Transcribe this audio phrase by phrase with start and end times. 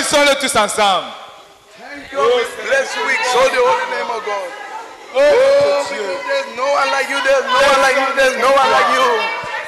[0.00, 1.12] Bénissons-le tous ensemble.
[1.76, 2.18] Thank you.
[2.24, 3.04] We bless you.
[3.04, 4.48] We exalt the holy name of God.
[5.12, 7.18] Oh, oh because there's no one like you.
[7.20, 8.08] There's no one like you.
[8.16, 9.08] There's no one like you.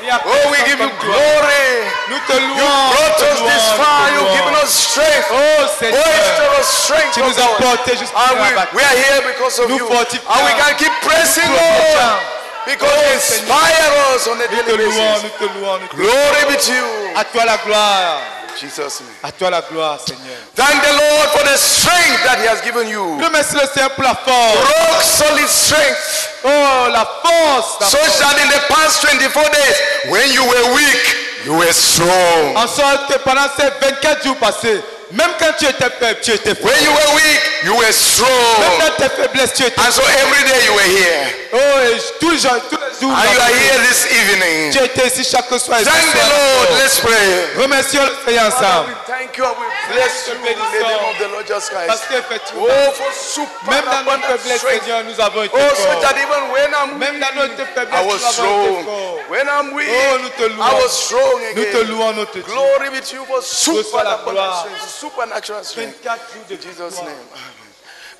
[0.01, 1.13] Il y a Oh, we personne give you comme toi.
[1.13, 1.69] glory.
[2.09, 2.89] Nous te You louons.
[2.97, 4.01] brought nous te us this louons, far.
[4.01, 4.65] nous te You've given louons.
[4.65, 5.29] us strength.
[5.31, 7.13] Oh Oh, Seigneur, extra strength.
[7.13, 7.61] tu oh nous as God.
[7.61, 8.73] portés jusqu'à And la we, bataille.
[8.73, 9.87] we are here because of Nous you.
[9.87, 10.33] fortifions.
[10.33, 11.77] And we can keep pressing Nous on.
[11.77, 12.19] fortifions.
[12.65, 15.23] Because oh, you inspire us on a Nous te daily louons, basis.
[15.29, 16.89] nous te louons, nous te Glory be to you.
[17.21, 18.19] À toi la gloire.
[18.61, 19.11] Jesus' name.
[19.23, 20.37] À toi la gloire, Seigneur.
[20.55, 23.19] Thank the Lord for the strength that He has given you.
[23.21, 24.57] Remercie le Seigneur pour la force.
[24.59, 26.29] Rock solid strength.
[26.45, 27.81] Oh, la force.
[27.81, 28.19] la So force.
[28.21, 29.77] that in the past 24 days,
[30.11, 31.03] when you were weak,
[31.45, 32.57] you were strong.
[32.57, 36.55] En sorte que pendant ces 24 jours passés, même quand tu étais faible, tu étais
[36.55, 36.71] fort.
[36.71, 38.79] When you were weak, you were Même strong.
[38.81, 41.27] dans tes faiblesses, tu étais And so every day you were here.
[41.55, 44.73] Oh, et tous les jours, tous les jours, And you are here this evening.
[44.73, 45.79] tu étais ici chaque soir.
[45.85, 46.29] Thank the.
[46.33, 46.79] Lord.
[46.79, 47.63] Let's pray.
[47.63, 48.97] Remercions le Seigneur ensemble.
[49.07, 52.05] Thank you and we bless you in the name of the Lord Jesus Parce Christ.
[52.09, 54.83] qu'effectivement, Oh, for super même dans faiblesses, strength.
[54.85, 56.01] Seigneur, nous avons été Oh, so forts.
[56.01, 58.85] that even when I'm Même dans nos I faiblesses, was nous avons été strong.
[58.85, 59.19] forts.
[59.29, 60.83] When I'm weak, Oh, nous te I louons.
[60.83, 61.89] was strong Nous te again.
[61.89, 62.49] louons, nous te disons.
[62.55, 64.61] Glory be to you for super la abundant gloire.
[64.67, 65.99] strength, supernatural strength.
[66.03, 67.11] 24 jours de In Jesus' name.
[67.11, 67.63] Amen.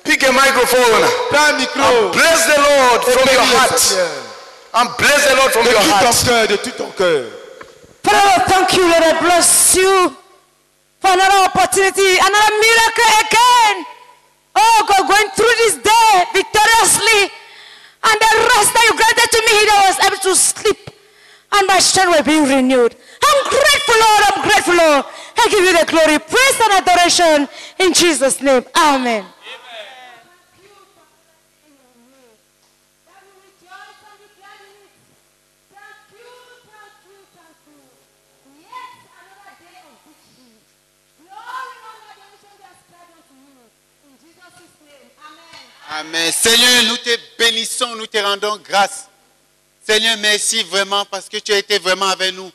[0.03, 1.03] Pick a microphone.
[1.31, 2.11] Prends un micro.
[2.11, 3.79] Bless the Lord from your heart.
[4.75, 6.49] And bless the Lord from your tout heart.
[6.49, 7.23] de tout ton cœur.
[8.03, 9.03] Father, thank you, Lord.
[9.03, 10.11] I bless you
[10.99, 13.75] for another opportunity, another miracle again.
[14.55, 17.31] Oh, God, going through this day victoriously.
[18.03, 20.81] And the rest that you granted to me, that I was able to sleep.
[21.53, 22.95] And my strength will be renewed.
[23.25, 24.21] I'm grateful, Lord.
[24.29, 25.05] I'm grateful, Lord.
[25.37, 27.47] I give you the glory, praise, and adoration
[27.79, 28.63] in Jesus' name.
[28.75, 29.25] Amen.
[45.95, 46.31] Amen.
[46.31, 49.07] Seigneur, nous te bénissons, nous te rendons grâce.
[49.85, 52.51] Seigneur, merci vraiment parce que tu as été vraiment avec nous.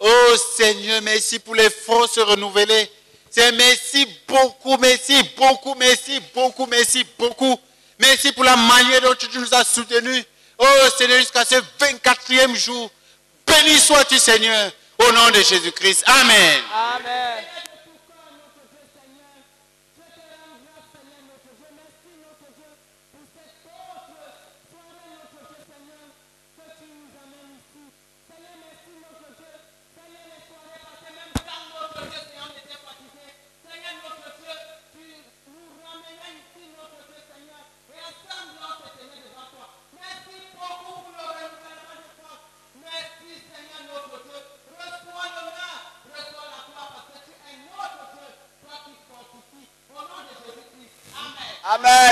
[0.00, 2.90] Oh Seigneur, merci pour les forces renouvelées.
[3.30, 7.60] C'est merci beaucoup, merci beaucoup, merci beaucoup, merci beaucoup.
[7.98, 10.24] Merci pour la manière dont tu nous as soutenus.
[10.58, 10.66] Oh
[10.96, 12.90] Seigneur, jusqu'à ce 24e jour.
[13.46, 16.04] Béni sois-tu Seigneur, au nom de Jésus-Christ.
[16.06, 16.62] Amen.
[16.72, 17.44] Amen.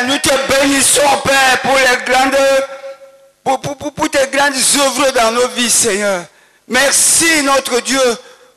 [0.06, 2.36] Nous te bénissons, Père, pour les grandes,
[3.42, 6.22] pour, pour- pour- tes grandes œuvres dans nos vies, Seigneur.
[6.68, 8.00] Merci, notre Dieu,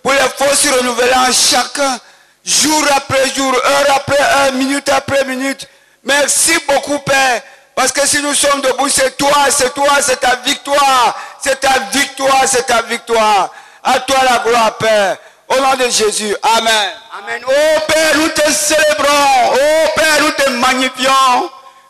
[0.04, 2.00] pour les forces renouvelant chacun,
[2.46, 5.68] jour après jour, heure après heure, minute après minute.
[6.04, 7.42] Merci beaucoup, Père,
[7.76, 11.80] parce que si nous sommes debout, c'est toi, c'est toi, c'est ta victoire, c'est ta
[11.92, 13.50] victoire, c'est ta victoire.
[13.84, 15.18] À toi la gloire, Père.
[15.52, 16.36] Au nom de Jésus.
[16.42, 16.90] Amen.
[17.20, 17.42] Amen.
[17.46, 19.54] Oh Père, nous te célébrons.
[19.54, 21.50] Oh Père, nous te magnifions.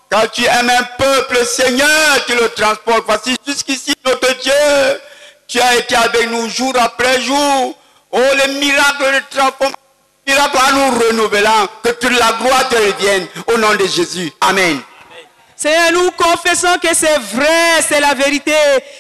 [0.10, 3.04] Car tu aimes un peuple, Seigneur, tu le transportes.
[3.06, 5.02] Voici jusqu'ici, notre Dieu.
[5.48, 7.76] Tu as été avec nous jour après jour.
[8.12, 9.78] Oh, les miracles de transformation,
[10.26, 11.68] les miracles à nous renouvelant.
[11.84, 13.28] Que toute la gloire te revienne.
[13.48, 14.34] Au nom de Jésus.
[14.42, 14.82] Amen.
[15.62, 18.56] Seigneur, nous confessons que c'est vrai, c'est la vérité.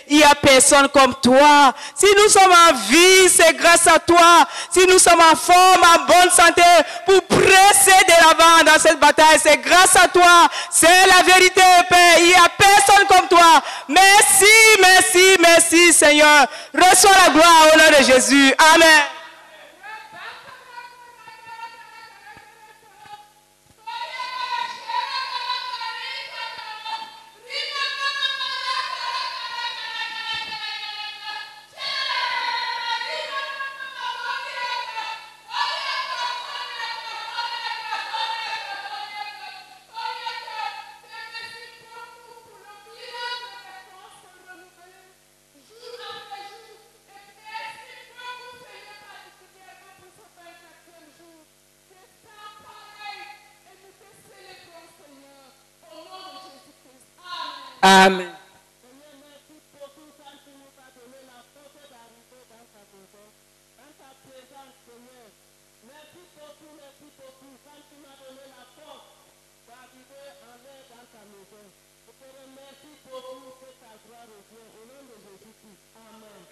[0.08, 1.74] Il n'y a personne comme toi.
[1.96, 4.46] Si nous sommes en vie, c'est grâce à toi.
[4.70, 6.62] Si nous sommes en forme, en bonne santé,
[7.08, 10.48] pour presser de l'avant dans cette bataille, c'est grâce à toi.
[10.70, 12.20] C'est la vérité, Père.
[12.20, 13.64] Il n'y a personne comme toi.
[13.88, 14.46] Merci,
[14.80, 16.46] merci, merci, Seigneur.
[16.76, 18.54] Reçois la gloire au nom de Jésus.
[18.76, 19.21] Amen.
[57.84, 58.32] Amen.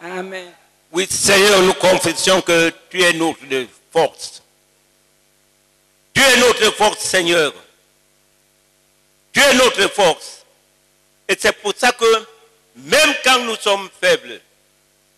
[0.02, 0.54] Amen.
[0.92, 4.42] Oui, Seigneur, nous confessons que tu es notre force.
[6.14, 7.54] Tu es notre force, Seigneur.
[9.32, 10.39] Tu es notre force.
[11.30, 12.26] Et c'est pour ça que
[12.76, 14.42] même quand nous sommes faibles,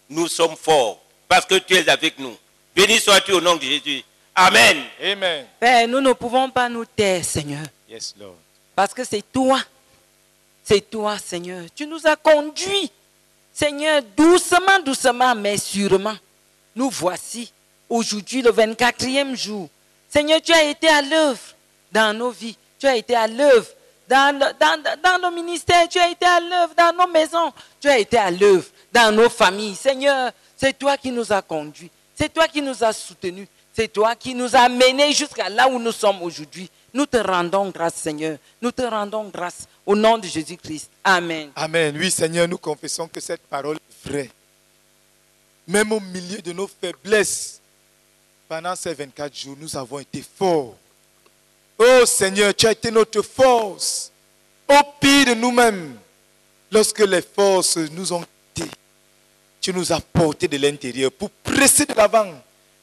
[0.09, 1.01] nous sommes forts.
[1.27, 2.37] Parce que tu es avec nous.
[2.75, 4.03] Béni sois-tu au nom de Jésus.
[4.35, 4.83] Amen.
[5.01, 5.45] Amen.
[5.57, 7.65] Père, nous ne pouvons pas nous taire, Seigneur.
[7.89, 8.35] Yes, Lord.
[8.75, 9.61] Parce que c'est toi.
[10.63, 11.63] C'est toi, Seigneur.
[11.73, 12.91] Tu nous as conduits.
[13.53, 16.15] Seigneur, doucement, doucement, mais sûrement.
[16.75, 17.51] Nous voici
[17.89, 19.69] aujourd'hui le 24e jour.
[20.09, 21.39] Seigneur, tu as été à l'œuvre
[21.91, 22.57] dans nos vies.
[22.79, 23.67] Tu as été à l'œuvre
[24.11, 25.87] dans, dans, dans nos ministères.
[25.87, 27.53] Tu as été à l'œuvre dans nos maisons.
[27.79, 29.75] Tu as été à l'œuvre dans nos familles.
[29.75, 31.89] Seigneur, c'est toi qui nous as conduits.
[32.13, 33.47] C'est toi qui nous as soutenus.
[33.73, 36.69] C'est toi qui nous as menés jusqu'à là où nous sommes aujourd'hui.
[36.93, 38.37] Nous te rendons grâce, Seigneur.
[38.61, 40.89] Nous te rendons grâce au nom de Jésus-Christ.
[41.05, 41.49] Amen.
[41.55, 41.95] Amen.
[41.97, 44.29] Oui, Seigneur, nous confessons que cette parole est vraie.
[45.67, 47.61] Même au milieu de nos faiblesses,
[48.49, 50.75] pendant ces 24 jours, nous avons été forts.
[52.01, 54.11] Oh Seigneur, tu as été notre force.
[54.67, 55.95] Au pire de nous-mêmes,
[56.71, 58.25] lorsque les forces nous ont
[58.55, 58.71] quittés,
[59.59, 62.33] tu nous as portés de l'intérieur pour presser de l'avant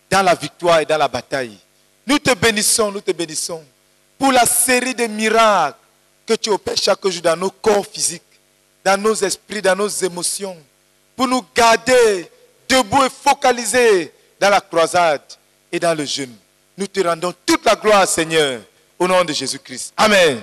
[0.09, 1.59] dans la victoire et dans la bataille.
[2.07, 3.65] Nous te bénissons, nous te bénissons
[4.17, 5.79] pour la série de miracles
[6.25, 8.23] que tu opères chaque jour dans nos corps physiques,
[8.85, 10.57] dans nos esprits, dans nos émotions,
[11.17, 12.31] pour nous garder
[12.69, 15.23] debout et focalisés dans la croisade
[15.73, 16.37] et dans le jeûne.
[16.77, 18.61] Nous te rendons toute la gloire, Seigneur,
[18.99, 19.93] au nom de Jésus-Christ.
[19.97, 20.41] Amen.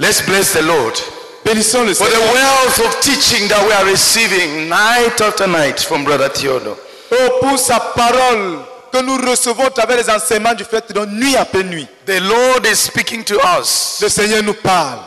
[0.00, 0.94] Let's bless the Lord
[1.44, 2.32] Bénissons le for the Seigneur.
[2.32, 6.78] wealth of teaching that we are receiving night after night from Brother Theodore.
[7.12, 8.60] Oh, pour sa parole
[8.90, 11.86] que nous recevons à travers les enseignements du fait de nuit après nuit.
[12.06, 14.00] The Lord is speaking to us.
[14.00, 15.00] Le Seigneur nous parle.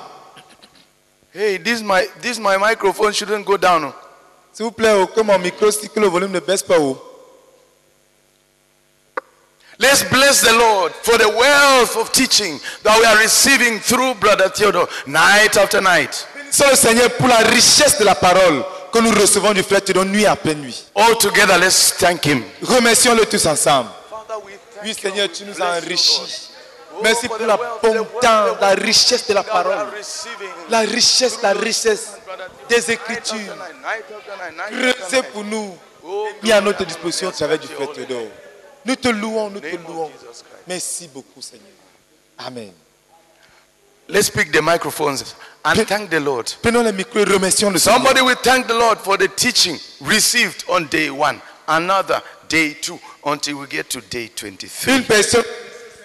[1.34, 3.92] Hey, this my this my microphone shouldn't go down.
[4.51, 6.78] S'il vous plaît, oh, que mon micro, que le volume ne baisse pas.
[6.80, 7.12] Oh.
[9.80, 14.50] Let's bless the Lord for the wealth of teaching that we are receiving through Brother
[14.50, 16.28] Theodore night after night.
[16.36, 20.04] Bénissons le Seigneur pour la richesse de la parole que nous recevons du frère de
[20.04, 20.86] nuit après nuit.
[20.95, 22.44] All together, let's thank Him.
[22.62, 23.90] Remercions-le tous ensemble.
[24.83, 26.50] Oui, Seigneur, tu nous as enrichis.
[27.02, 29.88] Merci pour l'abondance, la richesse de la parole.
[30.69, 32.09] La richesse, la richesse
[32.69, 33.56] des Écritures.
[34.69, 35.76] Creusez pour nous,
[36.44, 38.28] mis à notre disposition au travers du frère Théodore.
[38.85, 40.11] Nous te louons, nous te louons.
[40.68, 41.68] Merci beaucoup, Seigneur.
[42.37, 42.71] Amen.
[44.09, 46.54] Let's pick the microphones and thank the Lord.
[46.61, 47.99] Prenons les micros et remercions le Seigneur.
[48.02, 52.99] Somebody will thank the Lord for the teaching received on day one, another day two,
[53.25, 54.94] until we get to day 23.
[54.94, 55.44] Une personne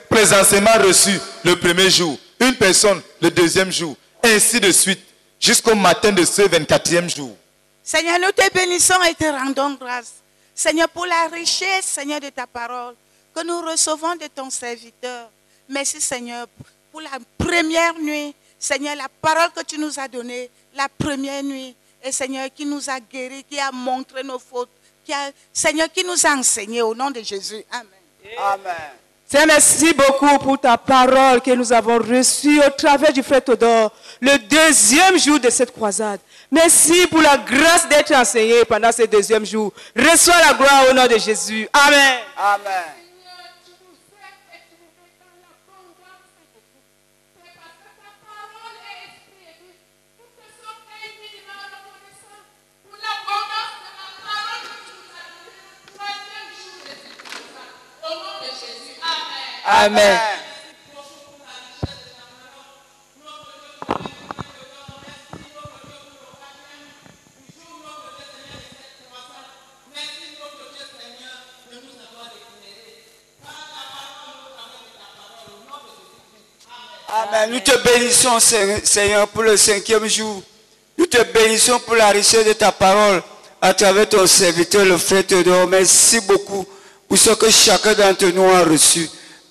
[0.09, 5.01] présentement reçue le premier jour, une personne le deuxième jour, ainsi de suite,
[5.41, 7.37] jusqu'au matin de ce 24e jour.
[7.83, 10.15] Seigneur, nous te bénissons et te rendons grâce.
[10.59, 12.97] Seigneur, pour la richesse, Seigneur, de ta parole
[13.33, 15.31] que nous recevons de ton serviteur.
[15.69, 16.49] Merci, Seigneur,
[16.91, 18.35] pour la première nuit.
[18.59, 21.77] Seigneur, la parole que tu nous as donnée, la première nuit.
[22.03, 24.69] Et Seigneur, qui nous a guéris, qui a montré nos fautes.
[25.05, 27.65] Qui a, Seigneur, qui nous a enseigné au nom de Jésus.
[27.71, 28.67] Amen.
[29.31, 33.93] Seigneur, merci beaucoup pour ta parole que nous avons reçue au travers du frère Théodore,
[34.23, 36.19] le deuxième jour de cette croisade.
[36.51, 39.71] Merci pour la grâce d'être enseigné pendant ce deuxième jour.
[39.95, 41.69] Reçois la gloire au nom de Jésus.
[41.75, 42.21] Amen.
[42.37, 42.98] C'est
[59.69, 60.19] Amen.
[77.09, 77.51] Amen.
[77.53, 78.39] Nous te bénissons,
[78.85, 80.43] Seigneur- pour le cinquième jour.
[80.97, 83.23] Nous te bénissons pour la richesse de ta parole
[83.61, 85.67] à travers ton serviteur, le frère Théodore.
[85.67, 86.67] Merci beaucoup
[87.09, 89.09] pour ce que chacun d'entre nous a reçu.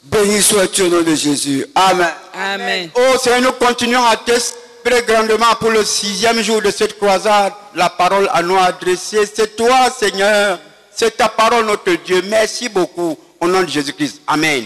[0.10, 1.66] Béni sois-tu au nom de Jésus.
[1.76, 2.08] Amen.
[2.34, 2.90] Amen.
[2.96, 7.52] Oh Seigneur, nous continuons à t'espérer grandement pour le sixième jour de cette croisade.
[7.76, 10.60] La parole à nous adressée, c'est toi, Seigneur.
[10.96, 12.22] C'est ta parole, notre Dieu.
[12.26, 13.18] Merci beaucoup.
[13.40, 14.22] Au nom de Jésus-Christ.
[14.26, 14.66] Amen.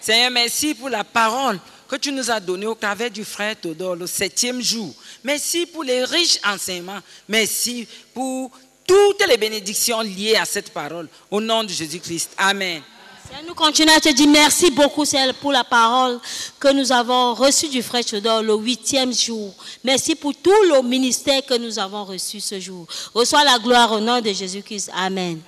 [0.00, 3.94] Seigneur, merci pour la parole que tu nous as donnée au travers du frère Théodore
[3.94, 4.92] le septième jour.
[5.22, 7.00] Merci pour les riches enseignements.
[7.28, 8.50] Merci pour
[8.86, 11.08] toutes les bénédictions liées à cette parole.
[11.30, 12.32] Au nom de Jésus-Christ.
[12.36, 12.82] Amen.
[13.42, 15.02] Nous continuons à te dire merci beaucoup
[15.40, 16.20] pour la parole
[16.60, 19.52] que nous avons reçue du frère Chodor le huitième jour.
[19.82, 22.86] Merci pour tout le ministère que nous avons reçu ce jour.
[23.12, 24.90] Reçois la gloire au nom de Jésus-Christ.
[24.94, 25.40] Amen.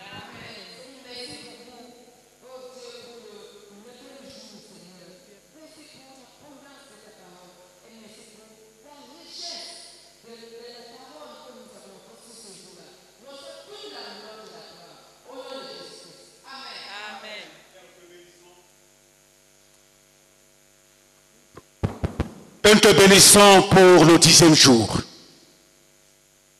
[22.66, 25.00] Nous te bénissons pour le dixième jour.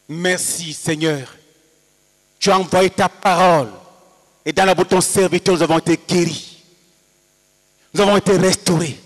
[0.09, 1.27] Merci Seigneur.
[2.39, 3.71] Tu as envoyé ta parole.
[4.45, 6.63] Et dans la bouche de ton serviteur, nous avons été guéris.
[7.93, 8.97] Nous avons été restaurés.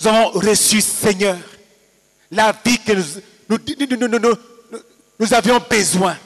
[0.00, 1.36] Nous avons reçu, Seigneur,
[2.30, 3.04] la vie que nous,
[3.50, 4.36] nous, nous-
[5.20, 6.16] nous- avions besoin.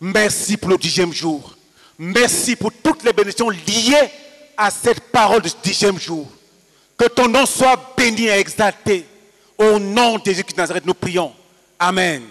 [0.00, 1.54] Merci pour le dixième jour.
[1.98, 4.10] Merci pour toutes les bénédictions liées
[4.56, 6.26] à cette parole du dixième jour.
[6.98, 9.06] Que ton nom soit béni et exalté.
[9.56, 11.32] Au nom de Jésus-Christ de Nazareth, nous prions.
[11.78, 12.24] Amen.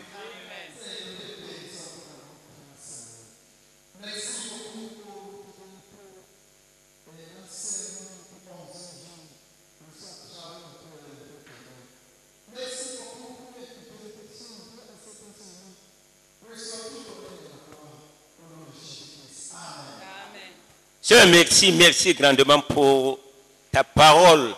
[21.02, 23.27] Seigneur, merci, merci grandement pour
[23.78, 24.56] ta parole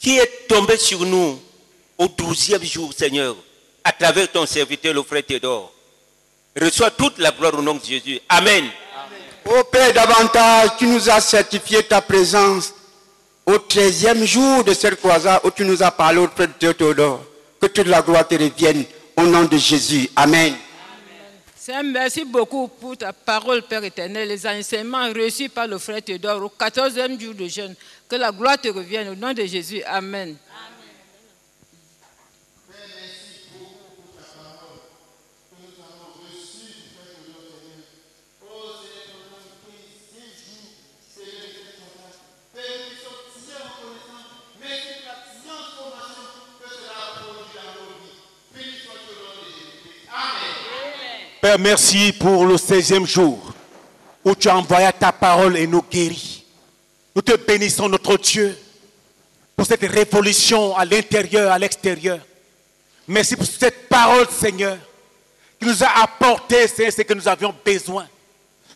[0.00, 1.40] qui est tombée sur nous
[1.96, 3.36] au douzième jour, Seigneur,
[3.84, 5.72] à travers ton serviteur, le frère Théodore?
[6.60, 8.18] Reçois toute la gloire au nom de Jésus.
[8.28, 8.64] Amen.
[9.44, 12.74] Ô Père, davantage, tu nous as certifié ta présence
[13.46, 17.24] au treizième jour de cette croisade où tu nous as parlé au de Théodore.
[17.60, 18.84] Que toute la gloire te revienne
[19.16, 20.10] au nom de Jésus.
[20.16, 20.54] Amen.
[21.64, 26.42] Seigneur, merci beaucoup pour ta parole, Père éternel, les enseignements reçus par le frère Théodore
[26.42, 27.76] au 14e jour de jeûne.
[28.08, 29.80] Que la gloire te revienne au nom de Jésus.
[29.84, 30.34] Amen.
[51.42, 53.52] Père, merci pour le 16e jour
[54.24, 56.44] où tu as envoyé ta parole et nous guéris.
[57.16, 58.56] Nous te bénissons, notre Dieu,
[59.56, 62.20] pour cette révolution à l'intérieur, à l'extérieur.
[63.08, 64.78] Merci pour cette parole, Seigneur,
[65.58, 68.06] qui nous a apporté, Seigneur, ce que nous avions besoin.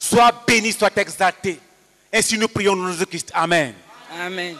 [0.00, 1.60] Sois béni, sois exalté.
[2.12, 3.30] Ainsi nous prions de Christ.
[3.32, 3.74] Amen.
[4.20, 4.56] Amen.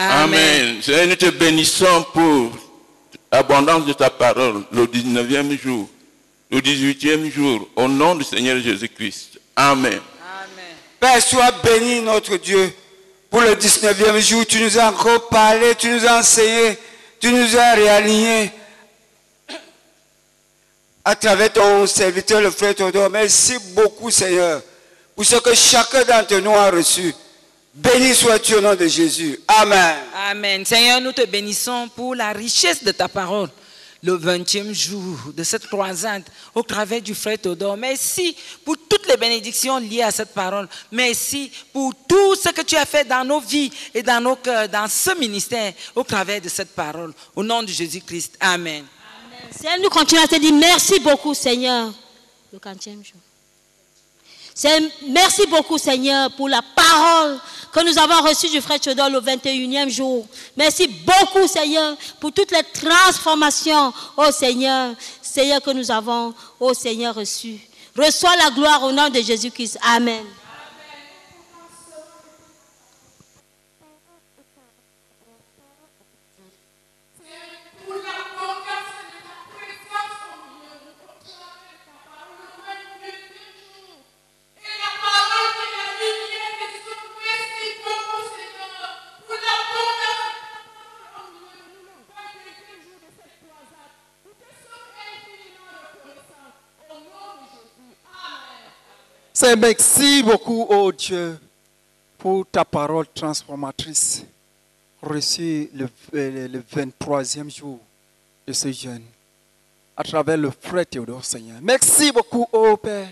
[0.00, 0.80] Amen.
[0.80, 2.52] Seigneur, nous te bénissons pour
[3.32, 5.88] l'abondance de ta parole, le 19e jour,
[6.52, 9.40] le 18e jour, au nom du Seigneur Jésus-Christ.
[9.56, 10.00] Amen.
[11.00, 12.72] Père, sois béni, notre Dieu.
[13.28, 16.78] Pour le 19e jour, tu nous as encore parlé, tu nous as enseigné,
[17.18, 18.52] tu nous as réalignés
[21.04, 23.10] à travers ton serviteur, le frère Théodore.
[23.10, 24.62] Merci beaucoup, Seigneur,
[25.16, 27.12] pour ce que chacun d'entre nous a reçu.
[27.74, 29.38] Béni sois-tu au nom de Jésus.
[29.46, 29.96] Amen.
[30.14, 30.64] Amen.
[30.64, 33.48] Seigneur, nous te bénissons pour la richesse de ta parole.
[34.02, 36.22] Le 20e jour de cette croisade
[36.54, 37.76] au travers du frère Théodore.
[37.76, 40.68] Merci pour toutes les bénédictions liées à cette parole.
[40.92, 44.68] Merci pour tout ce que tu as fait dans nos vies et dans nos cœurs,
[44.68, 47.12] dans ce ministère au travers de cette parole.
[47.34, 48.36] Au nom de Jésus-Christ.
[48.40, 48.84] Amen.
[49.50, 51.92] Seigneur, nous continuons à te dire merci beaucoup, Seigneur.
[52.52, 53.20] Le quantième jour.
[55.06, 57.38] Merci beaucoup, Seigneur, pour la parole
[57.72, 60.26] que nous avons reçue du frère Chodol le 21e jour.
[60.56, 67.14] Merci beaucoup, Seigneur, pour toutes les transformations, oh Seigneur, Seigneur, que nous avons, oh Seigneur,
[67.14, 67.60] reçues.
[67.96, 69.78] Reçois la gloire au nom de Jésus-Christ.
[69.82, 70.24] Amen.
[99.40, 101.38] C'est merci beaucoup, oh Dieu,
[102.18, 104.24] pour ta parole transformatrice
[105.00, 107.78] reçue le, euh, le 23e jour
[108.44, 109.04] de ce jeûne
[109.96, 111.58] à travers le frère Théodore, Seigneur.
[111.62, 113.10] Merci beaucoup, oh Père,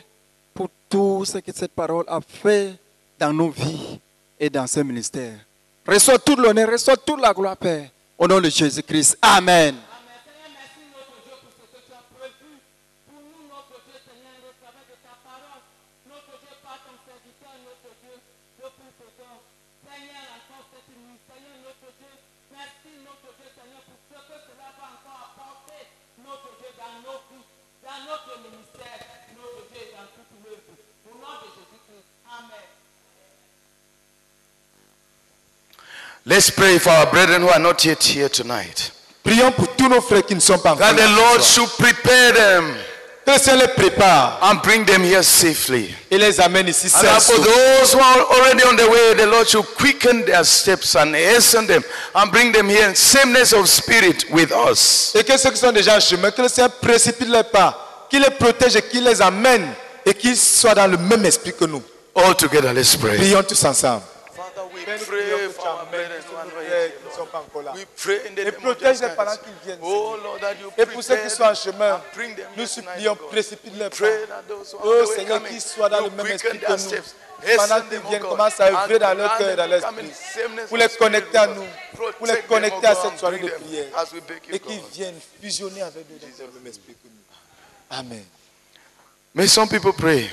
[0.52, 2.74] pour tout ce que cette parole a fait
[3.20, 4.00] dans nos vies
[4.40, 5.38] et dans ce ministère.
[5.86, 9.16] Reçois tout l'honneur, reçois toute la gloire, Père, au nom de Jésus-Christ.
[9.22, 9.76] Amen.
[36.36, 38.92] Let's pray for our brethren who are not yet here tonight.
[39.24, 42.32] Prions pour tous nos frères qui ne sont pas encore That the Lord should prepare
[42.34, 42.74] them
[43.24, 45.94] Que le Seigneur les prépare and bring them here safely.
[46.10, 47.32] et les amène ici And that sains.
[47.32, 51.14] for those who are already on the way, the Lord should quicken their steps and
[51.14, 51.82] hasten them
[52.14, 55.14] and bring them here in sameness of spirit with us.
[55.14, 58.20] Et que ceux qui sont déjà en chemin, que le Seigneur précipite les pas, qu'il
[58.20, 59.72] les protège et qu'il les amène
[60.04, 61.82] et qu'ils soient dans le même esprit que nous.
[62.14, 63.16] All together, let's pray.
[63.16, 64.02] Prions tous ensemble.
[64.86, 65.86] pray for our
[67.42, 69.78] the Et protège les parents qui viennent.
[69.82, 70.16] Oh.
[70.22, 73.16] Lord, that you Et pour ceux qui sont en chemin, and bring them nous supplions,
[73.16, 74.06] précipite les pas.
[74.82, 77.56] Oh Seigneur, qu'ils soient dans le même esprit que nous.
[77.56, 80.10] Pendant qu'ils viennent, commence à œuvrer dans leur cœur et dans l'esprit.
[80.68, 81.64] Pour les connecter à nous.
[82.18, 83.86] Pour les connecter à cette soirée de prière.
[83.96, 87.08] as we beg you, Et qu'ils viennent fusionner avec nous dans le même esprit que
[87.08, 87.98] nous.
[87.98, 88.24] Amen.
[89.34, 90.30] May some people pray.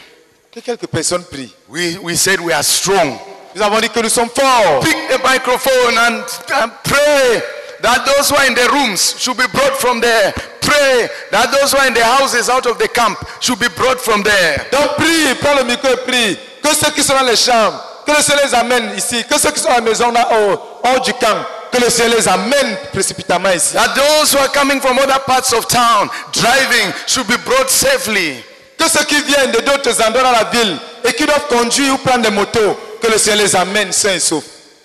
[0.51, 1.53] Que quelques personnes prient.
[1.67, 3.19] We, we said we are strong.
[3.55, 4.83] Nous avons dit que nous sommes forts.
[4.83, 6.23] Pick the microphone and,
[6.61, 7.41] and pray
[7.81, 10.33] that those who are in the rooms should be brought from there.
[10.61, 13.99] Pray that those who are in the houses out of the camp should be brought
[13.99, 14.65] from there.
[14.71, 16.37] Donc prie, prends le micro et prie.
[16.63, 19.23] Que ceux qui sont dans les chambres, que le Seigneur les amène ici.
[19.29, 22.17] Que ceux qui sont à la maison là, hors, hors du camp, que le Seigneur
[22.17, 23.73] les amène précipitamment ici.
[23.73, 28.43] That those who are coming from other parts of town driving should be brought safely.
[28.77, 31.97] Que ceux qui viennent de d'autres endroits dans la ville et qui doivent conduire ou
[31.97, 34.43] prendre des motos, que le Seigneur les amène sains et saufs.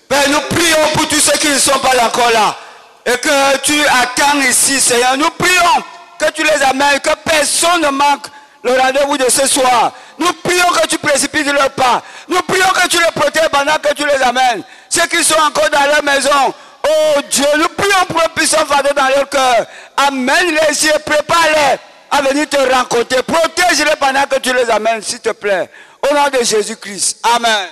[0.09, 2.57] Père, nous prions pour tous ceux qui ne sont pas encore là.
[3.07, 5.16] Et que tu attends ici, Seigneur.
[5.16, 5.85] Nous prions
[6.18, 8.26] que tu les amènes, que personne ne manque
[8.64, 9.92] le rendez-vous de ce soir.
[10.18, 12.02] Nous prions que tu précipites leur pas.
[12.26, 14.64] Nous prions que tu les protèges pendant que tu les amènes.
[14.88, 16.54] Ceux qui sont encore dans leur maison,
[16.88, 19.64] oh Dieu, nous prions pour un puissant fardeau dans leur cœur.
[19.96, 21.78] Amène-les ici et prépare-les
[22.11, 23.22] à venir te rencontrer.
[23.22, 25.70] Protège-les pendant que tu les amènes, s'il te plaît.
[26.11, 27.18] Au nom de Jésus-Christ.
[27.22, 27.68] Amen.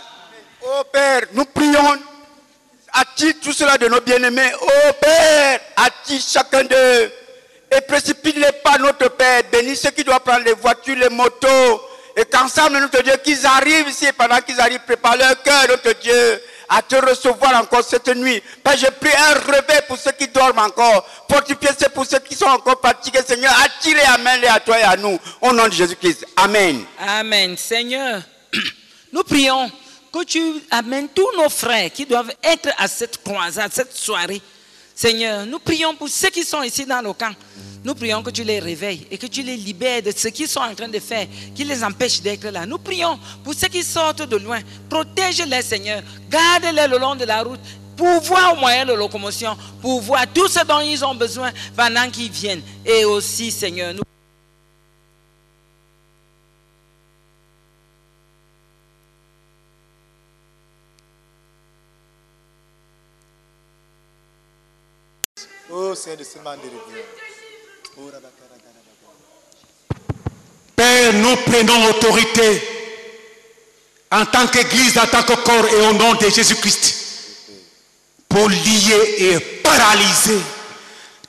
[0.68, 1.96] Oh Père, nous prions.
[2.92, 4.50] Attire tout cela de nos bien-aimés.
[4.60, 7.12] Oh Père, attire chacun d'eux.
[7.70, 9.42] Et précipite-les pas, notre Père.
[9.52, 11.80] Bénis ceux qui doivent prendre les voitures, les motos.
[12.16, 14.06] Et qu'ensemble, notre Dieu, qu'ils arrivent ici.
[14.16, 18.42] Pendant qu'ils arrivent, prépare leur cœur, notre Dieu, à te recevoir encore cette nuit.
[18.64, 21.06] Père, je prie un réveil pour ceux qui dorment encore.
[21.30, 23.52] Fortifier c'est pour ceux qui sont encore fatigués, Seigneur.
[23.62, 25.16] Attire et amène-les à toi et à nous.
[25.42, 26.26] Au nom de Jésus-Christ.
[26.36, 26.84] Amen.
[27.06, 27.56] Amen.
[27.56, 28.22] Seigneur,
[29.12, 29.70] nous prions
[30.16, 34.40] que tu amènes tous nos frères qui doivent être à cette croisade, cette soirée.
[34.94, 37.34] Seigneur, nous prions pour ceux qui sont ici dans le camp.
[37.84, 40.60] Nous prions que tu les réveilles et que tu les libères de ce qu'ils sont
[40.60, 42.64] en train de faire, qui les empêche d'être là.
[42.64, 44.60] Nous prions pour ceux qui sortent de loin.
[44.88, 46.02] Protège-les, Seigneur.
[46.30, 47.60] Garde-les le long de la route
[47.96, 52.10] pour voir au moyen de locomotion, pour voir tout ce dont ils ont besoin pendant
[52.10, 52.62] qu'ils viennent.
[52.84, 54.02] Et aussi, Seigneur, nous
[65.78, 66.38] Oh Seigneur de ce.
[67.98, 68.10] Oh.
[70.74, 72.62] Père, nous prenons autorité
[74.10, 76.94] en tant qu'Église, en tant que corps et au nom de Jésus-Christ
[78.26, 80.40] pour lier et paralyser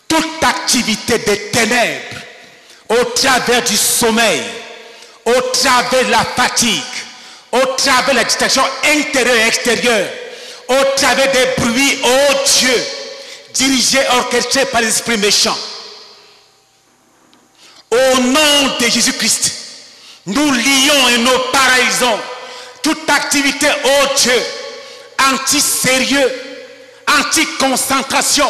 [0.08, 2.22] toute activité des ténèbres
[2.88, 4.44] au travers du sommeil,
[5.26, 6.82] au travers de la fatigue,
[7.52, 10.08] au travers de la distraction intérieure et extérieure,
[10.70, 12.34] au travers des bruits, oh
[13.58, 15.58] Dieu, dirigés, orchestrés par les esprits méchants.
[17.90, 19.54] Au nom de Jésus-Christ,
[20.26, 22.20] nous lions et nous paralysons
[22.84, 24.44] toute activité, oh Dieu,
[25.32, 26.32] anti-sérieux,
[27.20, 28.50] anti-concentration,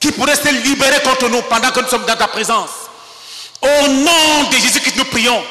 [0.00, 2.70] qui pourrait se libérer contre nous pendant que nous sommes dans ta présence.
[3.62, 5.42] Au nom de Jésus-Christ, nous prions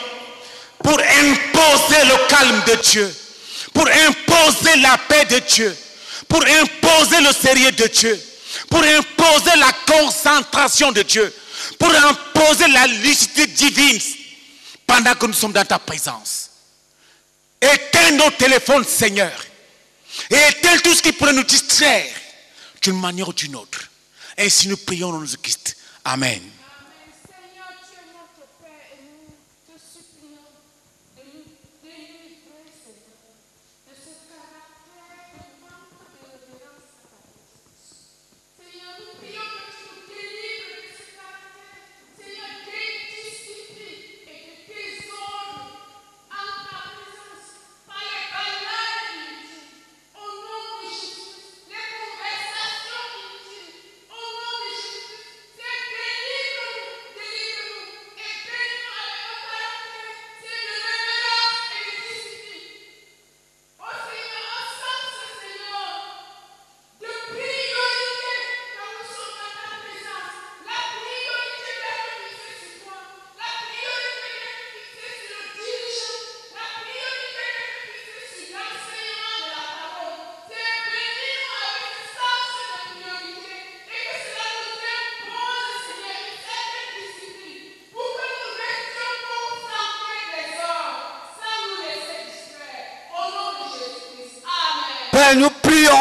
[0.84, 3.16] pour imposer le calme de Dieu,
[3.74, 5.78] pour imposer la paix de Dieu,
[6.34, 8.20] pour imposer le sérieux de Dieu,
[8.68, 11.32] pour imposer la concentration de Dieu,
[11.78, 14.02] pour imposer la lucidité divine
[14.88, 16.50] pendant que nous sommes dans ta présence.
[17.62, 19.46] Éteins nos téléphones, Seigneur.
[20.32, 22.12] Et éteins tout ce qui pourrait nous distraire
[22.82, 23.92] d'une manière ou d'une autre.
[24.36, 25.78] Ainsi nous prions nom de Jésus-Christ.
[26.04, 26.42] Amen.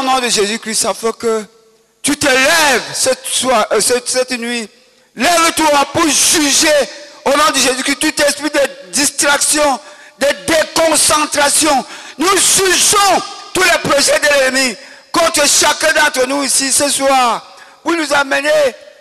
[0.03, 1.45] Nom de Jésus-Christ afin que
[2.03, 4.69] tu te lèves cette, soir, euh, cette, cette nuit.
[5.15, 6.69] Lève-toi pour juger
[7.25, 9.79] au nom de Jésus-Christ tout esprit de distraction,
[10.19, 11.85] de déconcentration.
[12.19, 14.77] Nous jugeons tous les projets de l'ennemi
[15.13, 18.51] contre chacun d'entre nous ici ce soir pour nous amener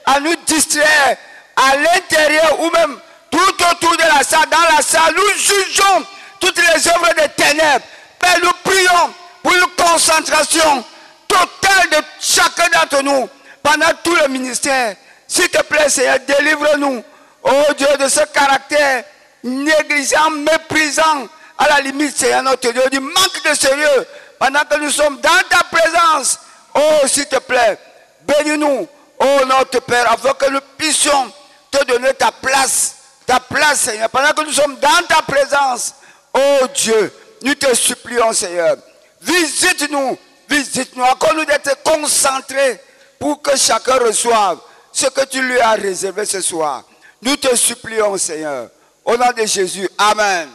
[0.05, 1.17] à nous distraire
[1.55, 2.97] à l'intérieur ou même
[3.29, 5.15] tout autour de la salle, dans la salle.
[5.15, 6.05] Nous jugeons
[6.39, 7.85] toutes les œuvres des ténèbres.
[8.19, 10.83] Père, nous prions pour une concentration
[11.31, 13.29] totale de chacun d'entre nous
[13.63, 14.95] pendant tout le ministère.
[15.27, 17.03] S'il te plaît, Seigneur, délivre-nous,
[17.43, 19.03] oh Dieu, de ce caractère
[19.43, 24.07] négligent, méprisant, à la limite, Seigneur, notre Dieu, du manque de sérieux
[24.39, 26.39] pendant que nous sommes dans ta présence.
[26.73, 27.77] Oh, s'il te plaît,
[28.23, 28.87] bénis-nous,
[29.19, 31.31] oh notre Père, afin que nous puissions
[31.69, 35.93] te donner ta place, ta place, Seigneur, pendant que nous sommes dans ta présence.
[36.33, 37.13] Oh Dieu,
[37.43, 38.77] nous te supplions, Seigneur.
[39.21, 40.17] Visite-nous,
[40.51, 41.03] visite-nous.
[41.03, 42.79] Accorde-nous d'être concentrés
[43.17, 44.59] pour que chacun reçoive
[44.91, 46.83] ce que tu lui as réservé ce soir.
[47.21, 48.69] Nous te supplions, Seigneur.
[49.05, 49.87] Au nom de Jésus.
[49.97, 50.49] Amen.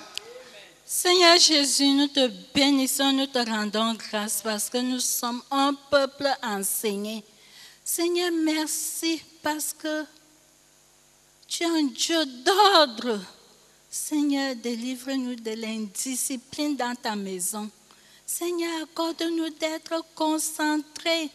[0.85, 6.28] Seigneur Jésus, nous te bénissons, nous te rendons grâce parce que nous sommes un peuple
[6.42, 7.24] enseigné.
[7.85, 10.04] Seigneur, merci parce que
[11.48, 13.20] tu es un Dieu d'ordre.
[13.90, 17.68] Seigneur, délivre-nous de l'indiscipline dans ta maison.
[18.26, 21.30] Seigneur, accorde-nous d'être concentrés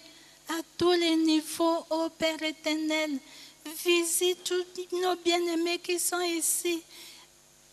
[0.49, 3.17] à tous les niveaux, ô Père éternel.
[3.85, 6.83] Visite tous nos bien-aimés qui sont ici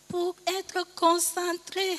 [0.07, 1.99] pour être concentrés.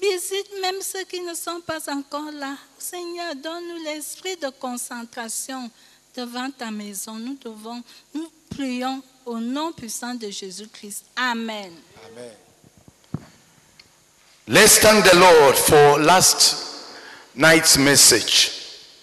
[0.00, 2.56] Visite même ceux qui ne sont pas encore là.
[2.78, 5.68] Seigneur, donne-nous l'esprit de concentration
[6.14, 7.14] devant ta maison.
[7.14, 7.82] Nous devons,
[8.14, 11.06] nous prions au nom puissant de Jésus-Christ.
[11.16, 11.72] Amen.
[12.06, 12.32] Amen.
[14.48, 16.56] Let's thank the Lord for last
[17.36, 18.50] night's message.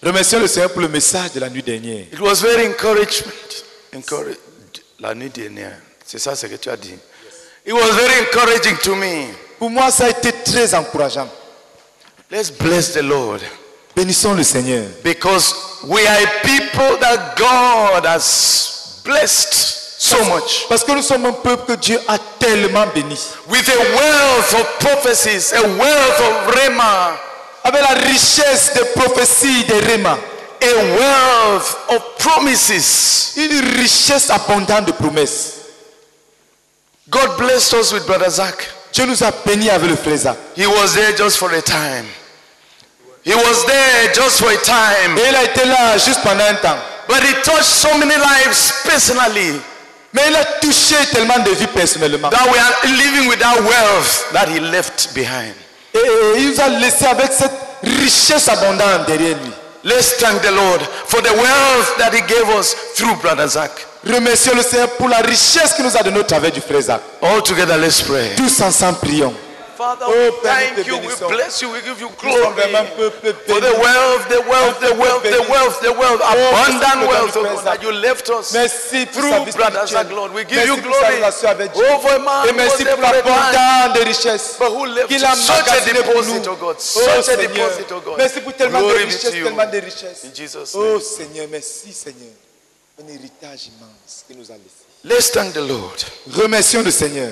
[0.02, 2.04] Remercions le Seigneur pour le message de la nuit dernière.
[2.12, 3.64] It was very encouragement.
[3.96, 4.36] Encourage,
[4.98, 5.78] la nuit dernière.
[6.04, 6.94] C'est ça ce que tu as dit.
[7.64, 9.28] It was very encouraging to me.
[9.58, 11.28] Pour moi, ça a été très encourageant.
[12.30, 13.40] Let's bless the Lord.
[13.96, 14.84] Bénissons le Seigneur.
[15.02, 20.66] Because we are a people that God has blessed so much.
[20.68, 23.16] Parce que nous sommes un peuple que Dieu a tellement béni.
[23.48, 27.18] With a wealth of prophecies, a wealth of rhema,
[27.62, 30.18] Avec la richesse des prophéties des Réma.
[30.62, 33.32] a wealth of promises.
[33.36, 35.56] Une richesse abondante de promesses.
[37.10, 38.66] God blessed us with Brother Zach.
[38.92, 40.36] Dieu nous a bénis avec le frère Zach.
[40.56, 42.06] He was there just for a time.
[43.22, 45.18] He was there just for a time.
[45.18, 46.78] Et il a été là juste pendant un temps.
[47.06, 49.60] But he touched so many lives personally
[50.12, 52.30] Mais il a touché tellement de vies personnellement.
[52.30, 55.54] that we are living with that wealth that he left behind.
[55.94, 59.52] Et, et il nous a laissé avec cette richesse abondante derrière lui.
[59.82, 63.70] Let's thank the Lord for the wealth that he gave us through Brother Zach.
[64.04, 67.00] Remercions le Seigneur pour la richesse qu'il nous a donnée au travers du frère Zach.
[67.22, 68.34] All together, let's pray.
[68.36, 69.34] Tous ensemble prions.
[69.80, 73.72] Father, Oh, we Père, thank you, we bless you, we give you glory for the
[73.80, 77.90] wealth, the wealth, the wealth, the wealth, the wealth, abundant wealth, oh God, that you
[77.90, 79.80] left us Merci through Brother.
[80.34, 81.24] We give you glory.
[81.24, 84.58] Oh, for a man Et merci pour l'abondance de richesses
[85.08, 86.52] qu'il a magasiné pour deposit, nous.
[86.52, 88.18] oh God, Oh such a deposit, oh God.
[88.18, 90.24] merci pour tellement de richesses, tellement de richesses.
[90.26, 91.00] In Jesus' Oh.
[91.00, 92.34] Seigneur, merci Seigneur.
[93.02, 94.84] Un héritage immense nous a laissé.
[95.04, 97.30] Let's thank the Lord Remercions le Seigneur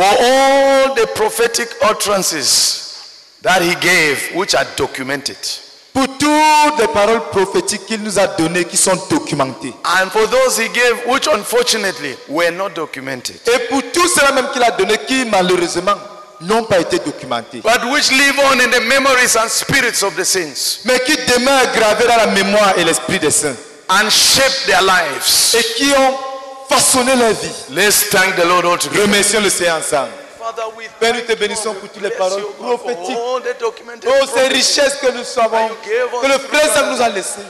[0.00, 5.36] for all the prophetic utterances that he gave, which are documented.
[5.92, 9.74] pour toutes les paroles prophétiques qu'il nous a données qui sont documentées.
[9.84, 14.48] And for those he gave, which unfortunately were not documented, Et pour tout cela même
[14.52, 15.96] qu'il a donné qui malheureusement
[16.42, 17.60] n'ont pas été documentés.
[17.60, 21.72] but which live on in the memories and spirits of the saints Mais qui demeurent
[21.74, 23.56] gravés dans la mémoire et l'esprit des saints.
[23.90, 25.54] and shape their lives.
[25.58, 26.16] Et qui ont
[26.70, 27.50] façonné leur vie.
[27.70, 29.02] Let's thank the Lord all together.
[29.02, 30.10] Remercions le Seigneur ensemble.
[30.38, 33.16] Father, we Père, nous te bénissons pour toutes les paroles prophétiques.
[33.16, 37.40] all the documented Oh, ces richesses que nous savons, que le Zach nous a laissées.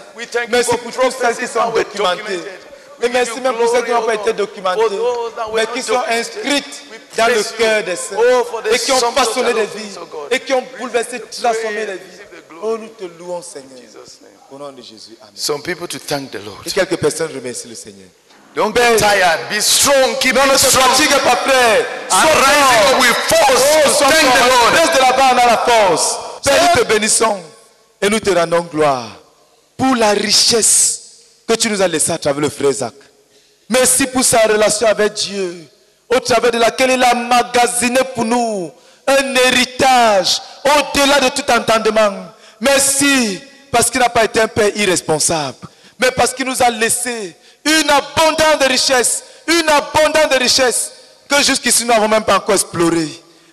[0.48, 2.40] Merci pour toutes celles qui sont documentées.
[3.02, 4.98] Et merci même pour celles qui n'ont pas été documentées,
[5.54, 6.85] mais qui sont inscrites
[7.16, 8.16] dans le cœur des saints
[8.72, 9.96] et qui ont façonné des vies
[10.30, 12.20] et qui ont bouleversé, transformé les vies.
[12.62, 13.78] Oh, nous te louons, Seigneur.
[14.52, 15.16] Au nom de Jésus.
[15.22, 15.33] Amen.
[15.35, 16.62] Some people to thank the Lord.
[16.66, 18.09] Et quelques personnes remercient le Seigneur.
[18.55, 19.49] Don't get tired.
[19.49, 20.17] Be strong.
[20.21, 21.87] Keep Non, on ne te fatigue pas, frère.
[22.09, 24.49] So rising up with force Oh, sois thank the.
[24.49, 24.75] Lord.
[24.75, 26.17] Reste de là-bas dans la force.
[26.45, 27.41] Père, nous te bénissons
[28.03, 29.09] et nous te rendons gloire
[29.77, 31.01] pour la richesse
[31.47, 32.95] que tu nous as laissée à travers le frère Zach.
[33.69, 35.69] Merci pour sa relation avec Dieu,
[36.09, 38.73] au travers de laquelle il a magasiné pour nous
[39.07, 42.27] un héritage au-delà de tout entendement.
[42.61, 45.57] Merci parce qu'il n'a pas été un père irresponsable,
[46.01, 50.92] mais parce qu'il nous a laissé une abondance de richesses, une abondance de richesses
[51.29, 53.09] que jusqu'ici nous n'avons même pas encore exploré.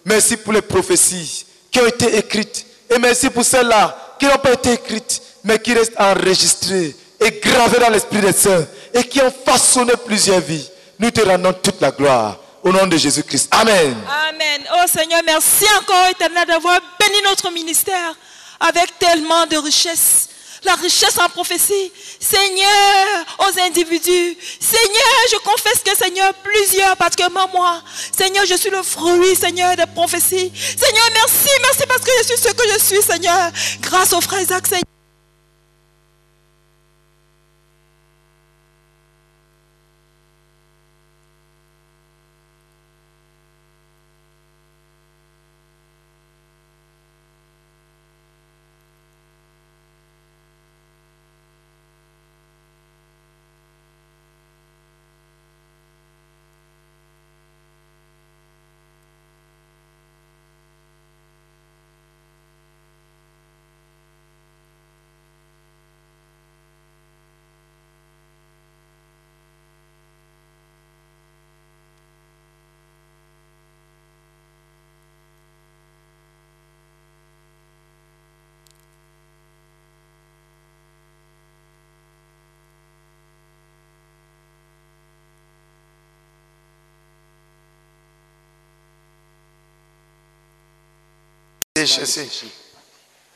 [0.06, 4.54] Merci pour les prophéties qui ont été écrites et merci pour celles-là qui n'ont pas
[4.54, 9.34] été écrites mais qui restent enregistrées et gravées dans l'esprit des saints et qui ont
[9.46, 10.68] façonné plusieurs vies.
[11.00, 13.50] Nous te rendons toute la gloire au nom de Jésus-Christ.
[13.52, 13.96] Amen.
[14.30, 14.62] Amen.
[14.74, 18.16] Oh Seigneur, merci encore, éternel, d'avoir béni notre ministère
[18.60, 20.30] avec tellement de richesses.
[20.64, 21.92] La richesse en prophétie.
[22.20, 24.38] Seigneur, aux individus.
[24.60, 27.82] Seigneur, je confesse que Seigneur, plusieurs, particulièrement moi.
[28.18, 30.52] Seigneur, je suis le fruit, Seigneur, des prophéties.
[30.54, 33.52] Seigneur, merci, merci parce que je suis ce que je suis, Seigneur.
[33.82, 34.97] Grâce au frère Isaac, Seigneur.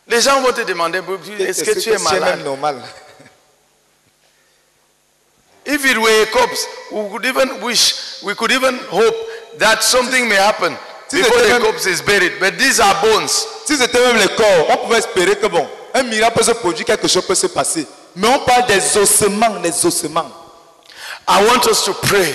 [0.08, 1.02] Les gens vont te demander,
[1.40, 2.44] est-ce que tu es c'est même malade?
[2.44, 2.82] normal.
[5.66, 9.16] If it were a corpse, we could even wish, we could even hope
[9.60, 10.76] that something may happen
[11.12, 12.40] before the corpse is buried.
[12.40, 13.46] But these are bones.
[13.66, 16.86] Si c'était même le corps, on pouvait espérer que bon, un miracle peut se produire,
[16.86, 17.86] quelque chose peut se passer.
[18.16, 20.32] Mais on parle des ossements, des ossements.
[21.28, 22.34] I want us to pray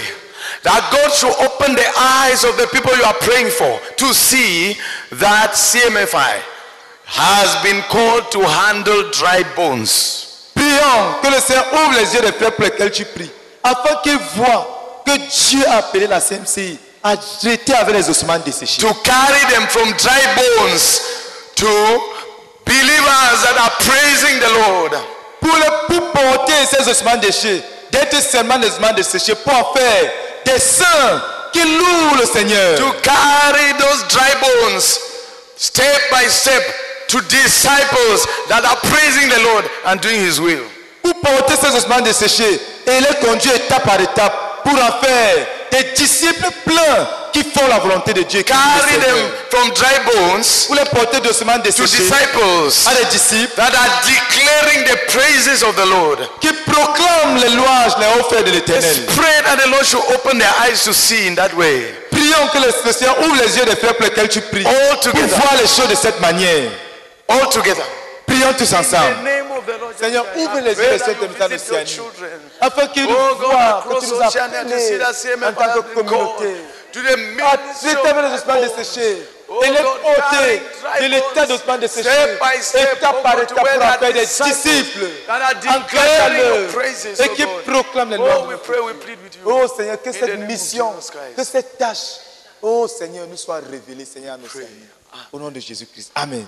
[0.63, 4.77] that God should open the eyes of the people you are praying for to see
[5.13, 6.43] that CMFI
[7.07, 10.51] has been called to handle dry bones.
[10.55, 13.31] Prions que le Seigneur ouvre les yeux des pour lesquels tu pries,
[13.63, 18.81] afin qu'ils voient que Dieu a appelé la CMCI à traiter avec les ossements desséchés.
[18.83, 21.01] To carry them from dry bones
[21.55, 21.67] to
[22.65, 24.93] believers that are praising the Lord.
[25.41, 30.11] Pour, le, pour porter ces ossements déchets, d'être seulement des ossements desséchés, pour en faire
[30.47, 32.79] des saints qui louent le Seigneur.
[32.79, 34.99] To carry those dry bones
[35.57, 36.63] step by step
[37.09, 40.65] to disciples that are praising the Lord and doing His will.
[41.03, 45.47] pour porter ces ossements desséchés et les conduire étape par étape pour en faire
[45.83, 48.43] des disciples pleins qui font la volonté de Dieu.
[48.43, 49.17] Carry them
[49.51, 54.03] from dry bones Pour les porter d'ossements to desséchés disciples à des disciples that are
[54.07, 56.19] declaring the praises of the Lord.
[56.41, 59.07] qui proclament les louanges, les faits de l'éternel.
[59.17, 61.95] pray that the Lord should open their eyes to see in that way.
[62.11, 64.65] Prions que le Seigneur ouvre les yeux des frères pour lesquels tu pries.
[64.67, 65.29] All Pour together.
[65.29, 66.71] voir les choses de cette manière.
[67.29, 67.85] All together.
[68.37, 69.17] Prions tous ensemble.
[69.99, 71.87] Seigneur, ouvre les yeux de visit your Océanie.
[71.87, 72.41] children.
[72.61, 75.01] Afin qu'ils nous Oh voient, que tu nous as appelés
[75.45, 76.57] en tant que communauté.
[77.45, 80.63] à rétablir les ossements desséchés Oh et les ôter
[81.03, 87.07] de l'état d'ossements desséchés, étape oh par étape pour en faire des disciples your praises,
[87.07, 88.59] et oh qui proclament les Oh, you.
[89.45, 90.93] Oh Seigneur, que cette mission,
[91.37, 92.17] que cette tâche,
[92.61, 94.69] oh Seigneur, nous soit révélée, Seigneur, à nos Seigneurs.
[95.33, 96.11] Au nom de Jésus-Christ.
[96.15, 96.47] Amen.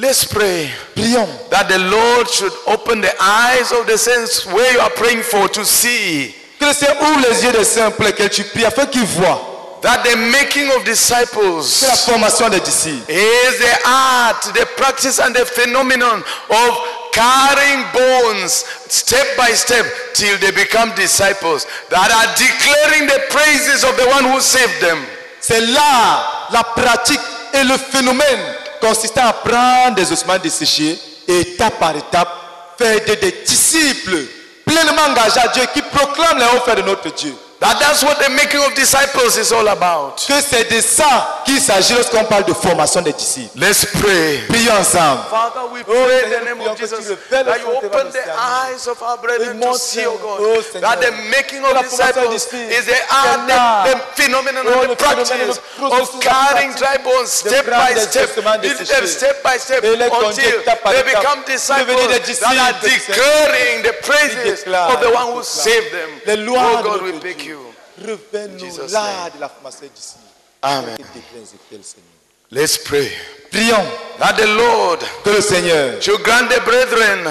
[0.00, 1.50] Let's pray Prions.
[1.50, 5.48] that the Lord should open the eyes of the saints where you are praying for
[5.48, 8.86] to see Que le Seigneur ouvre les yeux des saints pour lesquels tu pries, afin
[8.86, 11.64] qu'ils voient that the making of que la disciples
[12.06, 16.70] formation des disciples is the art, the practice, and the phenomenon of
[17.10, 19.84] carrying bones step by step
[20.14, 24.98] till they become disciples that are declaring the praises of the one who saved them.
[25.40, 27.20] C'est là la pratique
[27.52, 32.28] et le phénomène consistant à prendre des ossements desséchés et étape par étape
[32.78, 34.24] faire de- des disciples
[34.64, 37.34] pleinement engagés à Dieu qui proclament les hauts faits de notre Dieu.
[37.60, 40.16] That that's what the making of disciples is all about.
[40.26, 43.50] Que c'est de ça qu'il s'agit lorsqu'on parle de formation des disciples.
[43.58, 44.38] Let's pray.
[44.48, 45.22] Prions ensemble.
[45.28, 49.02] Father, we Oh, pray in the name of Jesus that you open the eyes of
[49.02, 52.78] our brethren to see, oh God, oh, that the making of la formation des disciples
[52.78, 57.66] is the art, the, the phenomenon Oh, and the practice of carrying dry bones step
[57.66, 61.42] by step, ossements lead them desséchés step by step et les conduire until they become
[61.46, 62.06] disciples
[62.38, 66.10] that are declaring the praises of the one who saved them.
[66.50, 67.47] Oh God, we beg you.
[68.90, 69.32] L'art name.
[69.34, 70.24] de la des disciples.
[70.62, 70.96] Amen.
[72.50, 73.12] Let's pray
[73.50, 73.86] Prions
[74.18, 77.24] that the Lord que le Seigneur should grant the brethren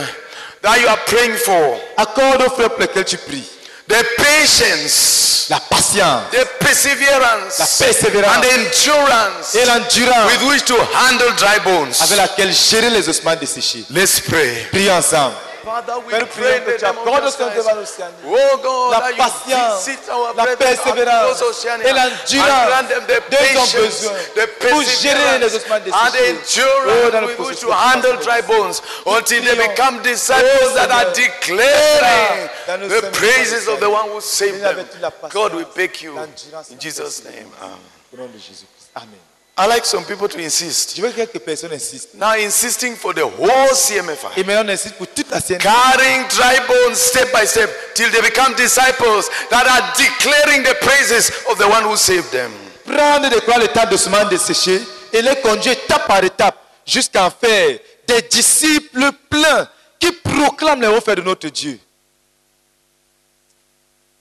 [0.61, 5.59] that you are praying for accorde aux frères pour lesquels tu pries the patience, la
[5.59, 11.57] patience, the perseverance, la persévérance and the endurance et l'endurance with which to handle dry
[11.63, 12.01] bones.
[12.01, 13.85] avec laquelle gérer les ossements desséchés.
[13.89, 14.67] Let's pray.
[14.71, 15.35] Prions ensemble.
[15.67, 17.49] Father, we Père, nous pray prions in que the tu name accordes aux of saints
[17.51, 17.99] Jesus devant Christ.
[17.99, 21.89] l'océan Oh God, la that you patience, visit our la brethren persévérance across Oceania et
[21.89, 25.55] and l'endurance grant them the dont ils ont patience, besoin the pour gérer les perseverance,
[25.55, 26.63] ossements and the desséchés.
[26.63, 29.43] Oh, dans endurance le with which processus to de handle formation dry des bones until
[29.43, 29.67] they prions.
[29.67, 31.37] become disciples Oh, that are Seigneur.
[31.37, 34.79] declaring Dans nos the semaines praises dans of the one who saved Seigneur, them.
[34.79, 37.23] avec la patience, God, we beg you l'endurance, in la Jesus' persévérance.
[37.35, 37.51] name.
[37.61, 37.77] Amen.
[38.13, 38.89] Au nom de Jésus-Christ.
[38.95, 39.19] Amen.
[39.59, 40.95] I like some people to insist.
[40.95, 42.13] Je veux que quelques personnes insistent.
[42.13, 44.37] Now insisting for the whole CMFI.
[44.37, 45.57] Et maintenant, on insiste pour toute la scène.
[45.57, 51.31] carrying dry bones step by step till they become disciples that are declaring the praises
[51.49, 52.51] of the one who saved them.
[52.85, 54.79] Prendre de quoi l'état de semences desséchées
[55.11, 59.67] et les conduire étape par étape jusqu'à en faire des disciples pleins
[59.99, 61.79] qui proclament les hauts faits de notre Dieu.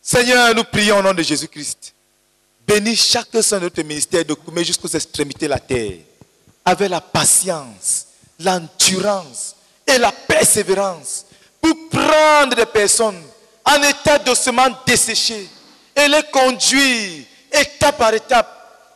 [0.01, 1.93] Seigneur, nous prions au nom de Jésus-Christ.
[2.67, 5.99] Bénis chaque de notre ministère de coumer jusqu'aux extrémités de la terre.
[6.65, 8.07] Avec la patience,
[8.41, 9.55] l'endurance
[9.87, 11.27] et la persévérance
[11.61, 13.23] pour prendre des personnes
[13.65, 15.49] en état de semences desséchées
[15.95, 18.49] et les conduire étape par étape.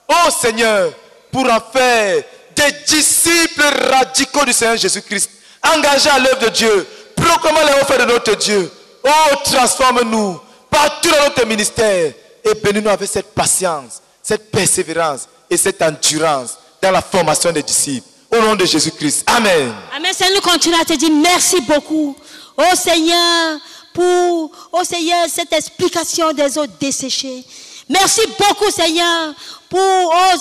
[0.09, 0.93] Oh Seigneur,
[1.31, 2.25] pour en faire
[2.57, 5.31] des disciples radicaux du Seigneur Jésus-Christ,
[5.63, 8.71] engagés à l'œuvre de Dieu, proclamant les faits de notre Dieu.
[9.05, 12.13] Oh, transforme-nous partout dans notre ministère
[12.45, 18.07] et bénis-nous avec cette patience, cette persévérance et cette endurance dans la formation des disciples.
[18.33, 19.25] Au nom de Jésus-Christ.
[19.27, 19.75] Amen.
[19.97, 20.13] Amen.
[20.15, 22.17] Seigneur, nous continuons à te dire merci beaucoup.
[22.57, 23.59] Oh Seigneur,
[23.93, 27.45] pour, oh Seigneur, cette explication des eaux desséchées.
[27.89, 29.35] Merci beaucoup, Seigneur,
[29.69, 30.39] pour, oh.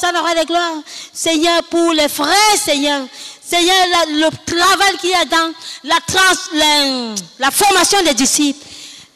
[1.11, 3.07] Seigneur, pour les frères, Seigneur.
[3.43, 3.75] Seigneur,
[4.07, 5.51] le travail qu'il y a dans
[5.85, 8.63] la, trans, la, la formation des disciples.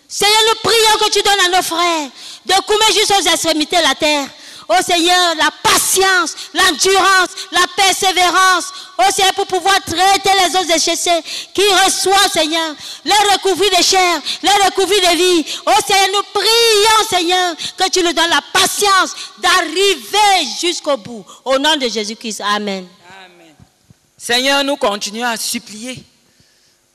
[0.07, 2.10] Seigneur, nous prions que tu donnes à nos frères
[2.46, 4.28] de coumer jusqu'aux extrémités de la terre.
[4.70, 8.66] Oh Seigneur, la patience, l'endurance, la persévérance.
[8.98, 11.22] Oh Seigneur, pour pouvoir traiter les autres déchets
[11.54, 12.74] qui reçoivent, Seigneur,
[13.04, 15.46] les recouvrir de chair, les recouvrir de vie.
[15.66, 21.26] Oh Seigneur, nous prions, Seigneur, que tu nous donnes la patience d'arriver jusqu'au bout.
[21.44, 22.41] Au nom de Jésus-Christ.
[22.41, 22.88] Amen.
[24.18, 26.02] Seigneur, nous continuons à supplier.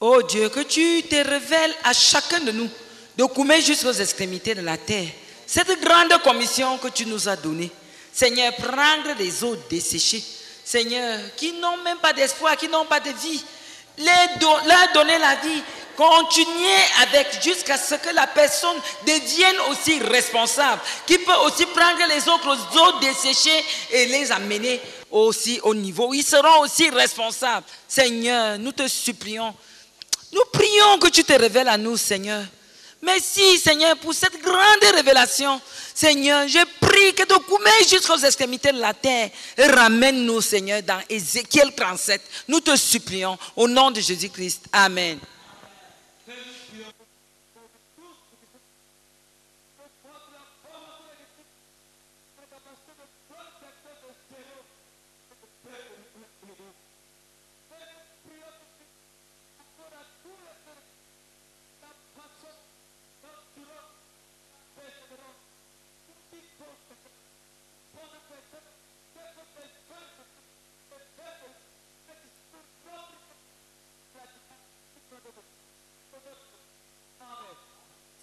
[0.01, 2.69] Oh Dieu, que tu te révèles à chacun de nous,
[3.17, 5.09] de coumer jusqu'aux extrémités de la terre.
[5.49, 7.73] Cette grande commission que tu nous as donnée.
[8.13, 10.23] Seigneur, prendre les eaux desséchées.
[10.63, 13.43] Seigneur, qui n'ont même pas d'espoir, qui n'ont pas de vie.
[13.97, 14.05] Les
[14.41, 15.63] leur donner la vie
[15.99, 22.29] Continuez avec jusqu'à ce que la personne devienne aussi responsable, qui peut aussi prendre les
[22.29, 24.81] autres eaux desséchées et les amener
[25.11, 26.15] aussi au niveau.
[26.15, 27.67] Ils seront aussi responsables.
[27.89, 29.53] Seigneur, nous te supplions.
[30.33, 32.45] Nous prions que tu te révèles à nous, Seigneur.
[33.01, 35.61] Merci, Seigneur, pour cette grande révélation.
[35.95, 39.31] Seigneur, je prie que tu coumes jusqu'aux extrémités de la terre.
[39.57, 42.21] Ramène-nous, Seigneur, dans Ézéchiel 37.
[42.49, 44.67] Nous te supplions au nom de Jésus-Christ.
[44.73, 45.19] Amen.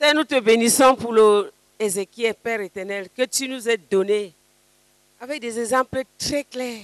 [0.05, 4.33] Seigneur, nous te bénissons pour le Ézéchiel, Père éternel, que tu nous as donné
[5.19, 6.83] avec des exemples très clairs.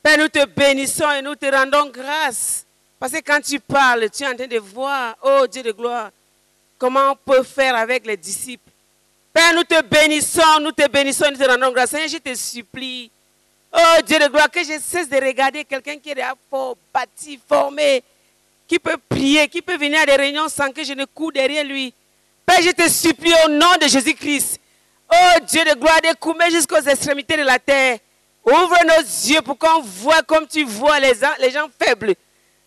[0.00, 2.64] Père, nous te bénissons et nous te rendons grâce.
[3.00, 6.12] Parce que quand tu parles, tu es en train de voir, oh Dieu de gloire,
[6.78, 8.70] comment on peut faire avec les disciples.
[9.32, 11.90] Père, nous te bénissons, nous te bénissons, nous te rendons grâce.
[11.90, 13.10] Seigneur, je te supplie,
[13.72, 18.04] oh Dieu de gloire, que je cesse de regarder quelqu'un qui est fort, bâti, formé,
[18.68, 21.64] qui peut prier, qui peut venir à des réunions sans que je ne cours derrière
[21.64, 21.92] lui.
[22.46, 24.60] Père, je te supplie au nom de Jésus-Christ.
[25.12, 27.98] Oh Dieu de gloire, découvre jusqu'aux extrémités de la terre.
[28.44, 32.14] Ouvre nos yeux pour qu'on voit comme tu vois les gens, les gens faibles.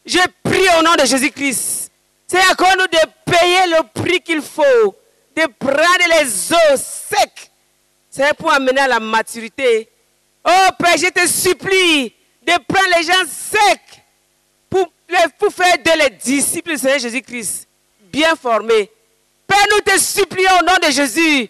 [0.05, 1.89] Je prie au nom de Jésus-Christ.
[2.27, 4.95] C'est à nous de payer le prix qu'il faut,
[5.35, 7.49] de prendre les eaux secs.
[8.09, 9.89] C'est pour amener à la maturité.
[10.43, 12.13] Oh Père, je te supplie
[12.45, 14.03] de prendre les gens secs
[14.69, 14.91] pour,
[15.37, 17.65] pour faire de les disciples du Seigneur Jésus-Christ,
[18.11, 18.91] bien formés.
[19.49, 21.49] Père, nous te supplions au nom de Jésus.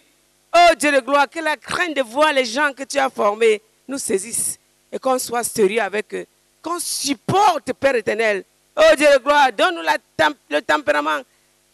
[0.54, 3.60] Oh Dieu de gloire, que la crainte de voir les gens que tu as formés
[3.86, 4.58] nous saisisse
[4.90, 6.26] et qu'on soit sérieux avec eux.
[6.62, 8.42] Qu'on supporte, Père éternel.
[8.74, 9.82] Oh Dieu de gloire, donne-nous
[10.48, 11.20] le tempérament.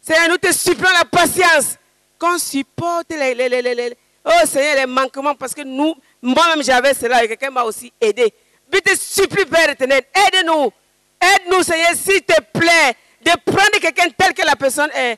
[0.01, 1.77] Seigneur, nous te supplions la patience.
[2.19, 7.63] Qu'on supporte les, Oh les manquements, parce que nous, moi-même j'avais cela et quelqu'un m'a
[7.63, 8.33] aussi aidé.
[8.73, 10.73] Je te supplie, Père éternel, aide-nous.
[11.21, 15.17] Aide-nous, Seigneur, s'il te plaît, de prendre quelqu'un tel que la personne est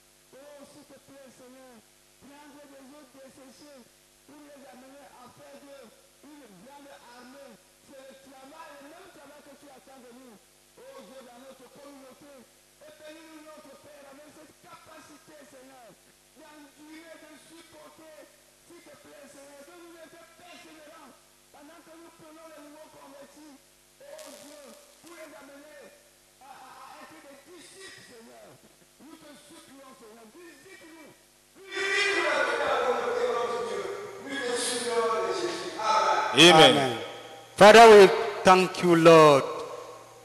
[0.31, 1.75] Oh, s'il te plaît, Seigneur,
[2.23, 3.83] prendre les autres décéchés
[4.23, 5.87] pour les amener à faire d'eux
[6.23, 7.53] une grande armée.
[7.83, 10.35] C'est le travail, le même travail que tu attends de nous.
[10.79, 15.91] Oh Dieu, dans notre communauté, et bénis notre Père avec cette capacité, Seigneur,
[16.39, 18.19] d'endurer, de supporter,
[18.63, 21.11] s'il te plaît, Seigneur, de nous être persévérants
[21.51, 23.55] pendant que nous prenons les nouveaux convertis.
[23.99, 24.63] Oh Dieu,
[25.03, 26.00] pour les amener
[36.33, 36.97] Amen.
[37.55, 38.07] Father, we
[38.43, 39.43] thank you, Lord.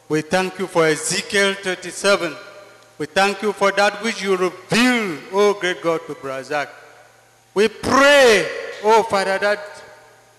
[0.08, 2.34] We thank you for Ezekiel 37.
[2.98, 6.68] We thank you for that which you reveal, oh great God, to Brazak.
[7.54, 8.48] We pray,
[8.84, 9.60] oh Father, that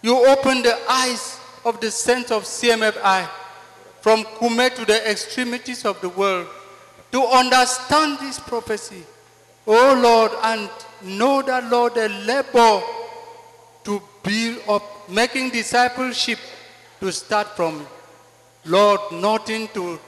[0.01, 3.27] you open the eyes of the saints of CMFI
[4.01, 6.47] from Kume to the extremities of the world
[7.17, 9.03] to understand this prophecy.
[9.65, 10.69] Oh Lord, and
[11.17, 12.83] know that, Lord, the labor
[13.85, 16.37] to build up, making discipleship
[16.99, 17.87] to start from,
[18.65, 19.99] Lord, nothing to,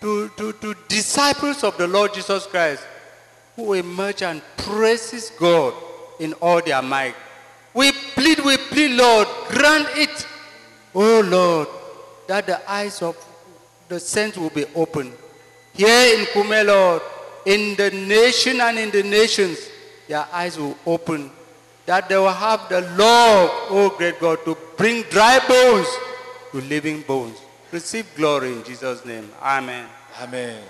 [0.00, 2.82] to, to, to disciples of the Lord Jesus Christ
[3.54, 5.72] who emerge and praises God
[6.18, 7.14] in all their might.
[7.74, 10.26] We plead, we plead, Lord, grant it,
[10.96, 11.68] oh Lord,
[12.26, 13.16] that the eyes of
[13.88, 15.12] the saints will be opened.
[15.80, 17.00] Here in Kume,
[17.46, 19.56] in the nation and in the nations,
[20.06, 21.30] their eyes will open.
[21.86, 25.88] That they will have the love, oh great God, to bring dry bones
[26.52, 27.38] to living bones.
[27.72, 29.30] Receive glory in Jesus' name.
[29.40, 29.86] Amen.
[30.20, 30.62] Amen.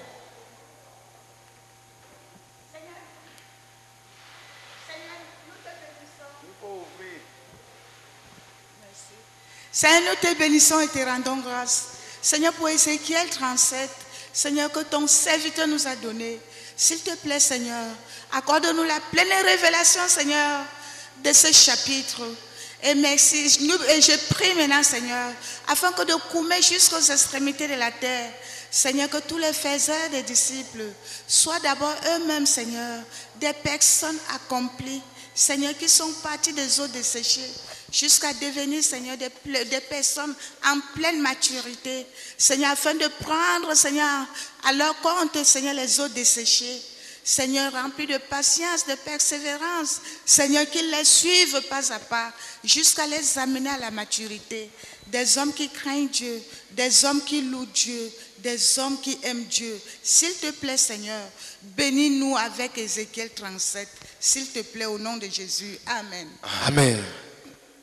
[9.72, 11.96] Seigneur, nous te bénissons et te rendons grâce.
[12.22, 13.90] Seigneur, pour Ézéchiel 37,
[14.32, 16.40] Seigneur, que ton serviteur nous a donné.
[16.76, 17.84] S'il te plaît, Seigneur,
[18.32, 20.64] accorde-nous la pleine révélation, Seigneur,
[21.22, 22.22] de ce chapitre.
[22.82, 23.44] Et merci.
[23.90, 25.32] Et je prie maintenant, Seigneur,
[25.68, 28.30] afin que de coumer jusqu'aux extrémités de la terre,
[28.70, 30.84] Seigneur, que tous les faiseurs des disciples
[31.26, 33.02] soient d'abord eux-mêmes, Seigneur,
[33.40, 35.02] des personnes accomplies,
[35.34, 37.50] Seigneur, qui sont partis des eaux desséchées
[37.92, 40.34] jusqu'à devenir, Seigneur, des, personnes
[40.66, 42.06] en pleine maturité,
[42.36, 44.26] Seigneur, afin de prendre, Seigneur,
[44.64, 46.82] à leur compte, Seigneur, les eaux desséchées.
[47.22, 50.00] Seigneur, rempli de patience, de persévérance.
[50.24, 52.32] Seigneur, qu'ils les suivent pas à pas
[52.64, 54.70] jusqu'à les amener à la maturité.
[55.08, 58.10] Des hommes qui craignent Dieu, des hommes qui louent Dieu,
[58.42, 59.80] des hommes qui aiment Dieu.
[60.02, 61.22] S'il te plaît, Seigneur,
[61.62, 63.88] bénis-nous avec Ézéchiel 37.
[64.18, 65.78] S'il te plaît, au nom de Jésus.
[65.86, 66.28] Amen.
[66.66, 66.98] Amen.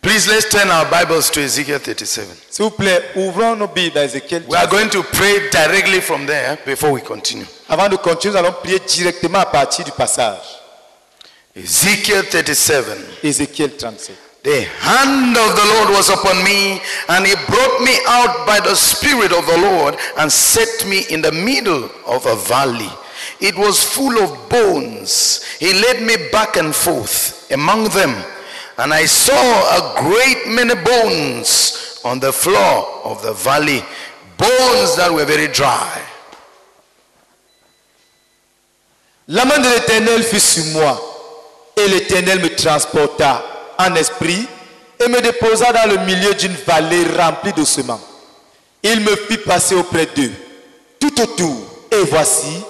[0.01, 2.25] Please let's turn our Bibles to Ezekiel 37.
[2.49, 4.43] S'il vous plaît, ouvrons nos Bibles à Ézéchiel.
[4.47, 7.45] We are going to pray directly from there before we continue.
[7.67, 10.39] Avant de continuer, nous allons prier directement à partir du passage.
[11.55, 12.85] Ezekiel 37.
[13.23, 14.26] Ézéchiel 37.
[14.43, 16.79] The hand of the Lord was upon me,
[17.09, 21.21] and he brought me out by the Spirit of the Lord and set me in
[21.21, 22.89] the middle of a valley.
[23.41, 25.43] It was full of bones.
[25.59, 28.15] He led me back and forth among them,
[28.77, 33.83] and I saw a great many bones on the floor of the valley,
[34.37, 36.01] bones that were very dry.
[39.27, 40.97] La main de l'Éternel fut sur moi,
[41.75, 44.47] et l'Éternel me transporta en esprit
[44.99, 48.01] et me déposa dans le milieu d'une vallée remplie d'ossements.
[48.83, 50.31] Il me fit passer auprès d'eux,
[50.99, 51.55] tout autour,
[51.91, 52.63] et voici,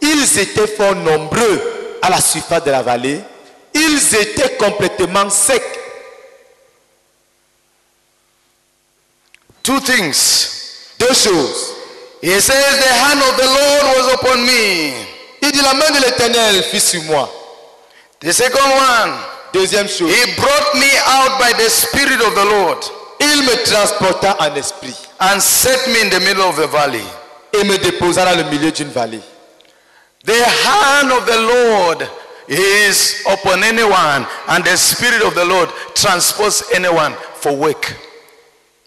[0.00, 3.20] ils étaient fort nombreux à la surface de la vallée.
[3.74, 5.62] Ils étaient complètement secs.
[9.62, 10.94] Two things.
[10.98, 11.74] Deux choses.
[12.22, 14.92] He says, The hand of the Lord was upon me.
[15.42, 17.30] Il dit, la main de l'Éternel fut sur moi.
[18.20, 19.14] The second one,
[19.52, 20.10] Deuxième chose.
[20.10, 22.78] He brought me out by the Spirit of the Lord
[23.20, 27.04] Il me transporta en esprit and set me in the middle of the valley.
[27.52, 29.20] et me déposa dans le milieu d'une vallée.
[30.24, 32.08] The hand of the Lord
[32.48, 37.94] is upon anyone, and the Spirit of the Lord transports anyone for work.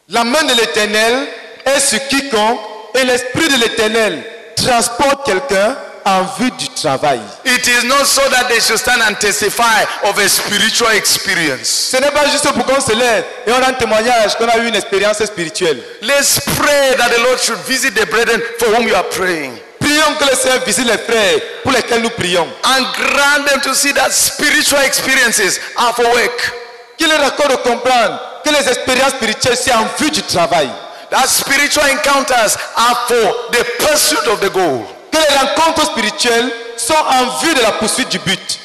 [0.10, 1.28] La main de l'Éternel
[1.66, 2.60] est sur quiconque
[2.96, 4.24] et l'Esprit de l'Éternel
[4.56, 5.76] transporte quelqu'un
[6.06, 7.20] en vue du travail.
[7.46, 11.68] It is not so that they should stand and testify of a spiritual experience.
[11.92, 14.68] Ce n'est pas juste pour qu'on se lève et on un témoignage qu'on a eu
[14.68, 15.82] une expérience spirituelle.
[16.02, 20.16] Let's pray that the Lord should visit the brethren for whom you are praying Prions
[20.18, 22.48] que le Seigneur visite les frères pour lesquels nous prions.
[22.64, 26.54] and grant them to see that spiritual experiences are for work.
[26.98, 30.70] Qu'il leur accorde de comprendre que les expériences spirituelles c'est en vue du travail.
[31.12, 34.86] That spiritual encounters are for the pursuit of the goal.
[35.14, 38.60] Que les rencontres spirituelles sont en vue de la poursuite du but.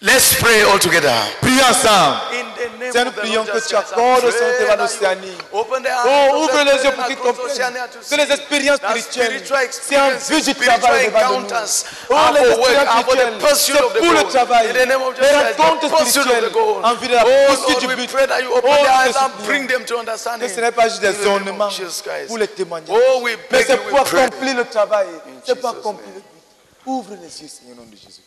[0.00, 1.12] Let's pray all together.
[1.40, 2.20] Prions ensemble.
[2.34, 2.47] In
[2.80, 5.38] Seigneur, nous prions que tu accordes au Saint Évangile Océanie.
[5.52, 7.74] Open the Oh, ouvre les yeux pour qu'ils comprennent
[8.10, 11.46] que les expériences spirituelles, c'est en vue du travail devant nous.
[12.10, 14.72] Oh, les expériences spirituelles, c'est pour le travail.
[14.72, 16.50] Les rencontres spirituelles
[16.82, 18.10] en vue de la poursuite du but.
[18.64, 20.48] Oh, bring nous them to que understanding.
[20.48, 21.68] ce n'est pas juste des ornements
[22.26, 22.90] pour les témoignages.
[22.90, 25.06] Oh, Mais c'est pour accomplir le travail.
[25.44, 26.24] C'est pour Jesus' accomplir le but.
[26.86, 28.22] Ouvre les yeux, Seigneur, au nom de Jésus.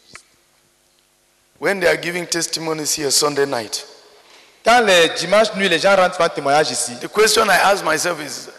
[1.60, 3.86] When they are giving testimonies here Sunday night,
[4.64, 8.20] Quand les dimanches nuit, les gens rentrent faire témoignage ici, the question I ask myself
[8.22, 8.50] is,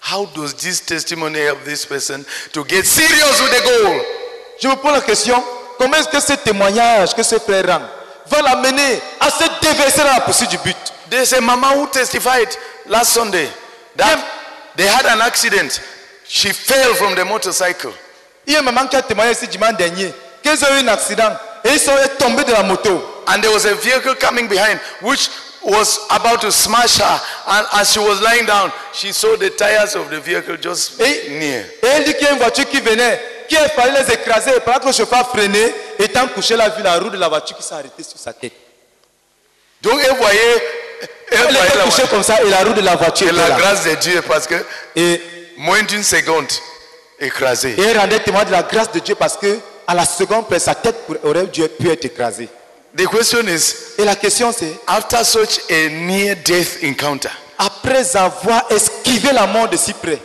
[0.00, 4.00] how does this testimony help this person to get serious with the goal?
[4.60, 5.42] je me pose la question,
[5.78, 7.82] comment est-ce que ce témoignage que ce frère rend
[8.26, 10.76] va l'amener à se déverser dans la poursuite du but?
[11.10, 12.48] There's a mama who testified
[12.86, 13.48] last Sunday
[13.96, 14.18] that
[14.76, 15.80] they had an accident.
[16.26, 17.92] She fell from the motorcycle.
[18.46, 20.88] Il y a une maman qui a témoigné ici dimanche dernier qu'ils ont eu un
[20.88, 21.30] accident
[21.64, 23.22] et ils sont tombés de la moto.
[23.26, 25.30] And there was a vehicle coming behind which
[25.62, 27.20] was about to smash her.
[27.46, 31.30] And as she was lying down, she saw the tires of the vehicle just Et,
[31.30, 31.64] near.
[31.82, 34.50] et elle dit qu'il y a une voiture qui venait, qui fallu les écraser.
[34.56, 37.28] Et pendant que le chauffeur freinait, étant couché, elle a vu la roue de la
[37.28, 38.52] voiture qui s'est arrêtée sur sa tête.
[39.80, 40.40] Donc, elle voyait,
[41.30, 43.30] elle Elle voyait était la, couchée comme ça et la roue de la voiture et
[43.30, 43.56] était la là.
[43.56, 44.54] grâce de Dieu parce que
[44.96, 45.20] Et,
[45.56, 46.46] moins d'une seconde,
[47.18, 47.74] écrasée.
[47.78, 50.58] et elle rendait témoin de la grâce de Dieu parce que à la seconde près,
[50.58, 52.48] sa tête aurait pu être écrasée.
[52.96, 57.28] The question is, Et la question c'est, after such a near-death encounter,
[57.58, 60.18] après avoir esquivé la mort de si près,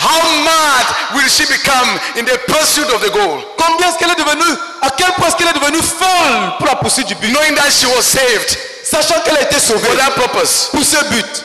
[0.00, 3.42] how mad will she become in the pursuit of the goal?
[3.58, 6.76] combien est-ce qu'elle est devenue, à quel point est-ce qu'elle est devenue folle pour la
[6.76, 10.10] poursuite du but, Knowing that she was saved sachant qu'elle a été sauvée for that
[10.12, 10.68] purpose.
[10.70, 11.44] pour ce but.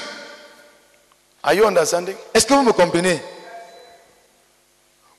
[1.44, 2.16] Are you understanding?
[2.34, 3.22] Est-ce que vous me comprenez?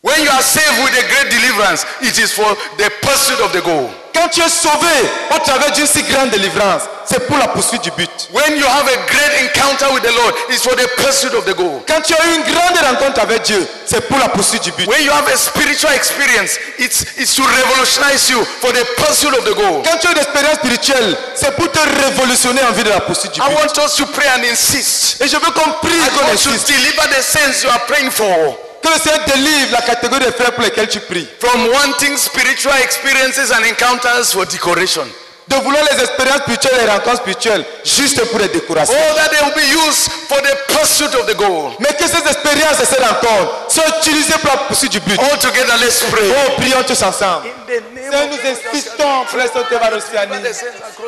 [0.05, 2.45] When you are saved with a great deliverance, it is for
[2.77, 3.89] the pursuit of the goal.
[4.13, 4.93] Quand tu es sauvé
[5.35, 8.11] au travers d'une si grande délivrance, c'est pour la poursuite du but.
[8.31, 11.57] When you have a great encounter with the Lord, it's for the pursuit of the
[11.57, 11.81] goal.
[11.89, 14.87] Quand tu as une grande rencontre avec Dieu, c'est pour la poursuite du but.
[14.87, 19.45] When you have a spiritual experience, it's, it's to revolutionize you for the pursuit of
[19.47, 19.83] the goal.
[19.89, 23.33] Quand tu as une expérience spirituelle, c'est pour te révolutionner en vue de la poursuite
[23.33, 23.49] du but.
[23.49, 25.23] I want us to pray and insist.
[25.23, 27.87] Et je veux qu'on prie I et qu'on want to deliver the saints you are
[27.87, 31.27] praying for Le Seigneur délivre la catégorie des frères pour lesquels tu pries.
[31.41, 35.07] from wanting spiritual experiences and encounters for decoration.
[35.47, 38.95] De vouloir les expériences spirituelles et les rencontres spirituelles juste pour les décorations.
[38.97, 41.73] Oh, that they will be used for the pursuit of the goal.
[41.81, 45.21] Mais que ces expériences et ces rencontres soient utilisées pour la poursuite du but.
[45.21, 46.31] All together, let's pray.
[46.31, 47.49] Oh, prions tous ensemble.
[47.67, 49.45] Seigneur, nous insistons pour les
[49.91, 50.49] l'Océanie.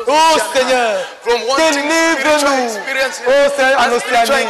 [0.07, 0.11] Oh
[0.53, 2.69] Seigneur, délivre-nous.
[3.27, 4.47] Oh Seigneur, en Océanie.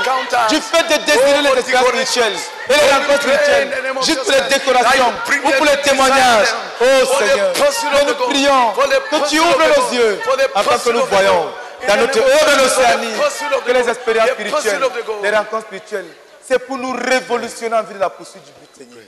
[0.50, 3.70] Du fait de désirer les expériences spirituelles et les rencontres spirituelles,
[4.04, 5.14] juste pour les décorations
[5.46, 6.54] ou pour les témoignages.
[6.82, 6.86] Oh
[7.20, 8.74] Seigneur, que nous prions,
[9.12, 10.20] que tu ouvres nos yeux
[10.56, 11.52] afin que nous voyons
[11.88, 14.82] dans notre haut de l'Océanie que les expériences spirituelles,
[15.24, 16.08] les rencontres spirituelles,
[16.48, 19.04] c'est pour nous révolutionner en vue de la poursuite du but, Seigneur.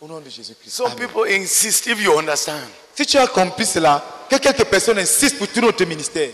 [0.00, 0.70] Au nom de Jésus-Christ.
[0.70, 2.62] Some people insist if you understand.
[2.94, 6.30] Si tu as compris cela, que quelques personnes insistent pour tout notre ministère.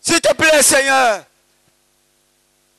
[0.00, 1.20] S'il te plaît, Seigneur,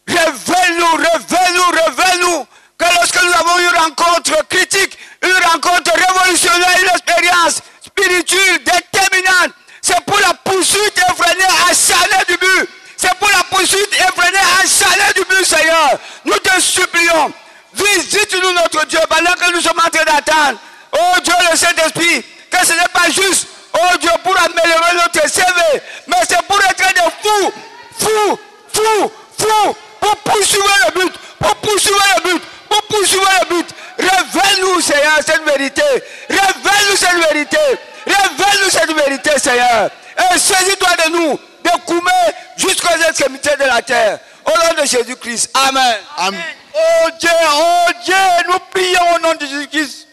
[0.07, 2.47] révèle-nous, révèle-nous, révèle-nous
[2.77, 4.97] que lorsque nous avons eu une rencontre critique,
[5.33, 12.69] rencontre révolutionnaire, une expérience spirituelle déterminante, c'est pour la poursuite effrénée acharnée du but.
[12.97, 15.91] C'est pour la poursuite effrénée acharnée du but, Seigneur.
[16.25, 17.31] Nous te supplions,
[17.73, 20.59] visite-nous notre Dieu pendant que nous sommes en train d'attendre.
[20.93, 25.81] Oh Dieu, le Saint-Esprit, que ce n'est pas juste, oh Dieu, pour améliorer notre CV,
[26.07, 27.53] mais c'est pour être des fous,
[27.99, 28.39] fous,
[28.73, 33.67] fous, fous, pour poursuivre le but, pour poursuivre le but, pour poursuivre le but.
[33.97, 35.81] Révèle-nous, Seigneur, cette vérité.
[36.29, 37.57] Révèle-nous cette vérité.
[38.05, 39.89] Révèle-nous cette vérité, Seigneur.
[40.33, 42.11] Et saisis-toi de nous, de Koumé
[42.57, 44.19] jusqu'aux extrémités de la terre.
[44.45, 45.51] Au nom de Jésus-Christ.
[45.53, 45.97] Amen.
[46.17, 46.41] Amen.
[46.73, 48.15] Oh Dieu, oh Dieu,
[48.47, 50.07] nous prions au nom de Jésus-Christ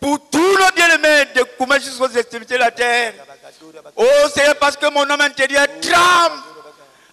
[0.00, 3.12] pour tous nos bien-aimés de Koumé jusqu'aux extrémités de la terre.
[3.96, 4.04] Oh
[4.34, 6.42] Seigneur, parce que mon homme intérieur tremble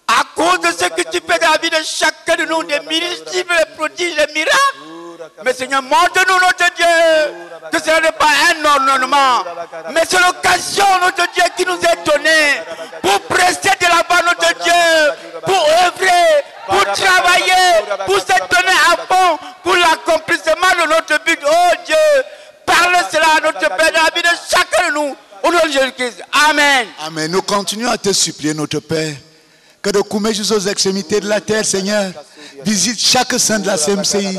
[0.06, 2.80] à cause de ce que tu fais dans la vie de chacun de nous, des
[2.80, 5.30] multiples des prodiges, des miracles.
[5.44, 9.44] Mais Seigneur, montre-nous notre Dieu que ce n'est pas un ordonnement,
[9.92, 12.60] mais c'est l'occasion, notre Dieu, qui nous est donnée
[13.02, 19.38] pour prester de là-bas, notre Dieu, pour œuvrer, pour travailler, pour se donner à fond
[19.62, 21.38] pour l'accomplissement de notre but.
[21.46, 21.96] Oh Dieu,
[22.66, 25.16] parle cela à notre Père dans la vie de chacun de nous.
[25.42, 26.22] Au nom de Jésus-Christ.
[26.48, 26.86] Amen.
[27.06, 27.30] Amen.
[27.30, 29.14] Nous continuons à te supplier, notre Père,
[29.84, 32.10] que de Koumé jusqu'aux extrémités de la terre, Seigneur,
[32.64, 34.38] visite chaque saint de la CMCI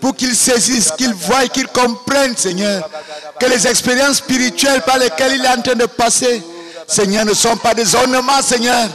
[0.00, 2.90] pour qu'ils saisissent, qu'ils voient, qu'ils comprennent, Seigneur,
[3.38, 6.42] que les expériences spirituelles par lesquelles il est en train de passer,
[6.88, 8.88] Seigneur, ne sont pas des ornements, Seigneur,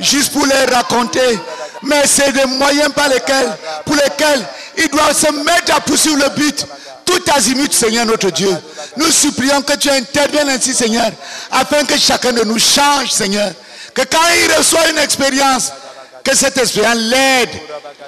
[0.00, 1.38] juste pour les raconter,
[1.84, 3.56] mais c'est des moyens par lesquels,
[3.86, 4.44] pour lesquels
[4.78, 6.66] il doit se mettre à poursuivre le but
[7.04, 8.50] tout azimut, Seigneur notre Dieu.
[8.96, 11.12] Nous supplions que tu interviennes ainsi, Seigneur,
[11.52, 13.52] afin que chacun de nous change, Seigneur.
[13.94, 15.72] Que quand il reçoit une expérience,
[16.22, 17.50] que cette expérience l'aide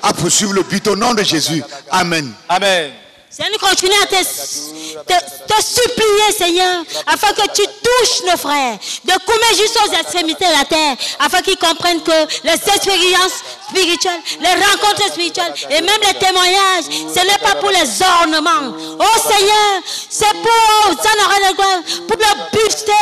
[0.03, 1.63] à poursuivre le but au nom de Jésus.
[1.91, 2.33] Amen.
[2.49, 2.93] Amen.
[3.35, 8.79] Seigneur, nous continuons à te, te- te supplier, Seigneur, afin que tu touches nos frères,
[9.05, 12.13] de coumer jusqu'aux extrémités de la terre, afin qu'ils comprennent que
[12.45, 18.03] les expériences spirituelles, les rencontres spirituelles et même les témoignages, ce n'est pas pour les
[18.03, 18.77] ornements.
[19.01, 22.93] Oh Seigneur, c'est pour honorer de gloire, pour le buster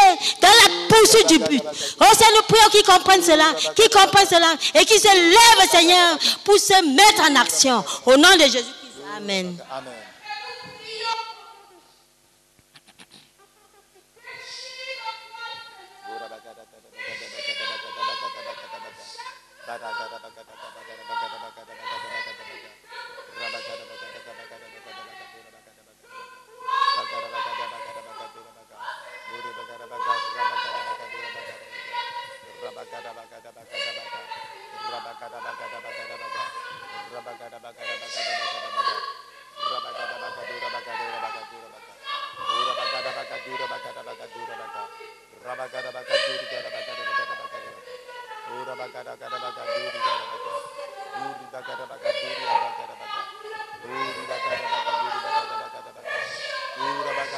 [0.41, 1.63] dans la poursuite du but.
[2.01, 6.17] Oh Seigneur, nous prions qu'ils comprennent cela, qu'ils comprennent cela et qu'ils se lèvent, Seigneur,
[6.45, 7.85] pour se mettre en action.
[8.07, 8.77] Au nom de Jésus-Christ.
[9.17, 9.57] Amen.
[19.71, 20.30] ได้ได้ได้
[49.01, 50.61] kada bagadura bagadura
[51.17, 55.69] duri kada bagadura bagadura kada kada bagadura bagadura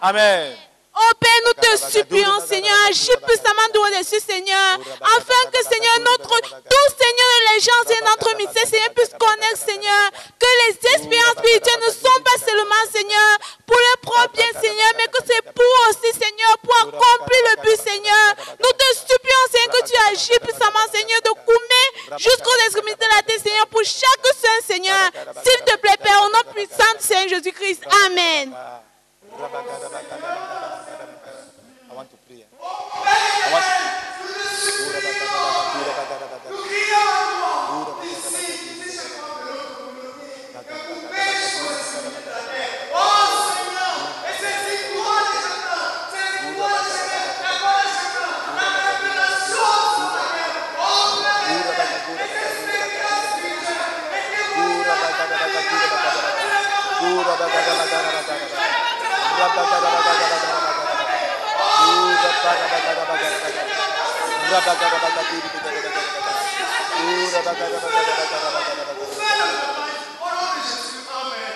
[0.00, 0.56] Amen.
[0.98, 6.40] Oh Père, nous te supplions, Seigneur, agis puissamment nous au-dessus, Seigneur, afin que, Seigneur, notre,
[6.40, 11.84] tout, Seigneur, les gens et notre ministère, Seigneur, puissent connaître, Seigneur, que les expériences spirituelles
[11.84, 13.32] ne sont pas seulement, Seigneur,
[13.66, 17.76] pour le propre bien, Seigneur, mais que c'est pour aussi, Seigneur, pour accomplir le but,
[17.76, 18.26] Seigneur.
[18.56, 21.75] Nous te supplions, Seigneur, que tu agis puissamment, Seigneur, de Koumé
[22.18, 25.10] jusqu'aux extrémités de la terre, Seigneur, pour chaque saint, Seigneur.
[25.44, 27.84] S'il te plaît, Père, au nom puissant du Seigneur Jésus-Christ.
[28.06, 28.54] Amen.
[31.88, 32.44] I want to pray.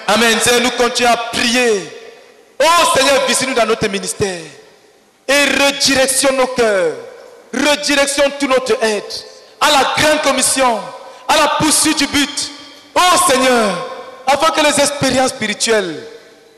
[0.09, 0.41] Amen.
[0.41, 1.83] Seigneur, nous continuons à prier.
[2.59, 2.64] Oh
[2.95, 4.41] Seigneur, visite-nous dans notre ministère.
[5.26, 6.95] Et redirectionne nos cœurs.
[7.55, 9.05] Redirectionne toute notre aide.
[9.61, 10.81] À la grande commission.
[11.28, 12.51] À la poursuite du but.
[12.95, 13.89] Oh Seigneur,
[14.33, 15.97] afin que les expériences spirituelles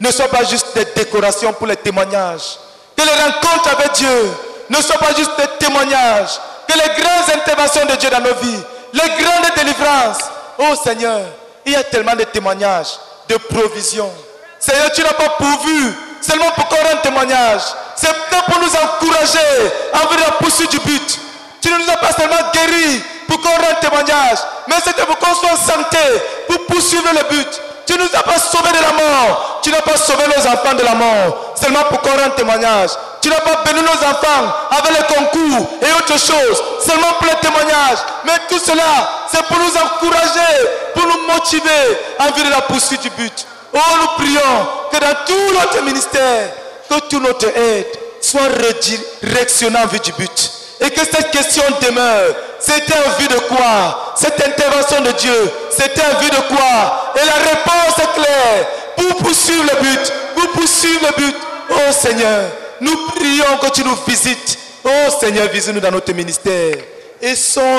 [0.00, 2.58] ne soient pas juste des décorations pour les témoignages.
[2.96, 4.32] Que les rencontres avec Dieu
[4.68, 6.38] ne soient pas juste des témoignages.
[6.66, 8.60] Que les grandes interventions de Dieu dans nos vies,
[8.92, 10.18] les grandes délivrances.
[10.58, 11.20] Oh Seigneur,
[11.64, 12.98] il y a tellement de témoignages,
[13.28, 14.10] de provisions.
[14.58, 17.62] Seigneur, tu n'as pas pourvu seulement pour qu'on rende témoignage.
[17.96, 18.12] C'est
[18.46, 19.38] pour nous encourager
[19.92, 21.18] envers la poursuite du but.
[21.72, 25.52] Ne nous as pas seulement guéris pour qu'on rende témoignage, mais c'était pour qu'on soit
[25.52, 25.98] en santé,
[26.48, 27.48] pour poursuivre le but.
[27.86, 29.60] Tu ne nous as pas sauvés de la mort.
[29.62, 31.54] Tu n'as pas sauvé nos enfants de la mort.
[31.60, 32.90] Seulement pour qu'on rende témoignage.
[33.20, 36.62] Tu n'as pas béni nos enfants avec les concours et autres choses.
[36.80, 37.98] Seulement pour les témoignages.
[38.24, 43.02] Mais tout cela, c'est pour nous encourager, pour nous motiver en vue de la poursuite
[43.02, 43.46] du but.
[43.74, 46.50] Oh, nous prions que dans tout notre ministère,
[46.88, 47.86] que toute notre aide
[48.20, 50.61] soit redirectionnée en vue du but.
[50.82, 52.34] Et que cette question demeure.
[52.58, 54.14] C'était en vue de quoi?
[54.16, 57.12] Cette intervention de Dieu, c'était en vue de quoi?
[57.14, 58.66] Et la réponse est claire.
[58.96, 61.36] Pour poursuivre le but, pour poursuivre le but.
[61.70, 64.58] Oh Seigneur, nous prions que tu nous visites.
[64.84, 66.76] Oh Seigneur, visite-nous dans notre ministère.
[67.20, 67.34] Et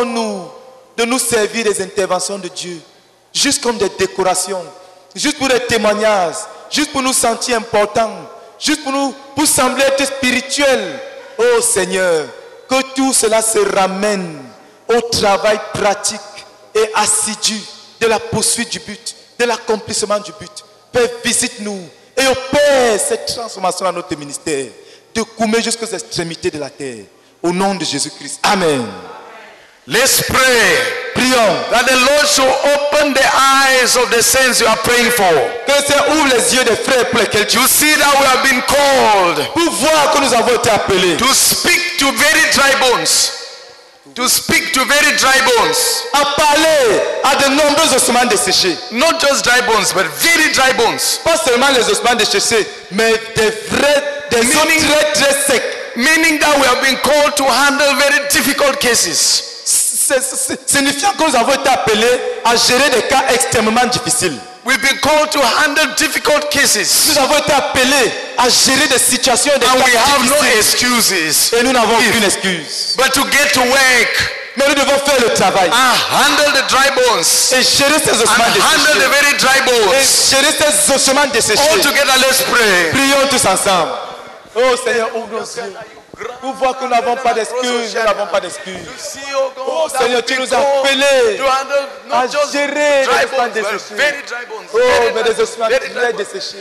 [0.06, 0.48] nous
[0.96, 2.80] de nous servir des interventions de Dieu.
[3.34, 4.64] Juste comme des décorations.
[5.16, 6.36] Juste pour des témoignages.
[6.70, 8.30] Juste pour nous sentir importants.
[8.60, 11.00] Juste pour nous, pour sembler être spirituels.
[11.38, 12.26] Oh Seigneur,
[12.82, 14.38] que tout cela se ramène
[14.88, 16.20] au travail pratique
[16.74, 17.60] et assidu
[18.00, 20.52] de la poursuite du but, de l'accomplissement du but.
[20.92, 24.68] Père, visite-nous et opère cette transformation dans notre ministère,
[25.14, 27.06] de Koumé jusqu'aux extrémités de la terre.
[27.42, 28.40] Au nom de Jésus-Christ.
[28.44, 28.86] Amen.
[29.86, 31.12] Let's pray.
[31.14, 31.70] Prions.
[31.72, 35.28] That the Lord should open the eyes of the saints you are praying for.
[35.68, 38.26] Que le Seigneur ouvre les yeux des frères pour lesquels tu You see that we
[38.26, 42.72] have been called pour voir que nous avons été appelés to speak to very dry
[42.84, 43.40] bones.
[44.16, 46.04] To speak to very dry bones.
[46.14, 48.78] à parler à de nombreux ossements desséchés.
[48.92, 51.20] Not just dry bones, but very dry bones.
[51.24, 55.64] Pas seulement les ossements desséchés, mais des vrais, des os Meaning- très très secs.
[55.96, 59.44] Meaning that we have been called to handle very difficult cases.
[60.66, 64.38] Signifiant que nous avons été appelés à gérer des cas extrêmement difficiles.
[64.66, 67.10] We've been called to handle difficult cases.
[67.10, 71.52] Nous avons été appelés à gérer des situations des And we have no excuses.
[71.54, 72.96] Et nous n'avons aucune excuse.
[72.98, 76.90] But to get to work Mais nous devons faire le travail and handle the dry
[76.96, 77.52] bones.
[77.54, 79.96] et gérer ces ossements And handle the very dry bones.
[80.00, 81.60] Et gérer ces ossements desséchés.
[81.72, 82.92] All together, let's pray.
[82.92, 83.92] Prions tous ensemble.
[84.56, 85.74] Oh Seigneur, ouvre nos yeux.
[86.42, 87.96] Pour voir que nous n'avons pas d'excuses.
[87.96, 88.76] Nous n'avons pas d'excuses.
[89.58, 91.40] Oh Seigneur, tu nous as appelés
[92.12, 93.96] à gérer dry les but desséchés.
[94.74, 94.78] Oh,
[95.16, 96.58] mais des ossements très desséchés.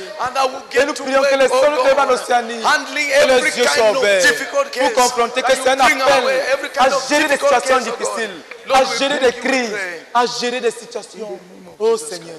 [0.72, 3.64] Et nous prions que les oh sols de God, Océanie, handling que les every yeux
[3.64, 7.28] soient kind of ouverts difficult pour confronter que c'est un appel way, every à gérer
[7.28, 8.40] des situations oh difficiles,
[8.72, 9.76] à gérer des crises,
[10.14, 11.38] à gérer des situations.
[11.78, 12.36] Oh Seigneur,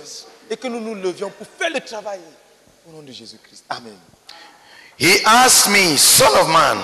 [0.50, 2.20] et que nous nous levions pour faire le travail.
[2.88, 3.64] Au nom de Jésus-Christ.
[3.70, 3.98] Amen.
[4.98, 6.78] He asked me, Son of man,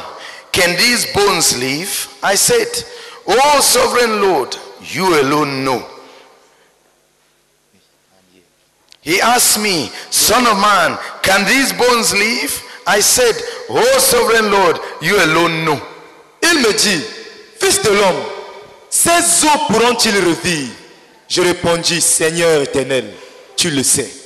[0.60, 2.20] can these bones live?
[2.22, 2.68] I said,
[3.26, 5.86] Oh, sovereign Lord, you alone know.
[9.02, 12.52] He asked me, Son of man, can these bones live?
[12.86, 13.36] I said,
[13.70, 15.82] Oh sovereign Lord, you alone know.
[16.44, 17.06] Il me dit,
[17.58, 18.24] Fils de l'homme,
[18.90, 20.74] ces eaux pourront-ils revivre
[21.30, 23.14] Je répondis, Seigneur éternel,
[23.56, 24.19] tu le sais.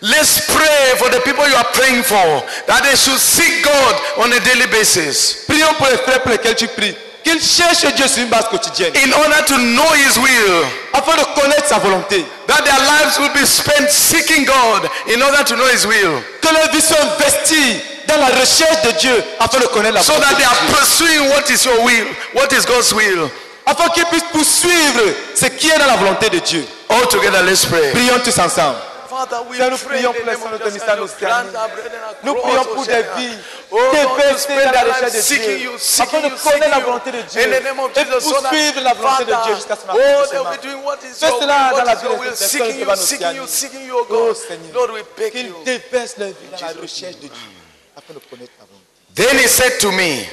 [0.00, 4.30] Let's pray for the people you are praying for that they should seek God on
[4.32, 5.44] a daily basis.
[5.48, 6.94] Prions pour les frères pour lesquels tu pries,
[7.24, 11.24] qu'ils cherchent Dieu sur une base quotidienne, In order to know His will, afin de
[11.40, 12.24] connaître sa volonté.
[12.46, 16.22] that their lives will be spent seeking God in order to know His will.
[16.40, 20.12] Que leur vie soit investie dans la recherche de Dieu, afin de connaître la So
[20.12, 23.28] volonté that they are pursuing what is your will, what is God's will.
[23.66, 25.02] Afin qu'ils puissent poursuivre
[25.34, 26.64] ce qui est dans la volonté de Dieu.
[26.88, 27.90] All together, let's pray.
[27.90, 28.78] Prions tous ensemble.
[29.18, 30.78] Father, we Seigneur, nous pray prions in the pour les name of saints de Jesus
[30.78, 31.50] Ministère and you Océanie.
[31.50, 33.16] grant our brethren Nous across prions pour des Oceania.
[33.18, 33.38] vies
[33.70, 35.78] Oh God, to déversées spend dans la their recherche lives de seeking Dieu, you, afin
[35.78, 36.84] seeking de you, connaître seeking la you.
[36.84, 39.26] volonté de Dieu In the name of et Jesus, so that, poursuivre la volonté de
[39.26, 40.56] Dieu Father, jusqu'à ce oh, they'll matin.
[40.56, 42.30] be doing what is Fais your will, cela dans what la is your vie will,
[42.30, 43.48] des seeking personnes you, devant seeking you, l'Océanie.
[43.48, 44.36] seeking you, oh Oh God.
[44.36, 45.56] Seigneur, Lord, we beg qu'ils you.
[45.64, 47.50] déversent leur vie dans la recherche de Dieu,
[47.98, 48.86] afin de connaître la volonté.
[49.14, 50.26] Then he said to me,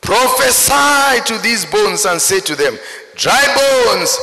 [0.00, 2.76] Prophesy to these bones and say to them,
[3.14, 4.18] Dry bones,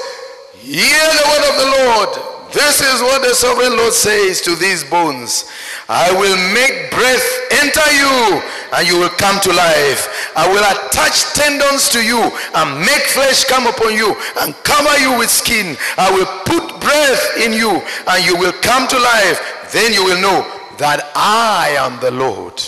[0.62, 2.20] hear the word of the Lord.
[2.52, 5.46] This is what the sovereign Lord says to these bones.
[5.88, 7.28] I will make breath
[7.62, 8.42] enter you,
[8.74, 10.34] and you will come to life.
[10.36, 12.20] I will attach tendons to you
[12.56, 15.78] and make flesh come upon you and cover you with skin.
[15.98, 19.70] I will put breath in you, and you will come to life.
[19.72, 20.46] Then you will know
[20.80, 22.60] that I am the Lord.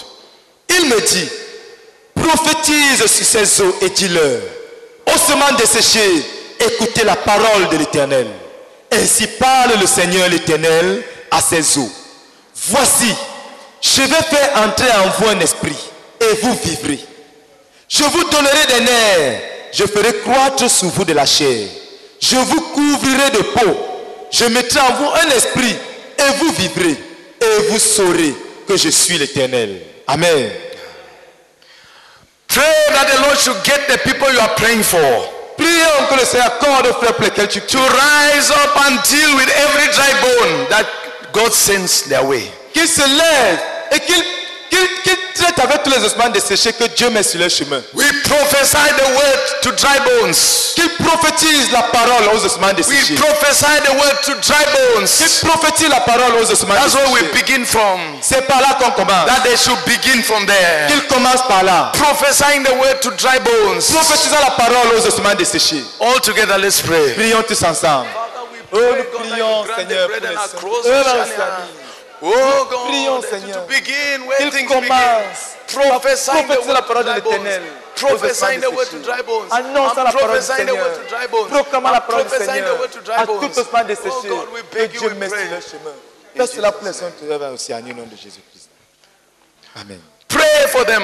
[0.69, 1.29] Il me dit,
[2.13, 4.41] prophétise sur ces eaux et dis-leur,
[5.07, 6.23] ossements desséchés,
[6.59, 8.27] écoutez la parole de l'Éternel.
[8.91, 11.91] Ainsi parle le Seigneur l'Éternel à ces eaux.
[12.67, 13.13] Voici,
[13.81, 15.77] je vais faire entrer en vous un esprit,
[16.19, 16.99] et vous vivrez.
[17.87, 19.41] Je vous donnerai des nerfs,
[19.73, 21.67] je ferai croître sous vous de la chair.
[22.21, 23.77] Je vous couvrirai de peau,
[24.31, 25.75] je mettrai en vous un esprit,
[26.19, 26.97] et vous vivrez,
[27.41, 28.35] et vous saurez
[28.67, 29.81] que je suis l'Éternel.
[30.07, 30.51] Amen.
[32.47, 34.99] Pray that the Lord should get the people you are praying for
[35.61, 39.35] Prions que le Seigneur accorde aux frères pour lesquels tu to rise up and deal
[39.35, 40.85] with every dry bone that
[41.31, 42.51] God sends their way.
[42.73, 43.59] qu'ils se lèvent
[43.91, 44.23] et qu'ils
[44.77, 47.81] qu'ils traitent avec tous les ossements desséchés que Dieu met sur leur chemin?
[47.93, 50.73] We prophesy the word to dry bones.
[50.75, 53.15] Qu'ils prophétisent la parole aux ossements We desséchés.
[53.15, 54.63] prophesy the word to dry
[54.95, 55.09] bones.
[55.17, 57.43] Qu'ils prophétisent la parole aux ossements That's where we desséchés.
[57.43, 57.99] begin from.
[58.21, 59.25] C'est par là qu'on commence.
[59.27, 60.87] That they should begin from there.
[60.87, 61.91] Qu'ils commencent par là.
[61.93, 63.85] Prophesying the word to dry bones.
[63.91, 65.83] Prophétisant la parole aux ossements desséchés.
[65.99, 67.13] All together, let's pray.
[67.13, 68.07] Prions tous ensemble.
[68.73, 71.80] Oh, nous prions, Seigneur, pour les
[72.23, 73.65] Oh God, Prions, to Seigneur.
[75.67, 77.61] Prophesying the Prophétiser la parole de l'Éternel.
[77.95, 79.51] Prophesying the word to ossements dry bones.
[79.51, 80.99] Annonçant I'm la parole du Seigneur.
[81.49, 82.77] Proclamant la parole du Seigneur
[83.17, 85.49] à tout osement Oh desséché you, Dieu pray.
[85.49, 85.93] leur chemin.
[86.35, 88.69] Fais cela pour les saints de l'œuvre Océanie au nom de Jésus-Christ.
[89.75, 89.99] Amen.
[90.27, 91.03] Pray for them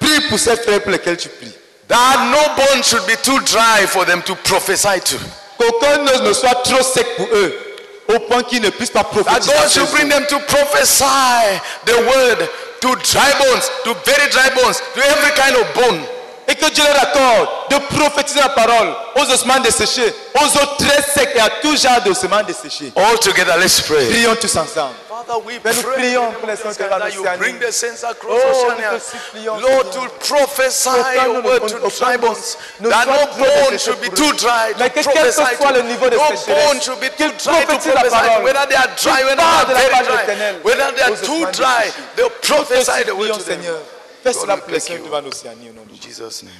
[0.00, 1.52] Prie pour ces frères pour lesquels tu pries.
[1.88, 5.16] that no bone should be too dry for them to prophesy to.
[5.58, 7.71] Qu'aucun os ne soit trop sec pour eux,
[8.14, 9.52] au point qu'ils ne puissent pas That prophétiser.
[9.52, 12.48] God should bring them to prophesy the word
[12.80, 16.00] to dry bones, to very dry bones, to every kind of bone.
[16.52, 21.00] Et que Dieu leur accorde de prophétiser la parole aux ossements desséchés, aux os très
[21.00, 22.92] secs et à tout genre d'ossements desséchés.
[22.94, 24.06] All together, let's pray.
[24.10, 24.92] Prions tous ensemble.
[25.08, 28.04] Father, we Mais nous pray prions pour les saints de that you bring the saints
[28.04, 28.90] across Oh, Oceania.
[28.92, 29.92] Lord, Seigneur.
[29.92, 30.90] to prophesy
[31.24, 35.00] your ne- word to ne That no trop bone should be too dry Mais to
[35.00, 35.74] que quel que prophesy soit to.
[35.74, 38.42] le niveau de No bone should be too qu'ils dry to prophesy.
[38.42, 41.90] Whether they are dry, Qu'ils whether they are very dry, whether they are too dry,
[42.16, 43.62] they'll prophesy the word to them.
[44.22, 44.32] Seigneur.
[44.32, 45.04] Fais God, cela pour les saints you.
[45.04, 46.00] devant l'Océanie au nom de In.
[46.00, 46.52] Jesus' name.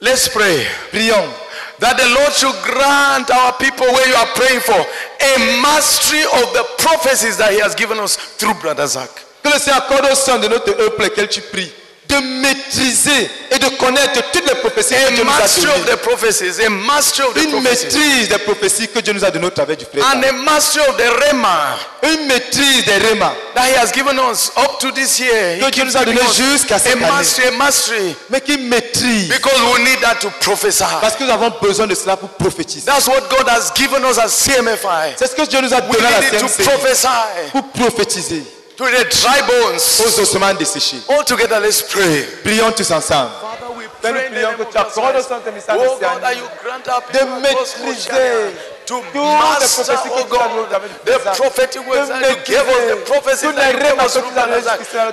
[0.00, 0.66] Let's pray.
[0.90, 1.30] Prions.
[1.78, 6.52] that the Lord should grant our people where you are praying for a mastery of
[6.54, 9.10] the prophecies that He has given us through Brother Zach.
[9.42, 11.72] Que le Seigneur accorde au sein de notre pour lesquels tu pries
[12.12, 17.42] de maîtriser et de connaître toutes les prophéties que Dieu nous a données.
[17.42, 20.04] Une maîtrise des prophéties que Dieu nous a données au travers du frère.
[20.14, 24.50] and a mastery of the rema Une maîtrise des rémas that He has given us
[24.56, 25.58] up to this year.
[25.60, 27.06] Que Dieu nous a donné us jusqu'à cette année.
[27.06, 29.28] mastery, mastery, Mais qui maîtrise.
[29.28, 30.84] because we need that to prophesy.
[31.00, 32.84] Parce que nous avons besoin de cela pour prophétiser.
[32.86, 35.14] That's what God has given us as CMFI.
[35.16, 37.06] C'est ce que Dieu nous a donné à la prophesy
[37.52, 38.42] pour prophétiser
[38.76, 40.00] to the dry bones.
[40.00, 41.02] aux ossements desséchés.
[41.08, 42.22] All together, let's pray.
[42.42, 43.30] Prions tous ensemble.
[43.40, 45.30] Father, we Père, nous pray in the name of Jesus.
[45.68, 48.52] Oh God, that you grant our de people across maîtriser
[48.86, 50.68] to master, oh God,
[51.04, 54.14] the prophetic words De that you gave us, the maîtriser prophecies that you gave us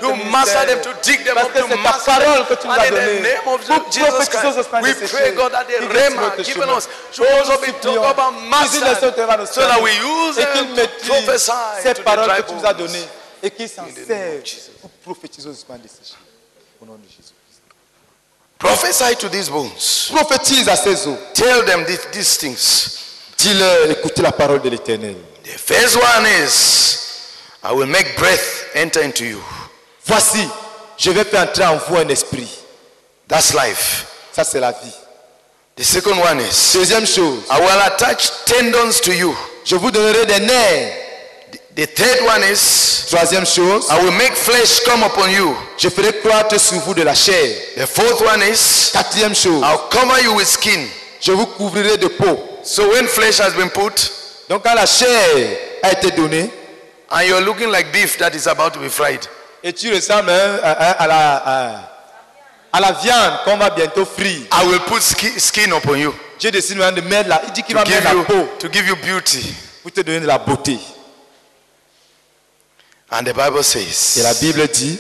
[0.01, 2.45] to master them, to dig them up, to master them.
[2.49, 3.60] And in the name of
[3.91, 8.34] Jesus Christ, we pray, God, that the notre given us should also be talked about
[8.49, 8.72] nos
[9.51, 11.51] so that we use them to prophesy
[11.84, 13.18] to the dry que tu nous as bones.
[13.41, 14.41] Et qu'il s'en serve
[14.81, 16.15] pour prophétiser aux desséchés.
[16.81, 17.33] Au nom de Jésus.
[18.57, 19.71] Prophesy to these bones.
[20.11, 21.17] Prophétise à ces os.
[21.33, 22.99] Tell them these, these things.
[23.37, 25.15] Dis-leur, écoutez la parole de l'Éternel.
[25.43, 27.33] The first one is,
[27.63, 29.41] I will make breath enter into you.
[30.05, 30.45] Voici,
[30.97, 32.49] je vais faire entrer en vous un esprit.
[33.29, 34.05] That's life.
[34.33, 34.93] Ça, c'est la vie.
[35.77, 39.33] The second one is, Deuxième chose, I will attach tendons to you.
[39.63, 41.09] je vous donnerai des nerfs.
[41.80, 45.55] The third one is, Troisième chose, I will make flesh come upon you.
[45.77, 47.55] je ferai croître sur vous de la chair.
[47.77, 50.86] The fourth one is, Quatrième chose, I'll cover you with skin.
[51.21, 52.38] je vous couvrirai de peau.
[52.63, 54.11] So when flesh has been put,
[54.49, 56.49] Donc quand la chair a été donnée,
[57.11, 59.21] and you're looking like beef that is about to be fried,
[59.63, 61.91] et tu ressembles à, à- à la, à-
[62.73, 66.51] à la viande qu'on va bientôt frire, I will put ski- skin upon you Dieu
[66.51, 68.97] décide de mettre la, il dit qu'il va mettre la you, peau to give you
[68.97, 69.53] beauty.
[69.82, 70.77] pour te donner de la beauté.
[73.12, 74.99] And the Bible Et says, la Bible dit,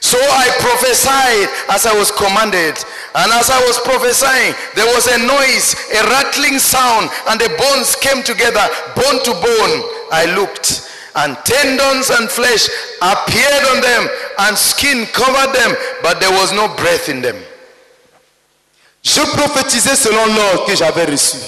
[0.00, 2.76] So I prophesied as I was commanded.
[3.14, 7.96] And as I was prophesying, there was a noise, a rattling sound, and the bones
[7.96, 8.62] came together,
[8.94, 9.74] bone to bone.
[10.12, 12.68] I looked, and tendons and flesh
[13.02, 14.08] appeared on them,
[14.40, 17.36] and skin covered them, but there was no breath in them.
[19.02, 21.38] je prophétisais selon l'ordre que j'avais reçu.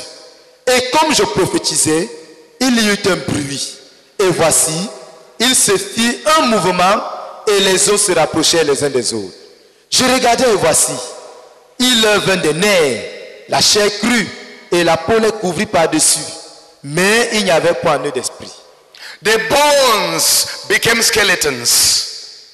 [0.67, 2.09] Et comme je prophétisais,
[2.61, 3.77] il y eut un bruit.
[4.19, 4.89] Et voici,
[5.41, 7.03] il se fit un mouvement
[7.47, 9.35] et les os se rapprochèrent les uns des autres.
[9.91, 10.93] Je regardais et voici,
[11.79, 13.03] il leur vint des nerfs,
[13.49, 14.29] la chair crue
[14.71, 16.21] et la peau les couvrit par-dessus.
[16.85, 18.51] Mais il n'y avait point en eux d'esprit.
[19.23, 22.07] The bones became skeletons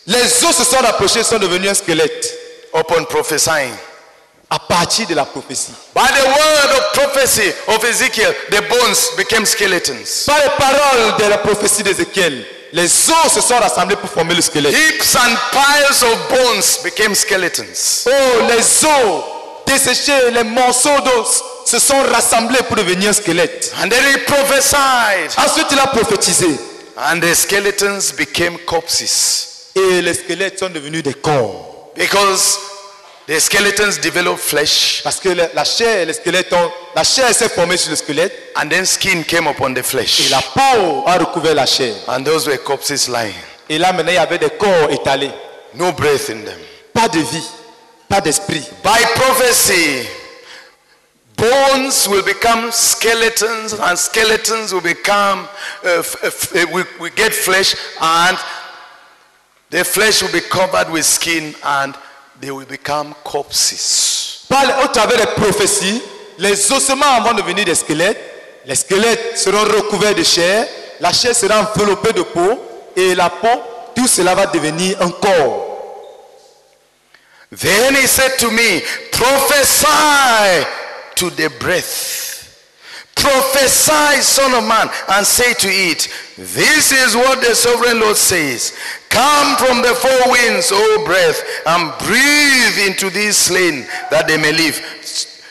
[0.07, 2.35] Les os se sont rapprochés, sont devenus un squelette
[2.75, 3.73] upon prophesying.
[4.49, 5.73] à partir de la prophétie.
[5.95, 10.25] By the word of prophecy of Ezekiel, the bones became skeletons.
[10.27, 14.43] Par les paroles de la prophétie d'Ézéchiel, les os se sont rassemblés pour former le
[14.43, 14.75] squelette.
[14.75, 18.07] Heaps and piles of bones became skeletons.
[18.07, 19.25] Oh, les os
[19.67, 23.73] desséchés, les morceaux d'os se sont rassemblés pour devenir un squelette.
[23.83, 25.31] And then he prophesied.
[25.37, 26.59] Ensuite, il a prophétisé.
[26.97, 29.73] And the skeletons became corpses.
[29.75, 31.91] Et les squelettes sont devenus des corps.
[31.95, 32.59] Because
[33.27, 35.03] the skeletons developed flesh.
[35.03, 38.69] Parce que la chair, les squelettes ont, la chair s'est formée sur le squelette And
[38.71, 40.31] then skin came upon the et flesh.
[40.31, 41.95] la peau a recouvert la chair.
[42.09, 43.35] And those were corpses lying.
[43.69, 45.33] Et là, maintenant, il y avait des corps étalés.
[45.75, 46.59] No breath in them.
[46.95, 47.45] Pas de vie,
[48.09, 48.65] pas d'esprit.
[48.85, 50.07] By prophecy,
[51.37, 55.47] bones will become skeletons, and skeletons will become,
[55.85, 58.39] uh, f- uh, we, we get flesh, and
[59.71, 61.95] the flesh will be covered with skin, and
[62.41, 64.47] they will become corpses.
[64.49, 66.03] Par, au travers des prophéties,
[66.39, 68.21] les ossements vont devenir des squelettes.
[68.67, 70.67] Les squelettes seront recouverts de chair.
[71.01, 72.61] La chair sera enveloppée de peau.
[72.95, 73.49] Et la peau,
[73.95, 75.67] tout cela va devenir un corps.
[77.53, 78.83] Then he said to me,
[79.13, 80.67] Prophesy
[81.15, 82.26] to the breath.
[83.17, 88.77] Prophesy, Son of Man, and say to it, This is what the sovereign Lord says.
[89.09, 94.53] Come from the four winds, O breath, and breathe into these slain that they may
[94.53, 94.81] live.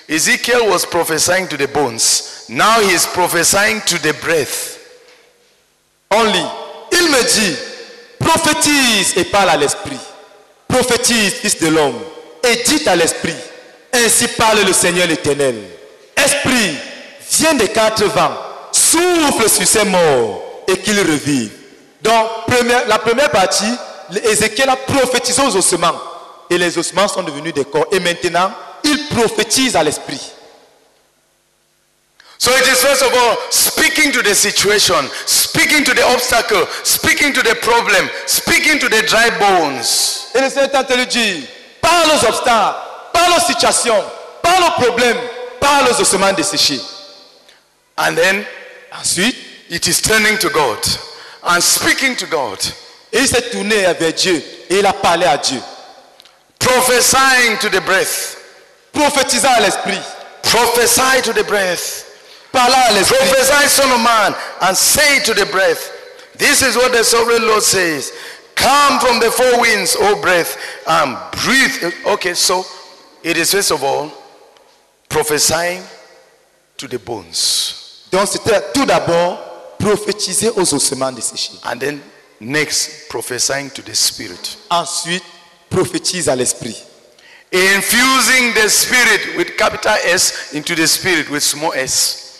[0.07, 2.45] Ezekiel was prophesying to the bones.
[2.47, 4.75] Now he is prophesying to the breath.
[6.11, 6.45] Only.
[6.91, 7.57] Il me dit,
[8.19, 9.99] prophétise et parle à l'esprit.
[10.67, 11.99] Prophétise, fils de l'homme,
[12.43, 13.35] et dit à l'esprit,
[13.91, 15.55] ainsi parle le Seigneur l'Éternel.
[16.15, 16.77] Esprit,
[17.31, 18.35] viens des quatre vents,
[18.71, 21.51] souffle sur ces morts et qu'ils revivent.
[22.01, 23.73] Donc, première- la première partie,
[24.23, 25.95] Ézéchiel a prophétisé aux ossements.
[26.49, 27.87] Et les ossements sont devenus des corps.
[27.91, 28.51] Et maintenant,
[28.83, 30.21] il prophétise à l'esprit.
[32.37, 37.33] So it is first of all speaking to the situation, speaking to the obstacle, speaking
[37.33, 40.27] to the problem, speaking to the dry bones.
[40.35, 41.43] Et le Seigneur train de dire,
[41.81, 42.75] parle aux obstacles,
[43.13, 44.03] parle aux situations,
[44.43, 45.17] parle aux problèmes,
[45.59, 46.81] parle aux ossements desséchés.
[47.97, 48.45] And then
[48.97, 49.35] Ensuite,
[49.69, 50.79] it is turning to God
[51.43, 52.59] and speaking to God,
[53.11, 55.61] et il s'est tourné vers Dieu et il a parlé à Dieu,
[56.59, 58.37] prophesying to the breath,
[58.93, 59.99] prophétisant à l'esprit,
[60.43, 62.05] prophesy to the breath,
[62.51, 63.17] parlant à l'esprit.
[63.17, 65.91] prophesy, son of man, and say to the breath,
[66.37, 68.11] This is what the sovereign Lord says.
[68.55, 71.93] Come from the four winds, O breath, and breathe.
[72.05, 72.65] Okay, so
[73.23, 74.11] it is first of all
[75.09, 75.83] prophesying
[76.77, 77.84] to the bones.
[78.11, 79.39] Donc c'était tout d'abord
[79.79, 81.51] prophétiser aux ossements desséchés.
[81.65, 81.99] And then
[82.39, 84.57] next, prophesying to the spirit.
[84.69, 85.23] Ensuite,
[85.69, 86.75] prophétise à l'esprit.
[87.51, 92.39] Infusing the spirit with capital S into the spirit with small s.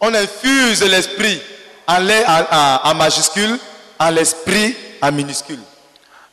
[0.00, 1.40] On infuse l'esprit
[1.86, 3.58] en, en- en- majuscule,
[3.98, 5.58] en l'esprit en minuscule.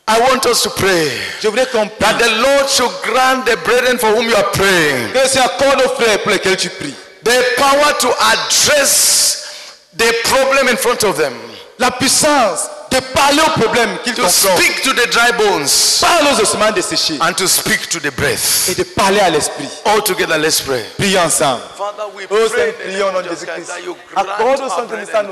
[0.08, 1.10] I want us to pray
[1.40, 5.12] Je voudrais qu'on that the Lord should grant the brethren for whom you are praying
[5.12, 6.94] Que le Seigneur accorde aux frères pour lesquels tu pries.
[7.24, 11.34] The power to address the problem in front of them.
[11.78, 14.58] La puissance de parler aux problèmes qu'ils confrontent.
[14.58, 18.68] speak to the dry bones Parle aux ossements desséchés and to speak to the breath.
[18.70, 19.68] et de parler à l'esprit.
[19.86, 20.84] All together, let's pray.
[20.98, 21.62] Prions ensemble.
[21.76, 23.56] Father, we Oh pray Seigneur, in the prions au name nom of de Jesus Christ
[23.56, 23.68] Jésus-Christ.
[23.68, 24.60] that you grant Accorde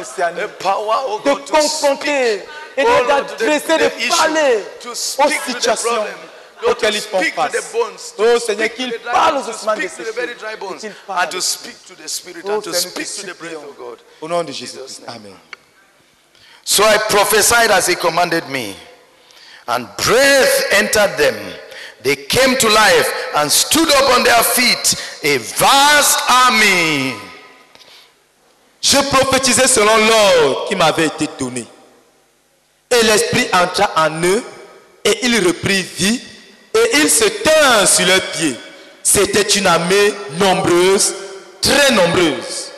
[0.01, 2.34] océanique the power, oh de speak, confronter
[2.78, 6.30] et oh d'adresser, the de parler to aux speak to the situations
[6.66, 8.68] Oh Seigneur,
[9.12, 9.76] parlent bones, aux ossements
[10.58, 13.56] bones, qu'ils and to speak to the spirit, Oh and to speak to the breath,
[13.56, 13.98] oh God.
[14.20, 15.02] Au nom de Jésus-Christ.
[15.08, 15.36] Amen.
[16.64, 18.76] So I prophesied as he commanded me,
[19.68, 21.36] and breath entered them.
[22.02, 27.14] They came to life and stood up on their feet, a vast army.
[28.82, 31.66] Je prophétisais selon l'ordre qui m'avait été donné.
[32.90, 34.42] Et l'esprit entra en eux
[35.04, 36.22] et ils reprirent vie
[36.75, 38.57] et ils se tinrent sur leurs pieds.
[39.03, 41.14] C'était une armée nombreuse,
[41.61, 42.71] très nombreuse.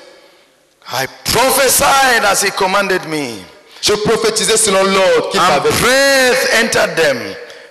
[0.91, 3.39] I prophesied as he commanded me.
[3.81, 7.19] Je prophétisais selon l'ordre qu'il m'avait breath entered them.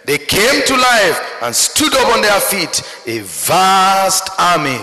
[0.06, 4.80] They came to life and stood up on their feet, a vast army.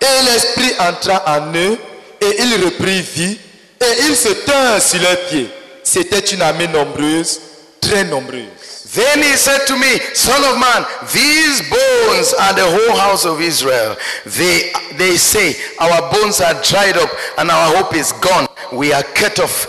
[0.00, 1.78] Et l'esprit entra en eux
[2.20, 3.38] et ils reprirent vie
[3.80, 5.48] et ils se tinrent sur leurs pieds.
[5.82, 7.40] C'était une armée nombreuse,
[7.80, 8.55] très nombreuse.
[8.96, 13.42] Then he said to me, Son of man, these bones are the whole house of
[13.42, 13.94] Israel.
[14.24, 18.48] They, they say, Our bones are dried up and our hope is gone.
[18.72, 19.68] We are cut off.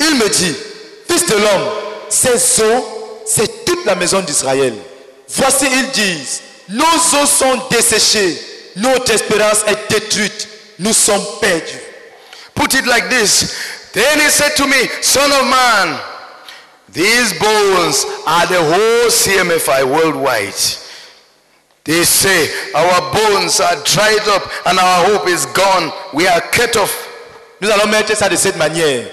[0.00, 0.56] Il me dit,
[1.06, 1.68] Fils de l'homme,
[2.08, 4.72] ces eaux, c'est toute la maison d'Israël.
[5.28, 8.40] Voici, ils disent, nos eaux sont desséchées,
[8.76, 10.48] notre espérance est détruite,
[10.78, 11.78] nous sommes perdus.
[12.54, 13.54] Put it like this.
[13.92, 15.98] Then he said to me, Son of man,
[16.94, 20.54] these bones are the whole CMFI worldwide.
[21.84, 25.92] They say, Our bones are dried up and our hope is gone.
[26.14, 26.92] We are cut off.
[27.60, 29.06] Nous allons mettre ça de cette manière.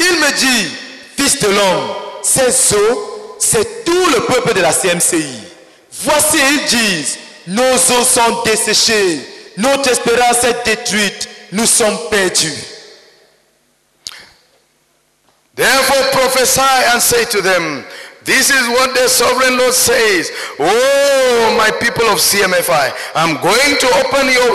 [0.00, 0.74] Il me dit,
[1.16, 1.90] Fils de l'homme,
[2.22, 5.40] ces eaux, c'est tout le peuple de la CMCI.
[6.02, 9.20] Voici, ils disent, nos eaux sont desséchées,
[9.56, 12.52] notre espérance est détruite, nous sommes perdus.
[15.54, 17.84] Therefore prophesy and say to them,
[18.24, 20.32] This is what the sovereign Lord says.
[20.58, 24.50] Oh, my people of CMFI, I'm going to open your,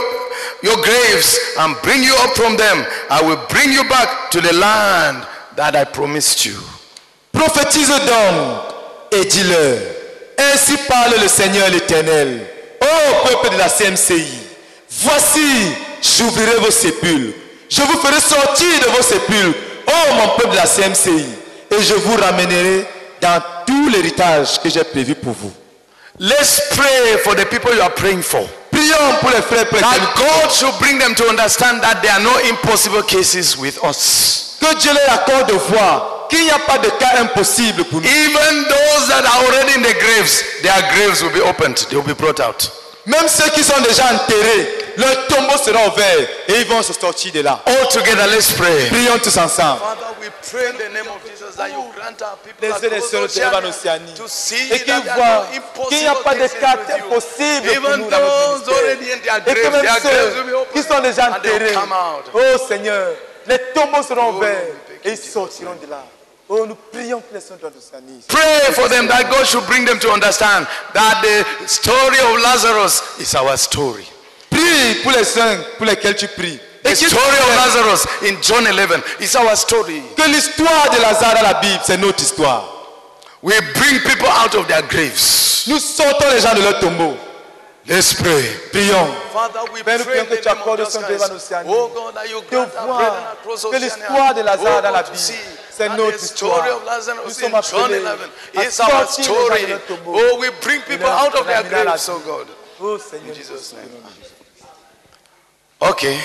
[0.61, 2.85] your graves and bring you up from them.
[3.09, 5.25] I will bring you back to the land
[5.55, 6.57] that I promised you.
[7.31, 8.63] Prophétise donc
[9.11, 9.77] et dis-leur,
[10.37, 12.45] ainsi parle le Seigneur l'Éternel,
[12.81, 14.25] ô peuple de la CMCI,
[14.89, 17.37] voici, j'ouvrirai vos sépulcres,
[17.69, 21.25] je vous ferai sortir de vos sépulcres, ô mon peuple de la CMCI,
[21.71, 22.85] et je vous ramènerai
[23.21, 25.51] dans tout l'héritage que j'ai prévu pour vous.
[26.19, 28.41] Let's pray for the people you are praying for.
[28.71, 32.19] Prions pour les frères lesquels That God should bring them to understand that there are
[32.21, 34.57] no impossible cases with us.
[34.59, 38.07] que Dieu leur accorde de voir qu'il n'y a pas de cas impossible pour nous.
[38.07, 41.77] Even those that are already in the graves, their graves will be opened.
[41.89, 42.69] They will be brought out.
[43.09, 47.31] Même ceux qui sont déjà enterrés, leurs tombeaux seront ouverts et ils vont se sortir
[47.31, 47.59] de là.
[47.65, 48.85] All together, let's pray.
[48.89, 49.79] Prions tous ensemble.
[49.79, 52.71] Father, we pray in the name of Jesus that you grant our people Les et
[52.97, 53.27] across sœurs de
[54.75, 55.45] et qu'ils voient
[55.89, 57.05] qu'il n'y a pas de you.
[57.05, 58.77] impossibles pour Even nous dans notre those ministère.
[58.77, 62.25] already in their Et que graves, même ceux qui sont déjà enterrés, come out.
[62.33, 63.07] oh Seigneur,
[63.47, 64.67] les tombeaux seront ouverts
[65.03, 66.03] et ils sortiront de là.
[66.51, 68.23] Oh, nous prions pour les sœurs d'Océanie.
[68.27, 73.03] Pray for them that God should bring them to understand that the story of Lazarus
[73.19, 74.03] is our story.
[74.49, 76.59] Prie pour les saints pour lesquels tu pries.
[76.81, 80.01] The story of Lazarus in John 11 is our story.
[80.15, 82.63] que l'histoire de Lazare dans la Bible, c'est notre histoire.
[83.43, 85.65] We bring people out of their graves.
[85.67, 87.15] Nous sortons les gens de leur tombeau.
[87.85, 88.43] Let's pray.
[88.71, 89.07] Prions.
[89.33, 91.69] Father, we Père, nous pray prions que tu accordes son devant l'Océanie.
[91.71, 93.85] Oh God, that you De grant our brethren voir across que Oceania.
[93.85, 95.17] l'histoire de Lazare Oh dans la Bible,
[95.79, 99.79] that notre the story of Lazarus in John 11 à is our sortir les gens
[99.79, 99.99] story.
[100.05, 102.47] Oh, we bring people out of their ramener à la graves, oh God.
[102.79, 103.87] Oh Seigneur, Jesus' name.
[103.89, 104.33] prions au nom de Jésus.
[105.81, 106.17] Okay.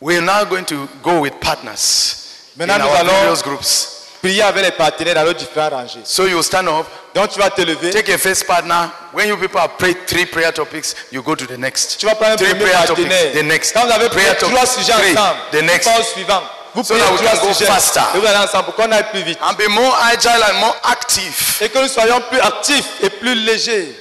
[0.00, 3.98] We're now going to go with partners in Maintenant, our various groups.
[4.20, 6.00] prier avec les partenaires dans leurs différentes rangées.
[6.04, 7.90] So you stand up, Donc tu vas te lever.
[7.90, 8.90] take a first partner.
[9.12, 11.98] When you people have prayed three prayer topics, you go to the next.
[11.98, 13.18] Tu vas prendre un Three premier prayer partenaire.
[13.22, 13.72] topics, the next.
[13.74, 15.84] Quand vous avez prayer prié trois sujets ensemble, the next.
[15.88, 16.42] pas au suivant.
[16.74, 18.00] Vous So that we can go faster.
[18.14, 19.38] Et vous allez ensemble pour qu'on aille plus vite.
[19.42, 21.58] And be more agile and more active.
[21.60, 23.94] Et que nous soyons plus actifs et plus légers.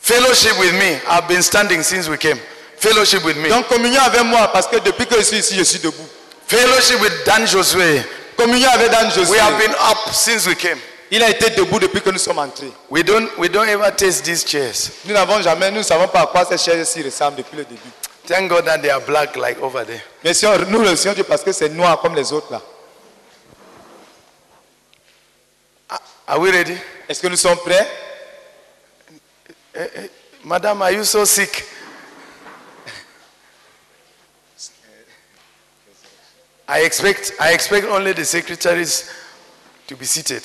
[0.00, 0.98] Fellowship with me.
[1.08, 2.38] I've been standing since we came.
[2.78, 3.48] Fellowship with me.
[3.48, 6.08] Donc communion avec moi parce que depuis que je suis ici, je suis debout.
[6.46, 8.02] Fellowship with Dan Josue.
[8.36, 9.32] Communion avec Dan Josué.
[9.32, 10.78] We have been up since we came.
[11.10, 12.70] Il a été debout depuis que nous sommes entrés.
[12.90, 14.90] We don't, we don't ever taste these chairs.
[15.04, 17.80] Nous n'avons jamais, nous ne savons pas à quoi ces chaises-ci ressemblent depuis le début.
[18.28, 20.02] Thank God that they are black like over there.
[20.22, 22.60] Mais si on- nous remercions Dieu parce que c'est noir comme les autres là.
[26.26, 26.76] Are we ready?
[27.08, 27.88] Est-ce que nous sommes prêts?
[29.74, 30.10] Eh, eh,
[30.44, 31.64] Madam, are you so sick?
[36.68, 39.04] I expect, I expect only the secretaries
[39.86, 40.42] to be seated.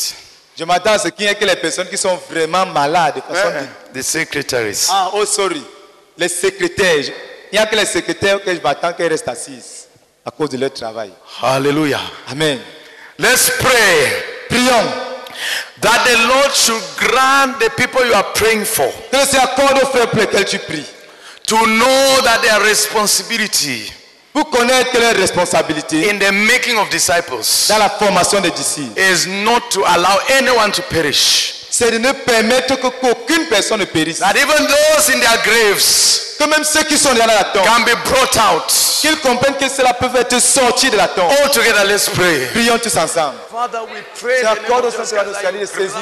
[0.55, 3.15] Je m'attends à ce qu'il n'y ait que les personnes qui sont vraiment malades.
[3.15, 4.87] de façon Eh, de- The secretaries.
[4.89, 5.61] Ah, oh, sorry.
[6.17, 7.11] Les secrétaires.
[7.53, 9.87] N'y a que les secrétaires que je m'attends qu'elles restent assises
[10.25, 11.11] à cause de leur travail.
[11.43, 11.99] Hallelujah.
[12.31, 12.59] Amen.
[13.19, 14.23] Let's pray.
[14.49, 14.89] Prions.
[15.81, 19.83] That the Lord should grant the people you are praying for Que le Seigneur accorde
[19.83, 20.85] aux pour lesquels tu pries.
[21.45, 23.91] to know that their responsibility
[24.33, 28.97] Pour connaître que leur responsabilité in the making of disciples dans la formation des disciples,
[28.99, 31.62] is not to allow anyone to perish.
[31.75, 34.19] C'est de ne permettre que- qu'aucune personne ne périsse.
[34.19, 37.81] That even those in their graves Que même ceux qui sont dans la tombe, can
[37.81, 38.71] be brought out.
[39.01, 41.31] qu'ils comprennent que cela peut être sorti de la tombe.
[41.31, 42.45] All together, let's pray.
[42.53, 43.37] Prions tous ensemble.
[43.51, 45.97] Father, we pray C'est accorde aux saints de de saisir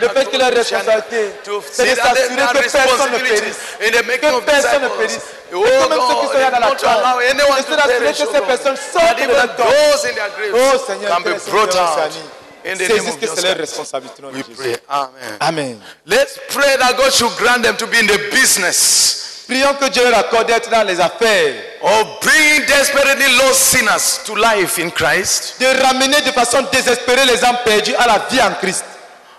[0.00, 1.34] le fait que leur responsabilité,
[1.70, 3.56] c'est de s'assurer que personne ne périsse.
[3.78, 5.20] Que personne ne périsse.
[5.52, 8.40] Et que même ceux qui sont là dans la tombe, rassurer perish, que oh ces
[8.40, 9.66] personnes sortent de la tombe.
[9.70, 14.22] Oh Seigneur, can que be les saints saisissent que c'est leur responsabilité.
[14.32, 14.76] We pray.
[14.88, 15.36] Amen.
[15.40, 15.80] Amen.
[16.06, 19.20] Let's pray that God should grant them to be in the business
[19.50, 24.36] Prions que Dieu leur accorde d'être dans les affaires, of bringing desperately lost sinners to
[24.36, 28.54] life in Christ, de ramener de façon désespérée les âmes perdues à la vie en
[28.60, 28.84] Christ,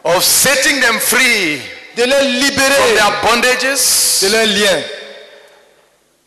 [0.03, 1.61] of setting them free
[1.95, 4.83] de les from libérer their bondages, de leurs liens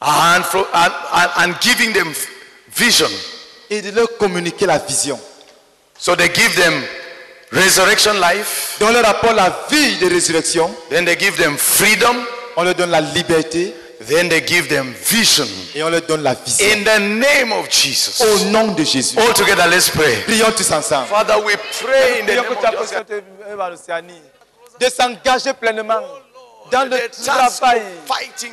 [0.01, 0.43] and,
[0.73, 2.11] and, and, and giving them
[2.75, 3.11] vision.
[3.69, 5.21] et de leur communiquer la vision.
[5.99, 6.83] So they give them
[7.53, 12.27] resurrection life, Dans leur rapport la vie de résurrection, then they give them freedom,
[12.57, 13.75] on leur donne la liberté
[14.07, 15.47] then they give them vision.
[15.75, 16.67] et on leur donne la vision.
[16.67, 18.21] In the name of Jesus.
[18.21, 19.19] Au nom de Jésus.
[19.19, 20.17] All together, let's pray.
[20.27, 21.07] Prions tous ensemble.
[21.09, 24.21] Father, we pray in the Prions name of Jesus.
[24.81, 26.03] de s'engager pleinement
[26.71, 27.83] dans le travail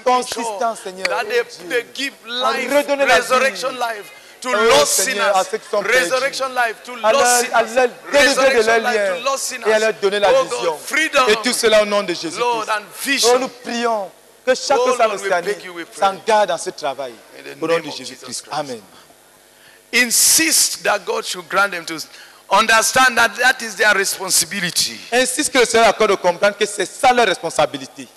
[0.03, 1.07] consistant, Seigneur.
[1.07, 2.69] that they, they give life,
[2.99, 5.61] resurrection life to Oh, lost Seigneur, à sinners,
[5.99, 9.43] resurrection life to à lost leur, à sinners, leur délivrer de leurs liens to lost
[9.43, 9.69] sinners.
[9.69, 10.71] et à leur donner la Oh vision.
[10.71, 12.39] God, freedom, Et tout cela au nom de Jésus.
[12.39, 13.39] Lord, and Oh, vision.
[13.39, 14.11] nous prions
[14.45, 15.99] que chaque Oh, saint Lord, we Océanie beg you, we pray.
[15.99, 17.13] s'engage dans ce travail.
[17.61, 18.23] Au nom de Jésus-Christ.
[18.43, 18.45] Christ.
[18.51, 18.81] Amen.
[19.93, 21.95] Insist that God should grant them to
[22.49, 24.99] understand that that is their responsibility.
[25.11, 28.07] Insiste que le Seigneur accorde de comprendre que c'est ça leur responsabilité.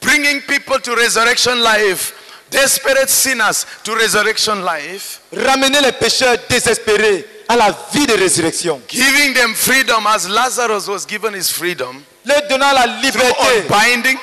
[0.00, 2.12] Bringing people to resurrection life,
[2.50, 8.80] desperate sinners to resurrection life, Ramener les pécheurs désespérés à la vie de résurrection.
[8.88, 13.62] giving them freedom as Lazarus was given his freedom, Leur donnant la through liberté.
[13.68, 14.18] unbinding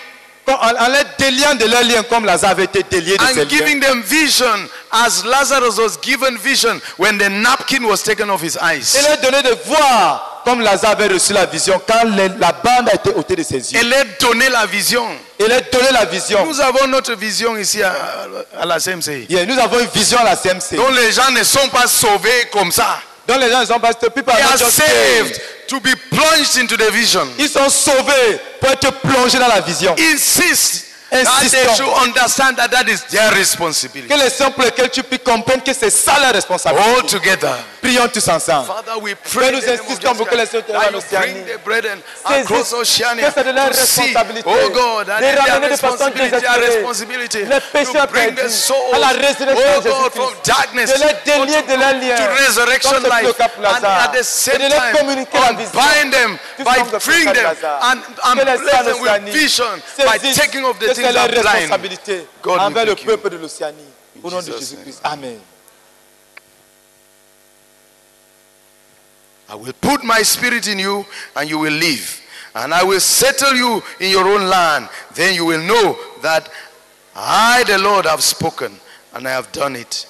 [0.47, 3.45] en, les déliant de leurs liens comme Lazare avait été délié de ses and liens.
[3.49, 8.55] giving them vision as Lazarus was given vision when the napkin was taken off his
[8.57, 8.97] Et eyes.
[9.07, 12.03] leur donner de voir comme Lazare avait reçu la vision quand
[12.39, 13.89] la bande a été ôtée de ses Et yeux.
[13.89, 15.05] leur donner la vision.
[15.39, 16.45] Et leur donner la vision.
[16.45, 17.93] Nous avons notre vision ici à,
[18.59, 19.27] à la CMC.
[19.29, 20.75] Yeah, nous avons une vision à la CMC.
[20.75, 22.99] dont les gens ne sont pas sauvés comme ça.
[23.31, 25.41] Donc les gens ils sont pas people They are are not just saved saved.
[25.67, 27.25] to be plunged into the vision.
[27.39, 29.95] Ils sont sauvés pour être plongés dans la vision.
[29.97, 31.77] Insist that they Insistons.
[31.77, 34.07] should understand that that is their responsibility.
[34.07, 37.07] Que les saints pour lesquels tu peux comprendre que c'est ça leur All responsabilité.
[37.07, 37.51] together.
[37.81, 38.67] Prions tous ensemble.
[38.67, 40.63] Father, we Père, pray nous in the name of insistons pour que les Jesus saints
[40.63, 43.69] Christ, en that you Océanie bring the brethren saisissent across Oceania que c'est de leur
[43.69, 46.75] to see, responsabilité oh God, that de is their ramener de façon responsibility, their désespérée
[46.75, 50.29] responsibility les pécheurs to bring the perdus souls, à la résurrection oh de God, from
[50.29, 50.45] Jésus-Christ.
[50.45, 53.65] darkness de les délier de leurs liens to resurrection comme c'est le life cas pour
[53.65, 54.03] and Lazare.
[54.03, 56.91] at the et same de leur time communiquer la vision unbind them Tout by comme
[56.93, 57.79] le freeing frère them Lazare.
[57.81, 60.77] and, and que les bless saints them en with Océanie vision by saisissent taking off
[60.79, 63.77] the que things c'est leur responsabilité envers le peuple de l'Océanie.
[64.23, 64.99] Au nom de Jésus-Christ.
[65.03, 65.39] Amen.
[69.49, 71.05] I will put my spirit in you
[71.35, 72.21] and you will live.
[72.53, 74.87] And I will settle you in your own land.
[75.13, 76.49] Then you will know that
[77.15, 78.71] I, the Lord, have spoken
[79.13, 80.07] and I have done it.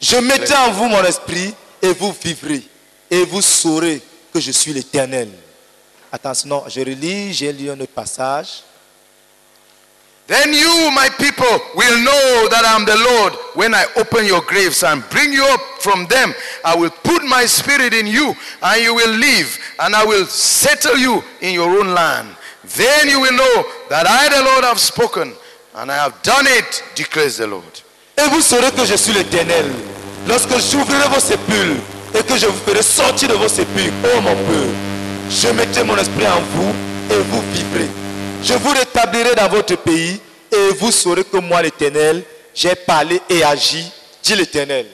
[0.00, 2.62] Je mettrai en vous mon esprit et vous vivrez.
[3.10, 4.02] Et vous saurez
[4.32, 5.28] que je suis l'éternel.
[6.10, 8.62] Attention, non, je relis, j'ai lu un autre passage.
[10.28, 14.42] Then you, my people, will know that I am the Lord when I open your
[14.42, 16.34] graves and bring you up from them.
[16.62, 20.98] I will put my spirit in you and you will live, and I will settle
[20.98, 22.28] you in your own land.
[22.76, 25.32] Then you will know that I, the Lord, have spoken
[25.74, 27.82] and I have done it, declares the Lord.
[28.18, 29.64] Et vous saurez que je suis l'éternel.
[30.26, 31.80] Lorsque j'ouvrirai vos sépulcres
[32.14, 34.74] et que je vous ferai sortir de vos sépulcres, ô mon peuple.
[35.30, 36.74] Je mettrai mon esprit en vous
[37.14, 37.88] et vous vivrez.
[38.42, 40.20] Je vous rétablirai dans votre pays
[40.50, 42.22] et vous saurez que moi, l'Éternel,
[42.54, 43.90] j'ai parlé et agi,
[44.22, 44.86] dit l'Éternel.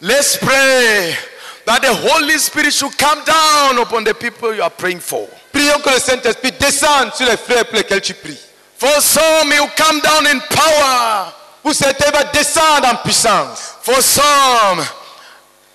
[0.00, 1.16] Let's pray
[1.64, 5.28] that the Holy Spirit should come down upon the people you are praying for.
[5.52, 8.38] Prions que le Saint-Esprit descende sur les frères pour lesquels tu pries.
[8.78, 11.32] For some, he will come down in power.
[11.62, 13.76] Pour certains, il va descendre en puissance.
[13.82, 14.84] For some,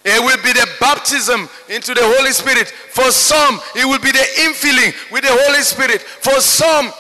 [0.08, 2.70] it will be the baptism into the Holy Spirit.
[2.70, 6.02] For some, it will be the infilling with the Holy Spirit.
[6.02, 6.92] For some,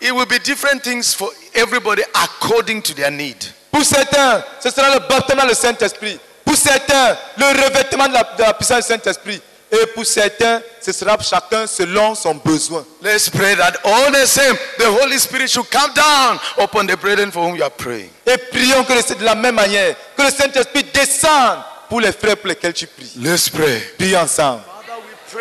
[0.00, 3.36] it will be different things for everybody according to their need.
[3.72, 6.18] Pour certains, ce sera le baptême dans le Saint-Esprit.
[6.44, 9.40] Pour certains, le revêtement de la, de la puissance du Saint-Esprit.
[9.70, 12.84] Et pour certains, ce sera chacun selon son besoin.
[13.02, 17.32] Let's pray that all the same, the Holy Spirit should come down upon the brethren
[17.32, 18.10] for whom you are praying.
[18.26, 22.48] Et prions que de la même manière, que le Saint-Esprit descende pour les frères pour
[22.48, 23.12] lesquels tu pries.
[23.16, 23.80] Let's pray.
[23.98, 24.62] Prions ensemble.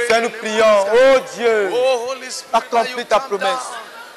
[0.08, 1.72] Seigneur, nous prions, oh Dieu,
[2.54, 3.48] accomplis ta promesse.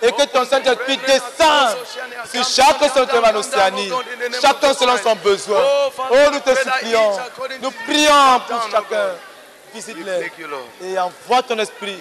[0.01, 1.77] Et que ton Saint-Esprit descende
[2.33, 3.91] sur chaque centre en Océanie,
[4.41, 5.61] chacun selon son besoin.
[5.99, 7.19] Oh, nous te supplions,
[7.61, 9.09] nous prions pour chacun.
[9.75, 10.33] Visite-les
[10.83, 11.99] et envoie ton esprit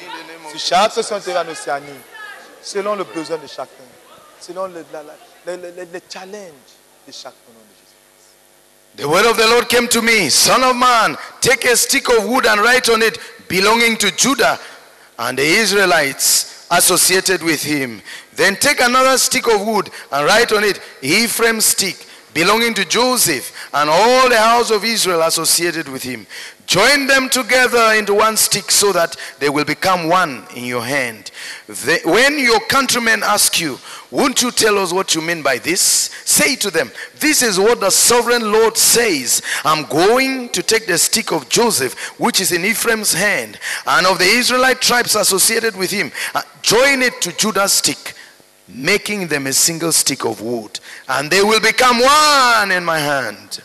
[0.55, 1.99] sur chaque centre en Océanie,
[2.61, 3.67] selon le besoin de chacun,
[4.39, 6.51] selon le, la- la- le- le- le challenge
[7.07, 7.33] de chacun.
[8.97, 12.27] The word of the Lord came to me, Son of man, take a stick of
[12.27, 14.59] wood and write on it, belonging to Judah
[15.19, 18.01] and the Israelites associated with him.
[18.33, 23.69] Then take another stick of wood and write on it, Ephraim's stick, belonging to Joseph
[23.71, 26.25] and all the house of Israel associated with him.
[26.68, 31.31] Join them together into one stick so that they will become one in your hand.
[32.03, 33.80] When your countrymen ask you,
[34.11, 35.81] won't you tell us what you mean by this?
[36.26, 36.91] Say to them,
[37.22, 39.41] This is what the sovereign Lord says.
[39.64, 44.19] I'm going to take the stick of Joseph, which is in Ephraim's hand, and of
[44.19, 48.14] the Israelite tribes associated with him, uh, join it to Judah's stick,
[48.68, 53.61] making them a single stick of wood, and they will become one in my hand.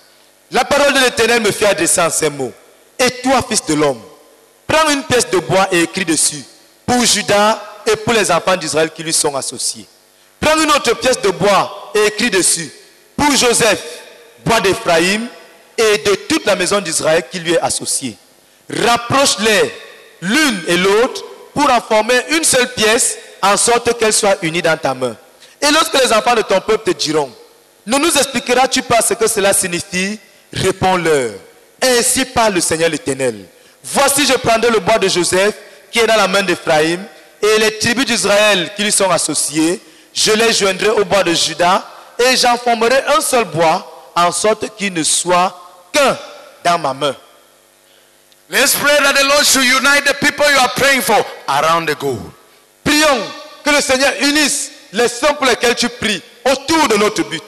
[0.53, 2.53] La parole de l'Éternel me fait adresser en ces mots.
[3.05, 4.01] Et toi, fils de l'homme,
[4.67, 6.43] prends une pièce de bois et écris dessus
[6.87, 9.87] pour Judas et pour les enfants d'Israël qui lui sont associés.
[10.39, 12.71] Prends une autre pièce de bois et écris dessus
[13.17, 13.83] pour Joseph,
[14.45, 15.27] bois d'Éphraïm
[15.77, 18.17] et de toute la maison d'Israël qui lui est associée.
[18.71, 19.75] Rapproche-les
[20.21, 21.25] l'une et l'autre
[21.55, 25.17] pour en former une seule pièce en sorte qu'elles soient unies dans ta main.
[25.61, 27.33] Et lorsque les enfants de ton peuple te diront,
[27.85, 30.21] ne nous expliqueras-tu pas ce que cela signifie?
[30.53, 31.33] Réponds-leur.
[31.83, 33.45] Ainsi parle le Seigneur l'Éternel.
[33.83, 35.55] Voici, je prendrai le bois de Joseph
[35.91, 37.05] qui est dans la main d'Éphraïm
[37.43, 39.81] et les tribus d'Israël qui lui sont associées.
[40.15, 41.85] Je les joindrai au bois de Juda
[42.19, 45.59] et j'en formerai un seul bois en sorte qu'il ne soit
[45.93, 46.17] qu'un
[46.65, 47.17] dans ma main.
[48.49, 51.17] Let's pray that the Lord should unite the people you are praying for
[51.49, 52.19] around the goal.
[52.85, 53.23] Prions
[53.65, 57.43] que le Seigneur unisse les saints pour lesquels tu pries autour de notre but.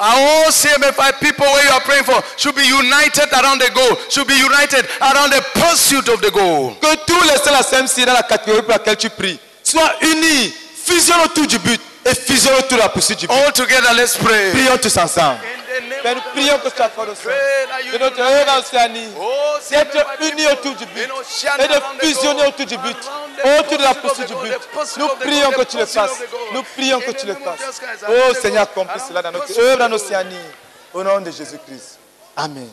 [0.00, 4.26] All CMFI people where you are praying for should be united around the goal, should
[4.26, 6.74] be united around the pursuit of the goal.
[6.80, 10.52] Que tous les saints la CMC dans la catégorie pour laquelle tu pries soient unis,
[10.84, 13.34] fusionnent autour du but autour de la poursuite du but.
[13.34, 14.50] All together, let's pray.
[14.52, 15.38] Prions tous ensemble.
[16.02, 17.38] Père, nous prions que tu accordes au Seigneur
[17.92, 19.08] de notre œuvre en Océanie
[19.70, 21.08] d'être unis autour du but
[21.58, 22.96] et de fusionner autour du but,
[23.58, 24.52] autour de la poursuite du but.
[24.98, 26.22] Nous prions que tu le fasses.
[26.52, 27.80] Nous prions que tu le fasses.
[28.08, 30.36] Oh Seigneur, accomplis cela dans notre œuvre en Océanie.
[30.92, 31.98] Au nom de Jésus-Christ.
[32.36, 32.68] Amen.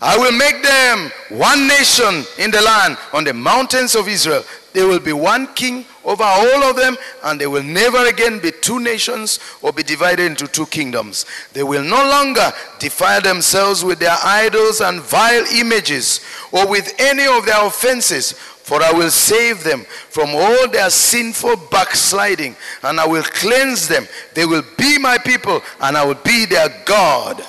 [0.00, 4.44] I will make them one nation in the land on the mountains of Israel.
[4.72, 8.52] There will be one king over all of them, and there will never again be
[8.52, 11.26] two nations or be divided into two kingdoms.
[11.52, 16.20] They will no longer defile themselves with their idols and vile images
[16.52, 18.32] or with any of their offenses.
[18.32, 24.06] For I will save them from all their sinful backsliding, and I will cleanse them.
[24.34, 27.42] They will be my people, and I will be their God.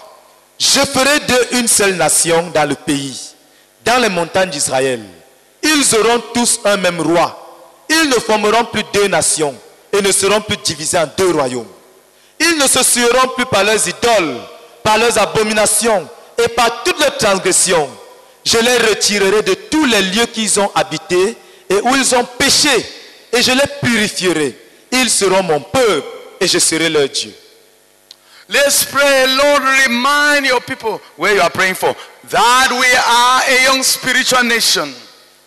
[0.59, 3.17] Je ferai d'eux une seule nation dans le pays,
[3.85, 4.99] dans les montagnes d'Israël.
[5.63, 7.35] Ils auront tous un même roi.
[7.89, 9.55] Ils ne formeront plus deux nations
[9.93, 11.65] et ne seront plus divisés en deux royaumes.
[12.39, 14.37] Ils ne se sueront plus par leurs idoles,
[14.83, 16.07] par leurs abominations
[16.43, 17.89] et par toutes leurs transgressions.
[18.45, 21.35] Je les retirerai de tous les lieux qu'ils ont habités
[21.69, 22.69] et où ils ont péché
[23.31, 24.57] et je les purifierai.
[24.91, 26.07] Ils seront mon peuple
[26.41, 27.33] et je serai leur Dieu.
[28.51, 31.95] Let's pray, Lord, remind your people where you are praying for
[32.29, 34.91] that we are a young spiritual nation.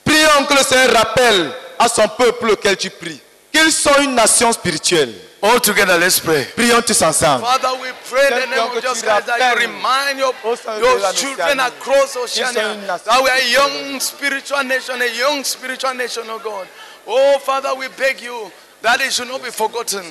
[0.04, 3.20] Prions que le Seigneur rappelle à son peuple auquel tu pries
[3.52, 5.12] qu'ils sont une nation spirituelle.
[5.42, 6.44] All together, let's pray.
[6.54, 7.44] Prions tous ensemble.
[7.44, 10.32] Father, we pray the name of Jesus Christ that you remind your,
[10.78, 16.22] your children across Oceania that we are a young spiritual nation, a young spiritual nation,
[16.28, 16.68] oh God.
[17.08, 20.04] Oh, Father, we beg you that it should not be forgotten.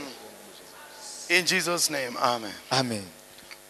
[1.31, 2.51] In Jesus' name, Amen.
[2.71, 3.03] Amen.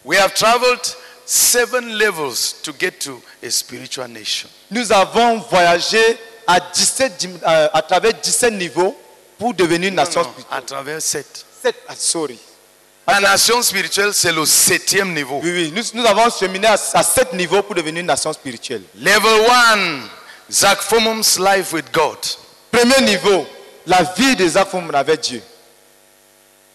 [0.03, 0.83] We have traveled
[1.25, 4.49] seven levels to get to a spiritual nation.
[4.71, 6.17] Nous avons voyagé
[6.47, 8.97] à, 17, dim- euh, à travers 17 niveaux
[9.37, 10.57] pour devenir une nation spirituelle.
[10.57, 11.45] À travers sept.
[11.63, 12.39] Sept, ah, sorry.
[13.07, 15.39] La nation spirituelle, c'est le septième niveau.
[15.43, 15.73] Oui, oui.
[15.75, 18.81] Nous, nous avons cheminé à, à sept niveaux pour devenir une nation spirituelle.
[18.95, 20.01] Level one,
[20.51, 22.17] Zach Fomum's life with God.
[22.71, 23.45] Premier niveau,
[23.85, 25.43] la vie des enfants avec Dieu.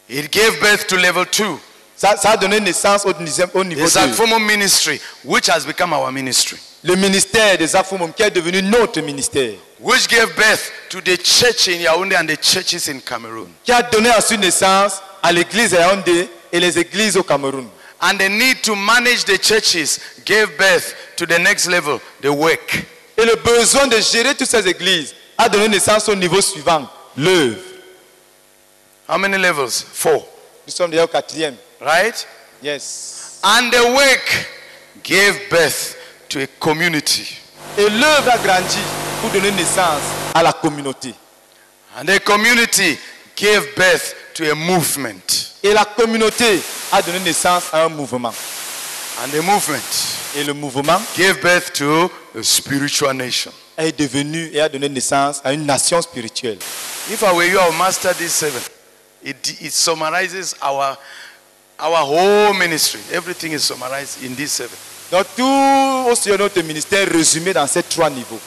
[0.09, 1.61] It gave birth to level two.
[1.97, 3.11] Ça, ça a donné naissance au,
[3.55, 4.13] au niveau 2.
[4.13, 6.59] Fomum ministry, which has become our ministry.
[6.85, 9.55] Le ministère des Afumum qui est devenu notre ministère.
[9.81, 13.49] Which gave birth to the church in Yaoundé and the churches in Cameroon.
[13.65, 17.67] Qui a donné ensuite naissance à l'église à Yaoundé et les églises au Cameroun.
[18.01, 22.85] And the need to manage the churches gave birth to the next level, the work.
[23.17, 27.57] Et le besoin de gérer toutes ces églises a donné naissance au niveau suivant, l'œuvre.
[29.09, 29.83] How many levels?
[29.83, 30.27] Four.
[30.67, 31.55] Nous sommes déjà au quatrième.
[31.81, 32.27] Right?
[32.63, 33.39] Yes.
[33.43, 34.49] And the work
[35.05, 35.97] gave birth
[36.31, 37.39] to a community.
[37.79, 38.79] Et l'œuvre a grandi
[39.21, 40.01] pour donner naissance
[40.35, 41.15] à la communauté.
[41.99, 42.99] And the community
[43.37, 45.53] gave birth to a movement.
[45.63, 46.61] Et la communauté
[46.93, 48.35] a donné naissance à un mouvement.
[49.23, 53.53] And the movement Et le mouvement gave birth to a spiritual nation.
[53.79, 56.59] est devenu et a donné naissance à une nation spirituelle.
[57.11, 58.61] If I were you, I would master these seven.
[59.27, 60.97] It, it summarizes our,
[61.81, 63.01] our whole ministry.
[63.13, 64.77] Everything is summarized in these seven.
[65.11, 68.41] Donc tout aussi notre ministère résumé dans ces trois niveaux.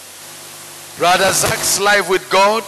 [0.97, 2.64] Brother Zach's life with God,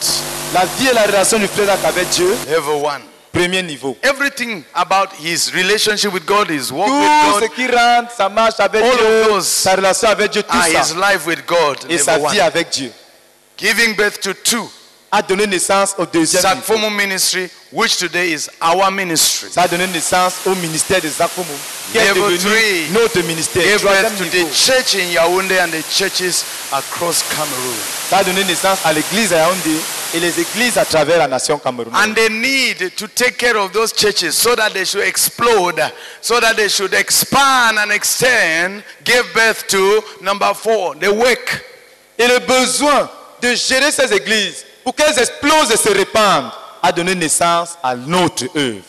[0.53, 3.01] La vie et la relation du frère Zach avec Dieu, level one.
[3.31, 3.95] premier niveau.
[4.03, 8.27] Everything about his relationship with God, his walk Tout with ce God, qui rentre, sa
[8.29, 11.45] marche avec All of Dieu, those sa relation avec Dieu, tout and his life with
[11.45, 12.39] God, Et sa vie one.
[12.41, 12.91] avec Dieu
[13.57, 14.69] Giving birth to two.
[15.11, 16.61] A donné naissance au deuxième.
[16.61, 19.49] Fomo ministry, which today is our ministry.
[19.51, 21.47] Ça a donné naissance au ministère des Akoumou,
[21.91, 22.89] qui est devenu three.
[22.91, 23.61] notre ministère.
[23.63, 24.47] Gave birth to niveau.
[24.47, 27.75] the church in Yaoundé and the churches across Cameroon.
[28.09, 29.75] Ça a donné naissance à l'église à Yaoundé
[30.13, 31.93] et les églises à travers la nation camerounaise.
[32.01, 35.81] And they need to take care of those churches so that they should explode,
[36.21, 41.65] so that they should expand and extend, give birth to number four, the work.
[42.17, 43.09] Et le besoin
[43.41, 46.51] de gérer ces églises pour qu'elles explosent et se répandent
[46.83, 48.83] a donné naissance à notre œuvre.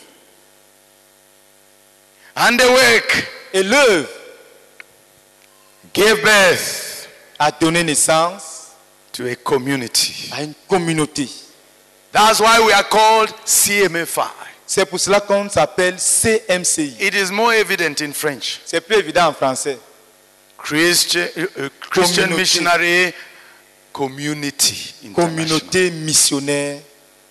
[2.35, 4.09] And the work Et l'œuvre
[5.93, 7.07] gave birth
[7.37, 8.71] a donné naissance
[9.11, 10.29] to a community.
[10.33, 11.29] à une communauté.
[12.11, 14.31] That's why we are called CMFI.
[14.65, 16.95] C'est pour cela qu'on s'appelle CMCI.
[16.99, 18.61] It is more evident in French.
[18.65, 19.77] C'est plus évident en français.
[20.57, 22.41] Christian, uh, uh, Christian Communauté.
[22.41, 23.13] Missionary
[23.93, 24.93] Community.
[25.03, 25.13] International.
[25.13, 26.79] Communauté missionnaire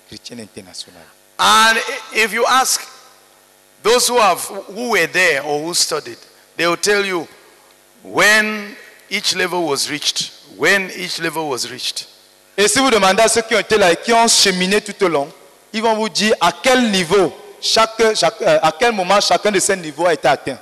[0.08, 1.06] chrétienne internationale.
[1.38, 1.76] And
[2.14, 2.80] if you ask
[3.82, 6.18] those who have who were there or who studied,
[6.56, 7.26] they will tell you
[8.04, 8.76] when
[9.10, 10.30] each level was reached.
[10.56, 12.06] When each level was reached.
[12.56, 15.02] Et si vous demandez à ceux qui ont été là et qui ont cheminé tout
[15.04, 15.32] au long,
[15.72, 19.58] ils vont vous dire à quel niveau, chaque, chaque- euh, à quel moment chacun de
[19.58, 20.58] ces niveaux a été atteint.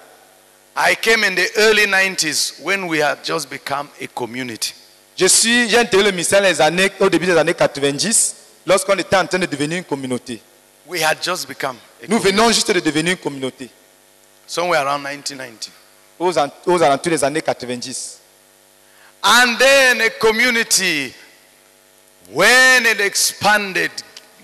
[0.76, 4.72] I came in the early 90s when we had just become a community.
[5.20, 9.16] Je suis, j'ai intégré le ministère les années, au début des années 90, lorsqu'on était
[9.16, 10.40] en train de devenir une communauté.
[10.86, 13.68] We had just become a Nous venons juste de devenir une communauté,
[14.46, 15.70] somewhere around 1990.
[16.18, 16.32] aux,
[16.72, 18.18] aux alentours des années 90.
[19.22, 21.12] And then a community,
[22.32, 23.90] when it expanded,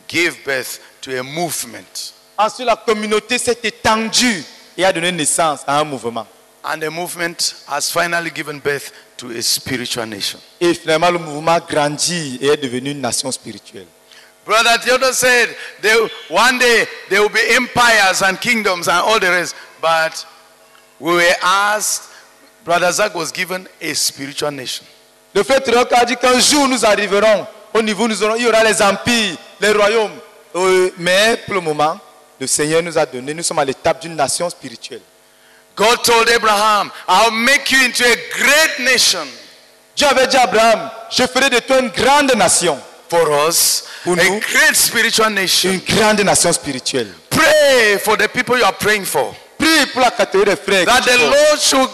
[0.06, 2.12] gave birth to a movement.
[2.36, 4.44] Ensuite, la communauté s'est étendue
[4.76, 6.26] et a donné naissance à un mouvement.
[6.62, 10.38] And the movement has finally given birth to a spiritual nation.
[10.60, 13.86] Et finalement, le mouvement a grandi et est devenu une nation spirituelle.
[14.44, 15.48] Brother Theodore said,
[15.82, 15.93] they,
[16.30, 19.56] one day there will be empires and kingdoms and all the rest.
[19.80, 20.24] But
[21.01, 22.10] we were asked,
[22.64, 24.86] Brother Zach was given a spiritual nation.
[25.34, 28.47] Le frère Troc a dit qu'un jour nous arriverons au niveau, nous aurons, il y
[28.47, 30.18] aura les empires, les royaumes.
[30.55, 31.98] Euh, mais pour le moment,
[32.40, 35.02] le Seigneur nous a donné, nous sommes à l'étape d'une nation spirituelle.
[35.76, 39.26] God told Abraham, I'll make you into a great nation.
[39.94, 42.78] Dieu avait dit à Abraham, je ferai de toi une grande nation.
[43.08, 45.70] For us, Pour a nous, great spiritual nation.
[45.70, 47.06] une grande nation spirituelle.
[47.30, 49.32] Pray for the people you are praying for.
[49.58, 50.84] Prie pour la catégorie des frères.
[50.86, 51.16] That the.
[51.18, 51.88] Lord should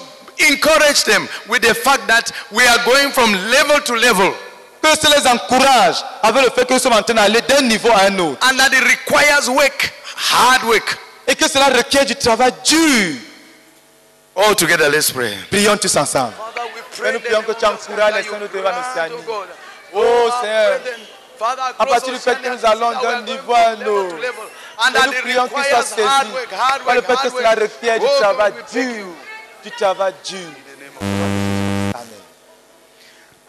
[0.51, 4.33] encourage them with the fact that we are going from level to level.
[4.83, 7.91] Que cela les encourage avec le fait que nous sommes en train d'aller d'un niveau
[7.91, 8.39] à un autre.
[8.49, 10.97] And that it requires work, hard work.
[11.29, 13.17] Et que cela requiert du travail dur.
[14.35, 15.37] All together, let's pray.
[15.51, 16.33] Prions tous ensemble.
[17.05, 18.63] Et nous prions que tu encourages les saints de Dieu
[19.95, 20.81] Oh, oh Seigneur,
[21.79, 24.17] à partir du fait que nous allons d'un niveau à un autre,
[24.79, 27.01] And et that nous it prions qu'il soit requires saisi hard work, hard par le
[27.03, 27.61] work, fait que hard cela work.
[27.61, 29.07] requiert du Oh, travail God, we thank dur,
[29.65, 30.49] du travail dur.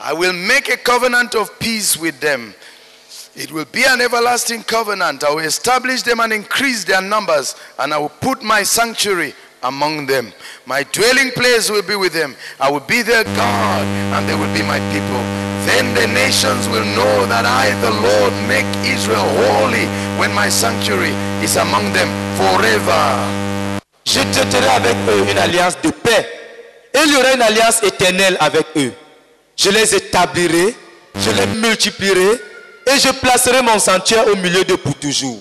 [0.05, 2.53] I will make a covenant of peace with them.
[3.35, 5.23] It will be an everlasting covenant.
[5.23, 9.34] I will establish them and increase their numbers, and I will put my sanctuary
[9.64, 10.31] among them.
[10.65, 12.35] My dwelling place will be with them.
[12.60, 15.23] I will be their God, and they will be my people.
[15.65, 19.88] Then the nations will know that I, the Lord, make Israel holy
[20.19, 23.03] when my sanctuary is among them forever.
[24.06, 26.27] Je traiterai avec eux une alliance de paix.
[26.94, 28.91] Et il y aura une alliance éternelle avec eux.
[29.56, 30.76] Je les établirai,
[31.15, 32.41] je les multiplierai
[32.85, 35.40] et je placerai mon sanctuaire au milieu d'eux pour toujours.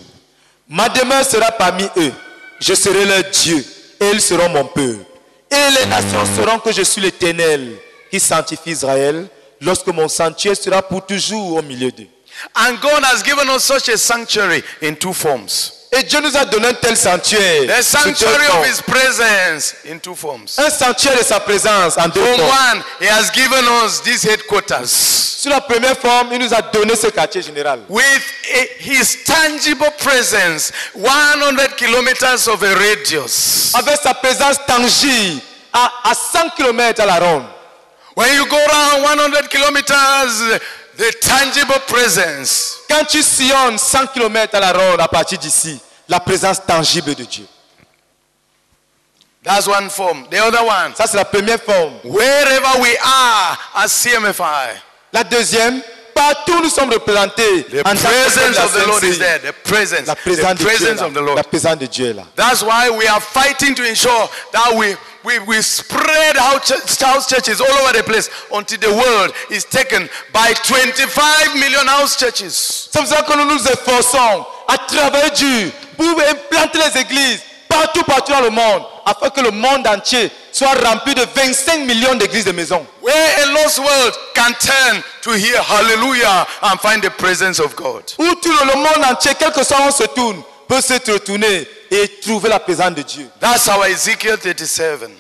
[0.69, 2.13] Ma demeure sera parmi eux.
[2.61, 3.65] Je serai leur Dieu
[4.03, 5.05] et ils seront mon peuple.
[5.51, 7.77] Et les nations sauront que je suis l'Éternel
[8.11, 9.29] qui sanctifie Israël
[9.61, 12.09] lorsque mon sanctuaire sera pour toujours au milieu d'eux.
[12.57, 15.82] And God has given us such a sanctuary in two forms.
[15.95, 17.67] Et Dieu nous a donné un tel sanctuaire.
[17.79, 20.59] The sanctuary of His presence in two forms.
[20.59, 22.51] Un sanctuaire de sa présence en deux From formes.
[22.51, 26.97] one, He has given us these headquarters Sur la première forme, il nous a donné
[26.97, 27.81] ce quartier général.
[27.91, 28.23] with
[28.81, 33.75] His tangible presence, 100 kilometers of a radius.
[33.75, 35.43] Avec sa présence tangible
[35.75, 37.45] à, à 100 km à la ronde.
[38.17, 39.03] When you go around
[39.35, 40.59] 100 kilometers,
[40.97, 42.79] the tangible presence.
[42.89, 45.79] Quand tu sillonnes 100 km à la ronde à partir d'ici,
[46.09, 47.47] la présence tangible de Dieu.
[49.45, 50.27] That's one form.
[50.31, 51.95] The other one, Ça, c'est la première forme.
[52.05, 54.79] wherever we are as CMFI,
[55.13, 55.83] La deuxième,
[56.15, 57.65] partout nous sommes représentés.
[57.65, 59.41] the en presence la of the Lord is there.
[59.41, 61.07] The presence, La présence, the de Dieu est presence là.
[61.07, 61.37] of the Lord.
[61.37, 62.23] La présence de Dieu est là.
[62.37, 67.61] That's why we are fighting to ensure that we, we, we spread out house churches
[67.61, 72.89] all over the place until the world is taken by 25 million house churches.
[72.91, 78.03] C'est pour ça que nous nous efforçons à travailler dur pour implanter les églises partout,
[78.05, 82.45] partout dans le monde, afin que le monde entier soit rempli de 25 millions d'églises
[82.45, 82.85] de maisons.
[83.01, 88.03] Where a lost world can turn to hear hallelujah and find the presence of God.
[88.19, 90.43] Où tout le monde entier, quel que soit on se tourne,
[90.73, 93.29] peut se retourner et trouver la présence de Dieu.
[93.41, 95.11] That's our Ezekiel 37.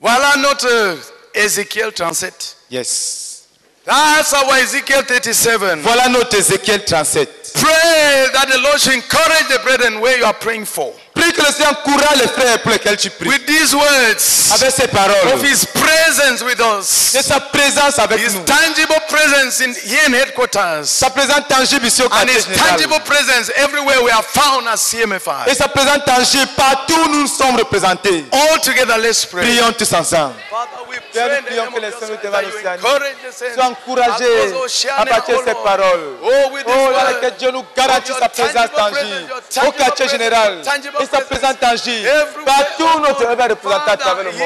[0.00, 0.98] Voila notre
[1.34, 2.56] Ezekiel 37.
[2.70, 3.48] Yes.
[3.84, 5.80] That's our Ezekiel 37.
[5.82, 7.52] Voilà notre Ézéchiel 37.
[7.54, 10.92] Pray that the Lord should encourage the brethren where you are praying for.
[11.14, 13.28] Prie que le Seigneur encourage les frères pour lesquels tu pries.
[13.28, 15.32] With these words Avec ces paroles.
[15.34, 17.12] of His presence with us.
[17.14, 18.42] De sa présence avec His nous.
[18.44, 20.86] tangible presence in here in headquarters.
[20.90, 22.68] Sa présence tangible ici au And quartier His général.
[22.70, 25.46] tangible presence everywhere we are found as CMFI.
[25.50, 28.24] Et sa présence tangible partout où nous sommes représentés.
[28.32, 29.42] All together, let's pray.
[29.44, 30.34] Prions tous ensemble.
[30.50, 32.48] Father, we Père, pray nous in the prions que Jesus saints de that devant you
[32.48, 33.54] l'océan encourage the saints.
[33.54, 36.16] soient encouragés à partir de ces paroles.
[36.24, 36.28] Oh,
[36.66, 39.26] Oh, word, lesquelles Dieu nous garantit your sa présence tangible
[39.66, 40.62] au quartier général
[41.08, 41.28] presence.
[41.28, 44.40] présence tangible Everywhere, partout notre à Father, travers le monde.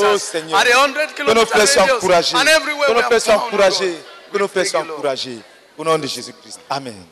[0.00, 3.96] Oh Seigneur, at the 100 que nos frères soient encouragés, que nos frères soient encouragés,
[4.32, 5.38] que nos frères soient encouragés.
[5.78, 6.60] Au nom de Jésus-Christ.
[6.70, 7.04] Amen.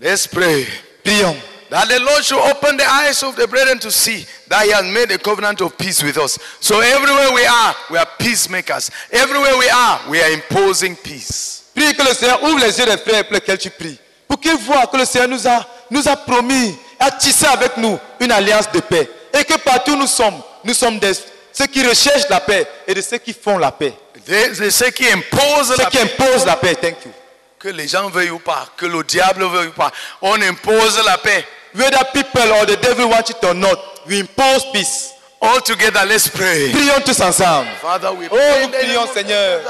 [0.00, 0.66] Let's pray.
[1.04, 1.36] Prions.
[1.70, 4.84] That the Lord should open the eyes of the brethren to see that He has
[4.84, 6.38] made a covenant of peace with us.
[6.60, 8.90] So everywhere we are, we are peacemakers.
[9.10, 11.70] Everywhere we are, we are imposing peace.
[11.74, 13.98] Prie que le Seigneur ouvre les yeux des frères pour lesquels tu pries.
[14.28, 16.76] Pour qu'ils voient que le Seigneur nous a, nous a promis
[17.10, 19.08] tisser avec nous une alliance de paix.
[19.32, 21.12] Et que partout où nous sommes, nous sommes des,
[21.52, 23.94] ceux qui recherchent la paix et de ceux qui font la paix.
[24.26, 26.74] They say qui impose Ceux la qui imposent la paix.
[26.74, 27.12] Thank you.
[27.58, 29.90] Que les gens veuillent ou pas, que le diable veuille ou pas,
[30.22, 31.44] on impose la paix.
[31.74, 35.10] Whether people or the devil want it or not, we impose peace.
[35.44, 36.70] All together, let's pray.
[36.72, 37.68] Prions tous ensemble.
[37.80, 39.60] Father, we Oh, pray nous the name prions, Seigneur.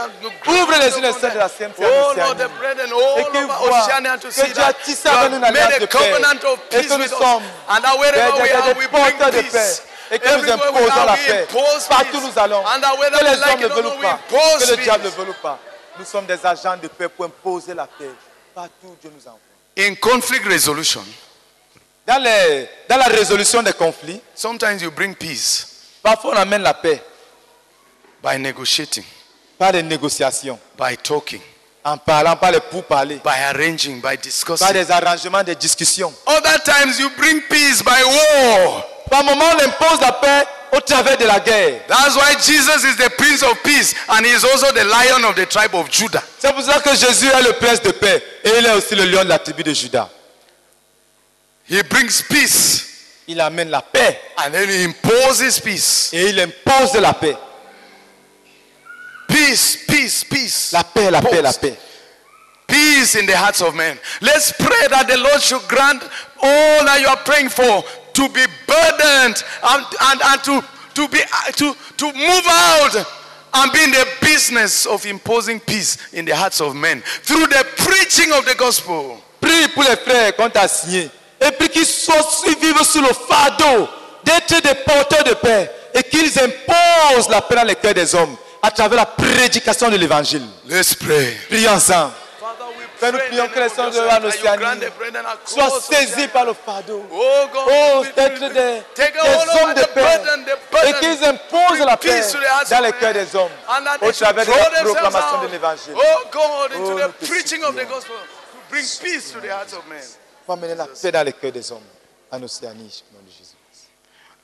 [0.47, 1.49] Ouvre les yeux des the saints de la
[1.81, 5.31] Oh Lord, the brethren Et all qu'ils voient que see Dieu a that tissé avec
[5.33, 5.99] nous une alliance de paix.
[5.99, 8.33] covenant of Et peace que nous sommes And that wherever
[8.75, 9.51] des- porteurs de paix.
[9.51, 9.83] peace.
[10.11, 11.47] Et que nous Everywhere we imposons are, la paix.
[11.89, 12.21] Partout peace.
[12.23, 12.63] nous allons.
[12.63, 14.19] Que les hommes ne veulent pas.
[14.31, 15.59] Que le diable ne veut pas.
[15.99, 18.11] Nous sommes des agents de paix pour imposer la paix.
[18.55, 19.41] Partout où Dieu nous envoie.
[19.77, 21.05] In conflict resolution,
[22.07, 25.75] Dans, les, dans la résolution des conflits, sometimes you bring peace
[26.05, 27.03] parfois on amène la paix
[28.23, 29.05] by negotiating,
[29.59, 31.41] par des négociations, by talking,
[31.83, 34.73] en parlant, par les pourparlers, by arranging, by par discussing.
[34.73, 36.13] des arrangements, des discussions.
[36.27, 38.85] Other times you bring peace by war.
[39.11, 40.45] Par moment, on impose la paix
[40.77, 41.83] au travers de la guerre.
[41.89, 45.37] That's why Jesus is the Prince of Peace and he is also the Lion of
[45.37, 46.23] the tribe of Judah.
[46.39, 49.05] C'est pour ça que Jésus est le prince de paix et il est aussi le
[49.05, 50.09] lion de la tribu de Judas.
[51.67, 52.91] He brings peace
[53.27, 56.11] Il amène la paix and then he imposes peace.
[56.13, 57.37] et il impose de la paix.
[59.27, 60.73] Peace, peace, peace.
[60.73, 61.75] La paix, la paix, la paix.
[62.67, 63.97] Peace in the hearts of men.
[64.21, 66.03] Let's pray that the Lord should grant
[66.43, 67.83] all that you are praying for
[68.13, 70.63] to be burdened and, and, and to,
[70.95, 71.19] to, be,
[71.57, 73.07] to, to move out
[73.55, 77.67] and be in the business of imposing peace in the hearts of men through the
[77.79, 79.19] preaching of the gospel.
[79.41, 81.11] Prie pour les frères qu'on t'a signé.
[81.41, 82.15] Et puis qu'ils soient
[82.61, 83.89] vivent sous le fardeau
[84.25, 88.37] d'être des porteurs de paix et qu'ils imposent la paix dans les cœurs des hommes
[88.63, 90.43] à travers la prédication de l'évangile.
[90.67, 91.37] Let's pray.
[91.51, 92.13] Prions ensemble.
[92.97, 94.87] Frère, nous prions que les sons de l'Océanie
[95.45, 97.05] soient saisis par le fardeau.
[97.13, 100.89] Oh God, Oh, d'être des, des hommes de the paix.
[100.89, 102.21] Et qu'ils imposent la paix
[102.71, 102.93] dans of les men.
[103.01, 103.51] cœurs des hommes
[104.01, 105.95] au travers de la proclamation de l'évangile.
[105.97, 106.01] Oh
[106.33, 109.87] God, into Oh, the preaching of the gospel to bring peace to the hearts of
[109.89, 109.99] men.
[110.47, 111.81] Pour amener la paix dans les cœurs des hommes
[112.31, 113.03] en Océanie.
[113.13, 113.55] au nom de Jésus.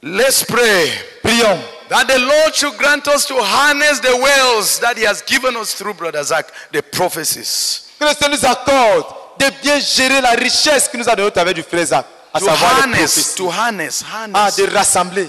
[0.03, 0.91] Let's pray.
[1.23, 1.59] Prions.
[1.91, 5.75] That the Lord should grant us to harness the wells that He has given us
[5.75, 7.89] through Brother Zach, the prophecies.
[7.99, 11.31] Que le Seigneur nous accorde de bien gérer la richesse qu'il nous a donnée au
[11.31, 14.57] travers du frère Zach, à To savoir harness, to harness, Ah, harness.
[14.57, 15.29] de rassembler.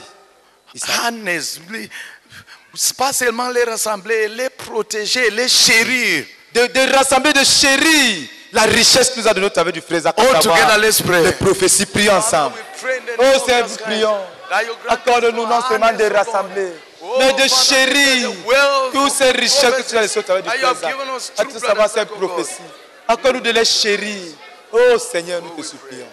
[1.03, 1.59] harness.
[2.97, 6.25] Pas seulement les rassembler, les protéger, les chérir.
[6.53, 10.01] De, de rassembler, de chérir la richesse qu'il nous a donnée au travers du frère
[10.05, 11.23] All together, let's pray.
[11.23, 12.55] Les prophéties, prions ensemble.
[13.17, 14.17] Oh Seigneur, nous prions.
[14.89, 16.73] Accorde-nous non seulement de rassembler,
[17.19, 18.29] mais de chérir
[18.91, 20.75] toutes ces richesses que tu as laissées au travers du frère.
[21.37, 22.61] À tout savoir ces prophéties?
[23.07, 24.33] Accorde-nous de les chérir.
[24.71, 26.07] Oh Seigneur, nous te supplions.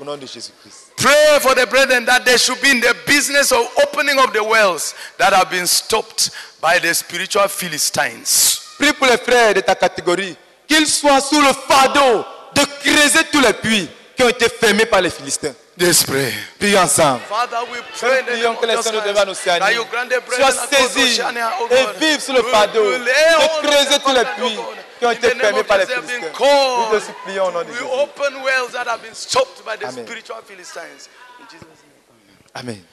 [0.00, 0.92] Au nom de Jésus-Christ.
[0.96, 4.42] Pray for the brethren that they should be in the business of opening up the
[4.42, 6.30] wells that have been stopped
[6.60, 8.60] by the spiritual Philistines.
[8.78, 10.36] Prie pour les frères de ta catégorie,
[10.70, 12.24] qu'ils soient sous le fardeau
[12.54, 15.52] de creuser tous les puits qui ont été fermés par les Philistins.
[15.76, 16.32] Let's pray.
[16.58, 17.20] Prions ensemble.
[17.26, 21.68] Father, we pray in the Prions que les sons de devant brethren soient saisis oh
[21.70, 24.76] et vivent sous le fardeau de creuser tous les puits oh God.
[24.98, 26.20] qui ont été fermés par les Philistins.
[26.20, 27.90] Nous te supplions au nom de We Jésus.
[27.92, 30.04] open wells that have been stopped by the Amen.
[30.04, 31.08] spiritual Philistines.
[31.40, 32.54] In Jesus' name.
[32.54, 32.84] Amen.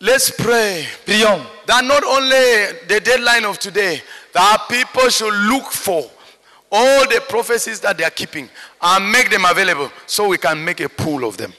[0.00, 0.86] Let's pray.
[1.06, 1.42] Prions.
[1.66, 4.02] That not only the deadline of today,
[4.32, 6.08] that people should look for
[6.70, 8.48] all the prophecies that they are keeping
[8.82, 11.52] and make them available so we can make a pool of them.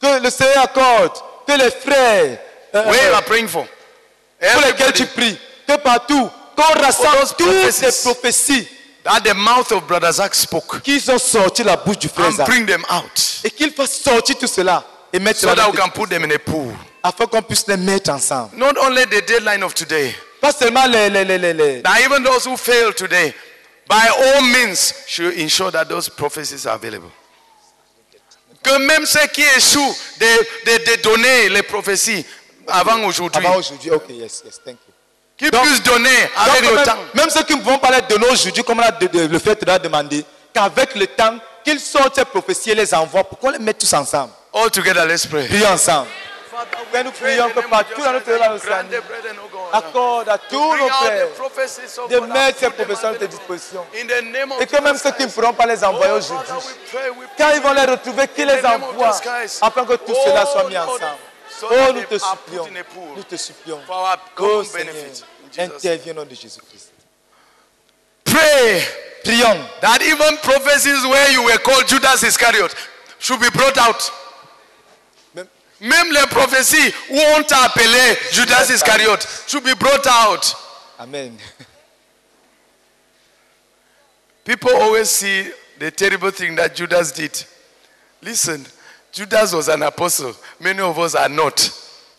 [0.00, 1.12] Que le Seigneur accorde
[1.46, 2.38] que les frères
[2.74, 3.66] euh, Where you euh, are praying for.
[4.40, 8.68] pour lesquels tu pries, que partout, qu'on rassemble toutes ces prophéties
[9.02, 10.82] That the mouth of Brother Zach spoke.
[10.82, 12.40] qui ont sorti la bouche du frère Zach.
[12.46, 13.40] And bring them out.
[13.44, 16.30] Et qu'il fasse sortir tout cela et mettre So that we can put them in
[16.32, 16.72] a pool.
[17.02, 18.50] afin qu'on puisse les mettre ensemble.
[18.58, 22.22] Not only the deadline of today, Pas seulement les, les, les, les, les- that even
[22.22, 23.34] those who fail today,
[23.90, 27.10] by all means, should ensure that those prophecies are available.
[28.62, 30.26] Que même ceux qui échouent de,
[30.66, 32.24] de, de donner les prophéties
[32.68, 34.92] avant aujourd'hui, Avant aujourd'hui, ok, yes, yes, thank you.
[35.36, 36.96] qu'ils Donc- puissent donner Donc, avec le même, temps.
[37.14, 39.58] même ceux qui ne vont pas les donner aujourd'hui, comme on de- de- le fait
[39.64, 43.58] de demander, qu'avec le temps, qu'ils sortent ces prophéties et les envoient pour qu'on les
[43.58, 44.32] mette tous ensemble?
[44.52, 45.48] All together, let's pray.
[45.48, 46.08] Prions ensemble.
[46.92, 48.90] Père, nous prions que partout dans notre dans l'Océanie,
[49.72, 51.26] accorde à tous nos frères
[52.08, 53.86] de mettre ces prophéties à notre disposition.
[54.60, 56.52] Et que même ceux qui ne pourront pas les envoyer aujourd'hui,
[57.38, 59.20] quand ils vont les retrouver, qu'ils les envoient
[59.62, 61.04] afin que tout cela soit mis ensemble.
[61.62, 62.68] Oh, nous te supplions.
[63.16, 63.80] Nous te supplions.
[64.38, 64.94] Oh Seigneur,
[65.58, 66.90] interviens au nom de Jésus-Christ.
[68.24, 68.82] Pray
[69.24, 69.58] Prions.
[69.80, 72.74] that even prophecies where you were called Judas Iscariot
[73.18, 74.10] should be brought out.
[75.80, 79.16] Même les prophéties où on t'a appelé Judas Iscariot
[79.46, 80.54] should be brought out.
[80.98, 81.38] Amen.
[84.44, 87.32] People always see the terrible thing that Judas did.
[88.22, 88.64] Listen,
[89.12, 90.34] Judas was an apostle.
[90.58, 91.70] Many of us are not.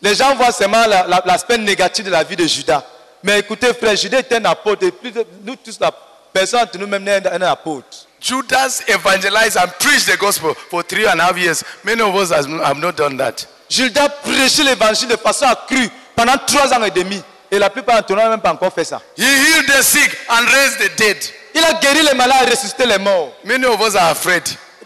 [0.02, 2.84] Les gens voient seulement la- la- l'aspect négatif de la vie de Judas.
[3.24, 4.84] Mais écoutez, frère, Judas était un apôtre.
[4.88, 5.92] Et de- nous tous, la
[6.34, 8.08] personne entre nous-mêmes est un, un apôtre.
[8.22, 11.64] Judas evangelized and preached the gospel for three and a half years.
[11.84, 13.48] Many of us have not done that.
[13.68, 17.22] Judas prêchait l'évangile de façon accrue pendant trois ans et demi.
[17.49, 19.02] Et la plupart d'entre nous n'ont même pas encore fait ça.
[19.18, 21.18] He healed the sick and raised the dead.
[21.56, 23.34] Il a guéri les malades et ressuscité les morts.
[23.43, 24.43] Many of us are afraid.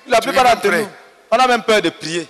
[0.08, 0.88] La plupart d'entre nous,
[1.30, 2.28] on a même peur de prier.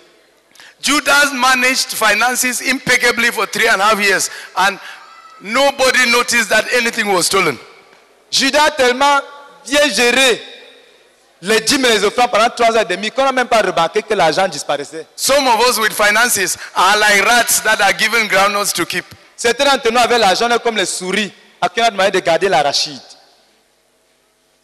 [0.81, 4.77] Judas managed finances impeccably for three and a half years, and
[5.41, 7.57] nobody noticed that anything was stolen.
[8.31, 9.21] Judas tellement
[9.65, 10.41] bien géré
[11.45, 14.01] les dîmes et les offrandes pendant trois heures et demie, qu'on n'a même pas remarqué
[14.01, 15.05] que l'argent disparaissait.
[15.15, 19.05] Some of us with finances are like rats that are given groundnuts to keep.
[19.35, 21.31] Certains d'entre nous avec l'argent, comme les souris
[21.61, 22.99] à qui on a demandé de garder l'arachide.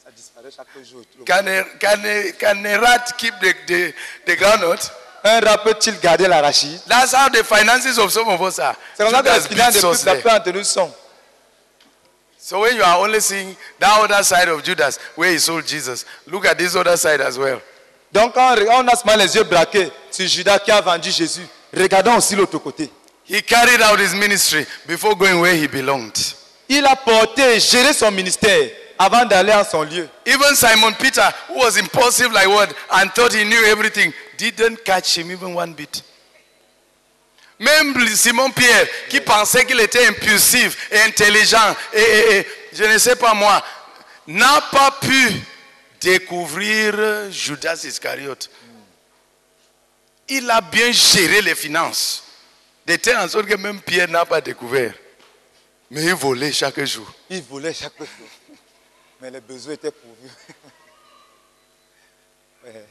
[0.04, 1.02] Ça disparaît chaque jour.
[1.26, 3.94] Can a, can a, can a rat keep the, the,
[4.26, 4.92] the groundnut?
[5.24, 8.76] Un rat peut-il garder l'arachide That's how the finances of some of us are.
[8.98, 10.22] C'est comme ça que les finances de us toute la there.
[10.22, 10.92] plupart d'entre nous sont.
[12.52, 16.04] So when you are only seeing that other side of Judas, where he sold Jesus,
[16.28, 17.62] look at this other side as well.
[18.12, 22.18] Donc quand on a seulement les yeux braqués sur Judas qui a vendu Jésus, regardons
[22.18, 22.90] aussi l'autre côté.
[23.26, 26.18] He carried out his ministry before going where he belonged.
[26.68, 28.70] Il a porté et géré son ministère
[29.00, 30.10] avant d'aller en son lieu.
[30.26, 35.18] Even Simon Peter, who was impulsive like what and thought he knew everything, didn't catch
[35.18, 36.04] him even one bit.
[37.62, 42.98] Même Simon Pierre, qui pensait qu'il était impulsif et intelligent, et, et- et je ne
[42.98, 43.64] sais pas moi,
[44.26, 45.32] n'a pas pu
[46.00, 48.50] découvrir Judas Iscariote.
[50.28, 52.24] Il a bien géré les finances,
[52.88, 54.94] de telle en sorte que même Pierre n'a pas découvert.
[55.92, 57.14] Mais il volait chaque jour.
[57.30, 58.58] Il volait chaque jour.
[59.22, 60.32] Mais les besoins étaient pourvus.
[62.64, 62.86] Ouais.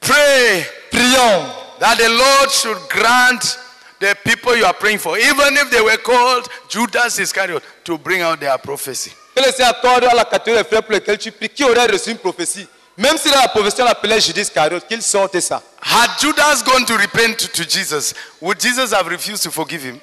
[0.00, 3.58] Pray, Prions that the Lord should grant
[4.00, 8.22] the people you are praying for, even if they were called Judas Iscariot, to bring
[8.22, 9.12] out their prophecy.
[9.34, 11.86] que le Seigneur accorde à la catégorie des frères pour lesquels tu pries, qui aurait
[11.86, 12.66] reçu une prophétie.
[12.96, 15.62] Même si la prophétie on l'appelait Judas Iscariot, qu'il sorte ça.
[15.82, 20.00] Had Judas gone to repent to, to Jesus, would Jesus have refused to forgive him?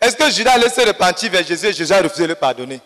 [0.00, 2.80] Est-ce que Judas allait se repentir vers Jésus et Jésus a refusé de le pardonner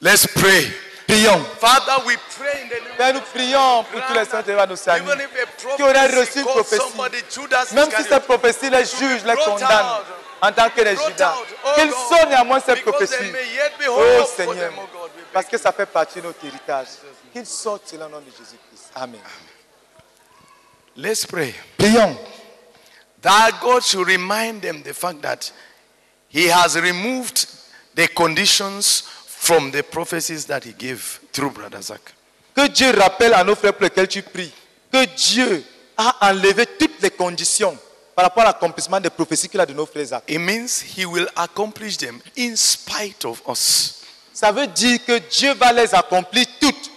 [0.00, 0.70] Let's pray.
[1.10, 1.44] Prions.
[1.58, 4.88] Father, we pray in the name Père, nous prions pour tous les saints de nos
[4.88, 7.74] amis Even if a qui auraient reçu une prophétie.
[7.74, 9.86] Même si cette prophétie les juge, les condamne
[10.40, 13.32] en tant que les Judas, oh qu'ils sont néanmoins cette prophétie.
[13.88, 16.86] Oh Seigneur, oh parce que ça fait partie de notre héritage.
[17.32, 18.90] Qu'ils sortent cela au nom de Jésus-Christ.
[18.94, 19.20] Amen.
[20.96, 21.54] Let's pray.
[21.76, 22.16] Prions.
[23.22, 25.52] That God should remind them the fact that
[26.28, 27.46] He has removed
[27.94, 29.04] the conditions
[29.40, 32.00] from the prophecies that He gave through Brother Zach.
[32.54, 34.52] Que Dieu rappelle à nos frères pour lesquels tu pries
[34.92, 35.64] que Dieu
[35.96, 37.76] a enlevé toutes les conditions
[38.14, 40.24] par rapport à l'accomplissement des prophéties qu'il a de nos frères Isaac.
[40.28, 44.02] It means He will accomplish them in spite of us.
[44.34, 46.90] Ça veut dire que Dieu va les accomplir toutes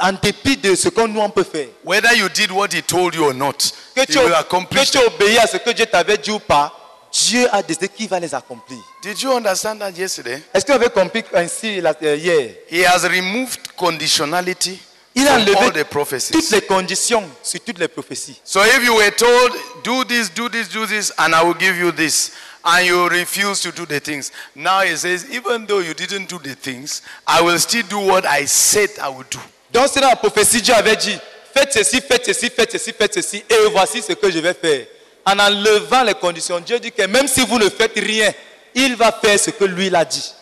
[0.00, 1.68] en dépit de ce que nous on peut faire.
[1.84, 3.58] Whether you did what He told you or not,
[3.94, 5.06] Que He tu, will que accomplish tu them.
[5.08, 6.72] obéis à ce que Dieu t'avait dit ou pas,
[7.12, 8.78] Dieu a décidé qu'il va les accomplir.
[9.02, 10.42] Did you understand that yesterday?
[10.54, 12.54] Est-ce que vous avez compris ainsi la- euh, hier?
[12.70, 14.80] He has removed conditionality
[15.14, 16.32] Il a enlevé the prophecies.
[16.32, 18.40] toutes les conditions sur toutes les prophéties.
[18.44, 19.52] So if you were told,
[19.84, 22.32] do this, do this, do this, and I will give you this,
[22.64, 26.38] and you refuse to do the things, now he says, even though you didn't do
[26.38, 29.38] the things, I will still do what I said I would do.
[29.70, 31.18] Donc c'est dans la prophétie, Dieu avait dit,
[31.54, 34.86] faites ceci, faites ceci, faites ceci, faites ceci, et voici ce que je vais faire.
[35.24, 38.32] En enlevant les conditions, Dieu dit que même si vous ne faites rien,
[38.74, 40.32] il va faire ce que lui l'a dit.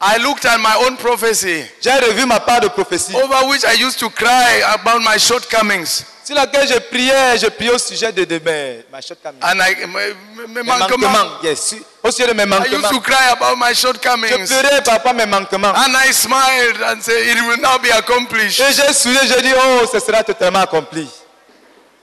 [0.00, 3.74] I looked at my own prophecy, J'ai revu ma part de prophétie, over which I
[3.82, 6.04] used to cry about my shortcomings.
[6.22, 9.40] sur laquelle je priais, je priais au sujet de, de mes, ma shortcomings.
[9.42, 10.14] And I, mes,
[10.48, 11.08] mes manquements.
[11.08, 12.90] manquements, yes, au sujet de mes I used manquements.
[12.90, 14.46] to cry about my Je shortcomings.
[14.48, 15.72] pleurais par rapport à mes manquements.
[15.74, 18.60] And I smiled and said, it will now be accomplished.
[18.60, 21.08] Et j'ai souri, j'ai dit, oh, ce sera totalement accompli.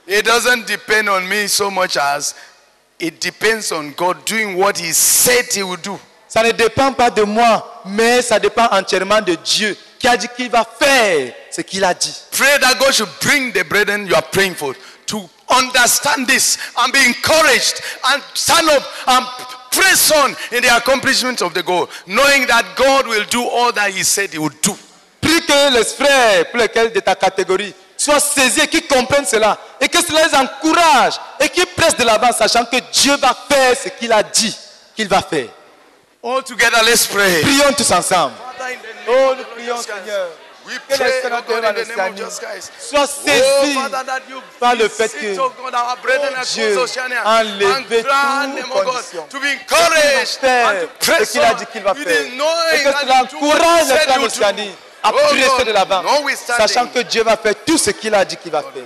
[0.06, 2.34] It doesn't depend on me so much as
[2.98, 5.98] it depends on God doing what He said He would do.
[6.28, 10.28] Ça ne dépend pas de moi, mais ça dépend entièrement de Dieu qui a dit
[10.36, 12.14] qu'il va faire ce qu'il a dit.
[12.32, 14.74] Pray that God should bring the brethren you are praying for
[15.06, 19.26] to understand this and be encouraged and stand up and
[19.70, 23.90] press on in the accomplishment of the goal, knowing that God will do all that
[23.92, 24.74] He said He would do.
[25.20, 27.74] Prie que les frères pour lesquels de ta catégorie
[28.04, 32.04] soient saisis et qu'ils comprennent cela et que cela les encourage et qu'ils pressent de
[32.04, 34.56] l'avant sachant que Dieu va faire ce qu'il a dit
[34.94, 35.48] qu'il va faire.
[36.22, 37.40] All together, let's pray.
[37.42, 38.34] Prions tous ensemble.
[39.08, 40.28] Oh, nous prions Seigneur.
[40.66, 42.40] We Que pray, les oh sénateurs God, dans in le the name of Seigneur Jesus
[42.40, 42.72] Christ.
[42.80, 45.50] soient Oh, saisis that you par le fait que oh oh,
[46.54, 46.78] Dieu
[47.24, 48.10] a enlevé toute
[48.74, 49.26] oh condition.
[49.30, 52.22] ce qu'il a dit qu'il va faire.
[52.74, 54.28] Et que cela encourage les frères you
[55.12, 58.36] presser God, de l'avant, notwithstanding, sachant que Dieu va faire tout ce qu'il a dit
[58.36, 58.82] qu'il va faire.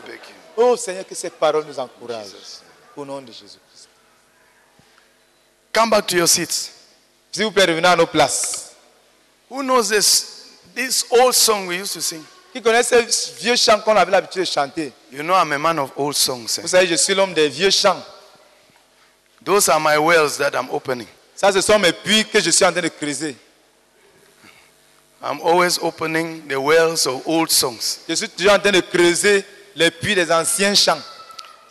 [0.56, 2.26] Oh Seigneur, que cette parole nous encourage.
[2.96, 3.88] Au nom de Jésus-Christ.
[5.72, 6.70] Come back to your seats.
[7.30, 8.72] S'il vous plaît, revenez à nos places.
[9.50, 12.24] Who knows this, this old song we used to sing?
[12.52, 13.02] Qui connaît ces
[13.38, 14.92] vieux chants qu'on avait l'habitude de chanter?
[15.12, 16.58] You know I'm a man of old songs.
[16.58, 16.62] eh?
[16.62, 18.02] Vous savez, je suis l'homme des vieux chants.
[19.44, 21.06] Those are my wells that I'm opening.
[21.36, 23.36] Ça, ce sont mes puits que je suis en train de creuser.
[25.22, 28.00] I'm always opening the wells of old songs.
[28.08, 31.02] Je suis toujours en train de creuser les puits des anciens chants.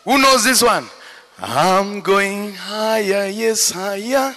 [0.05, 0.85] Who knows this one?
[1.41, 4.35] I'm going higher, yes, higher.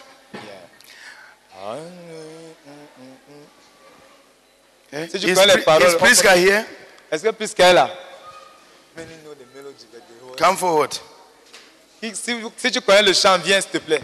[4.92, 6.64] Eh, Si tu is les paroles, is Priska here?
[7.10, 7.90] Est-ce que Priska est là?
[10.38, 10.92] Come forward.
[12.00, 12.14] Si-
[12.56, 14.02] si tu connais le chant, viens s'il te plaît.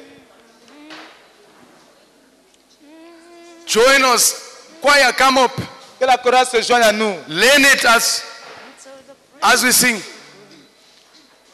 [3.66, 4.34] Join us.
[4.80, 5.52] Choir, come up.
[5.98, 7.14] Que la chorale se joigne à nous.
[7.28, 8.22] Learn it as,
[9.42, 10.00] as we sing.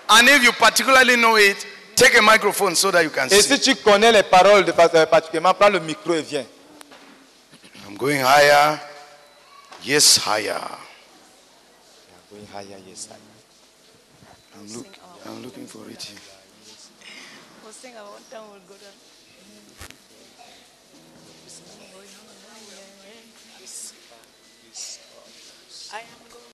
[0.08, 3.56] And if you particularly know it, take a microphone so that you can Et sing.
[3.56, 6.44] si tu connais les paroles de façon particulièrement, prends le micro et viens.
[7.86, 8.80] I'm going higher.
[9.84, 10.60] Yes, higher.
[12.30, 13.18] Going higher, yes, higher.
[14.56, 14.86] I'm, look,
[15.26, 16.18] I'm looking for it here.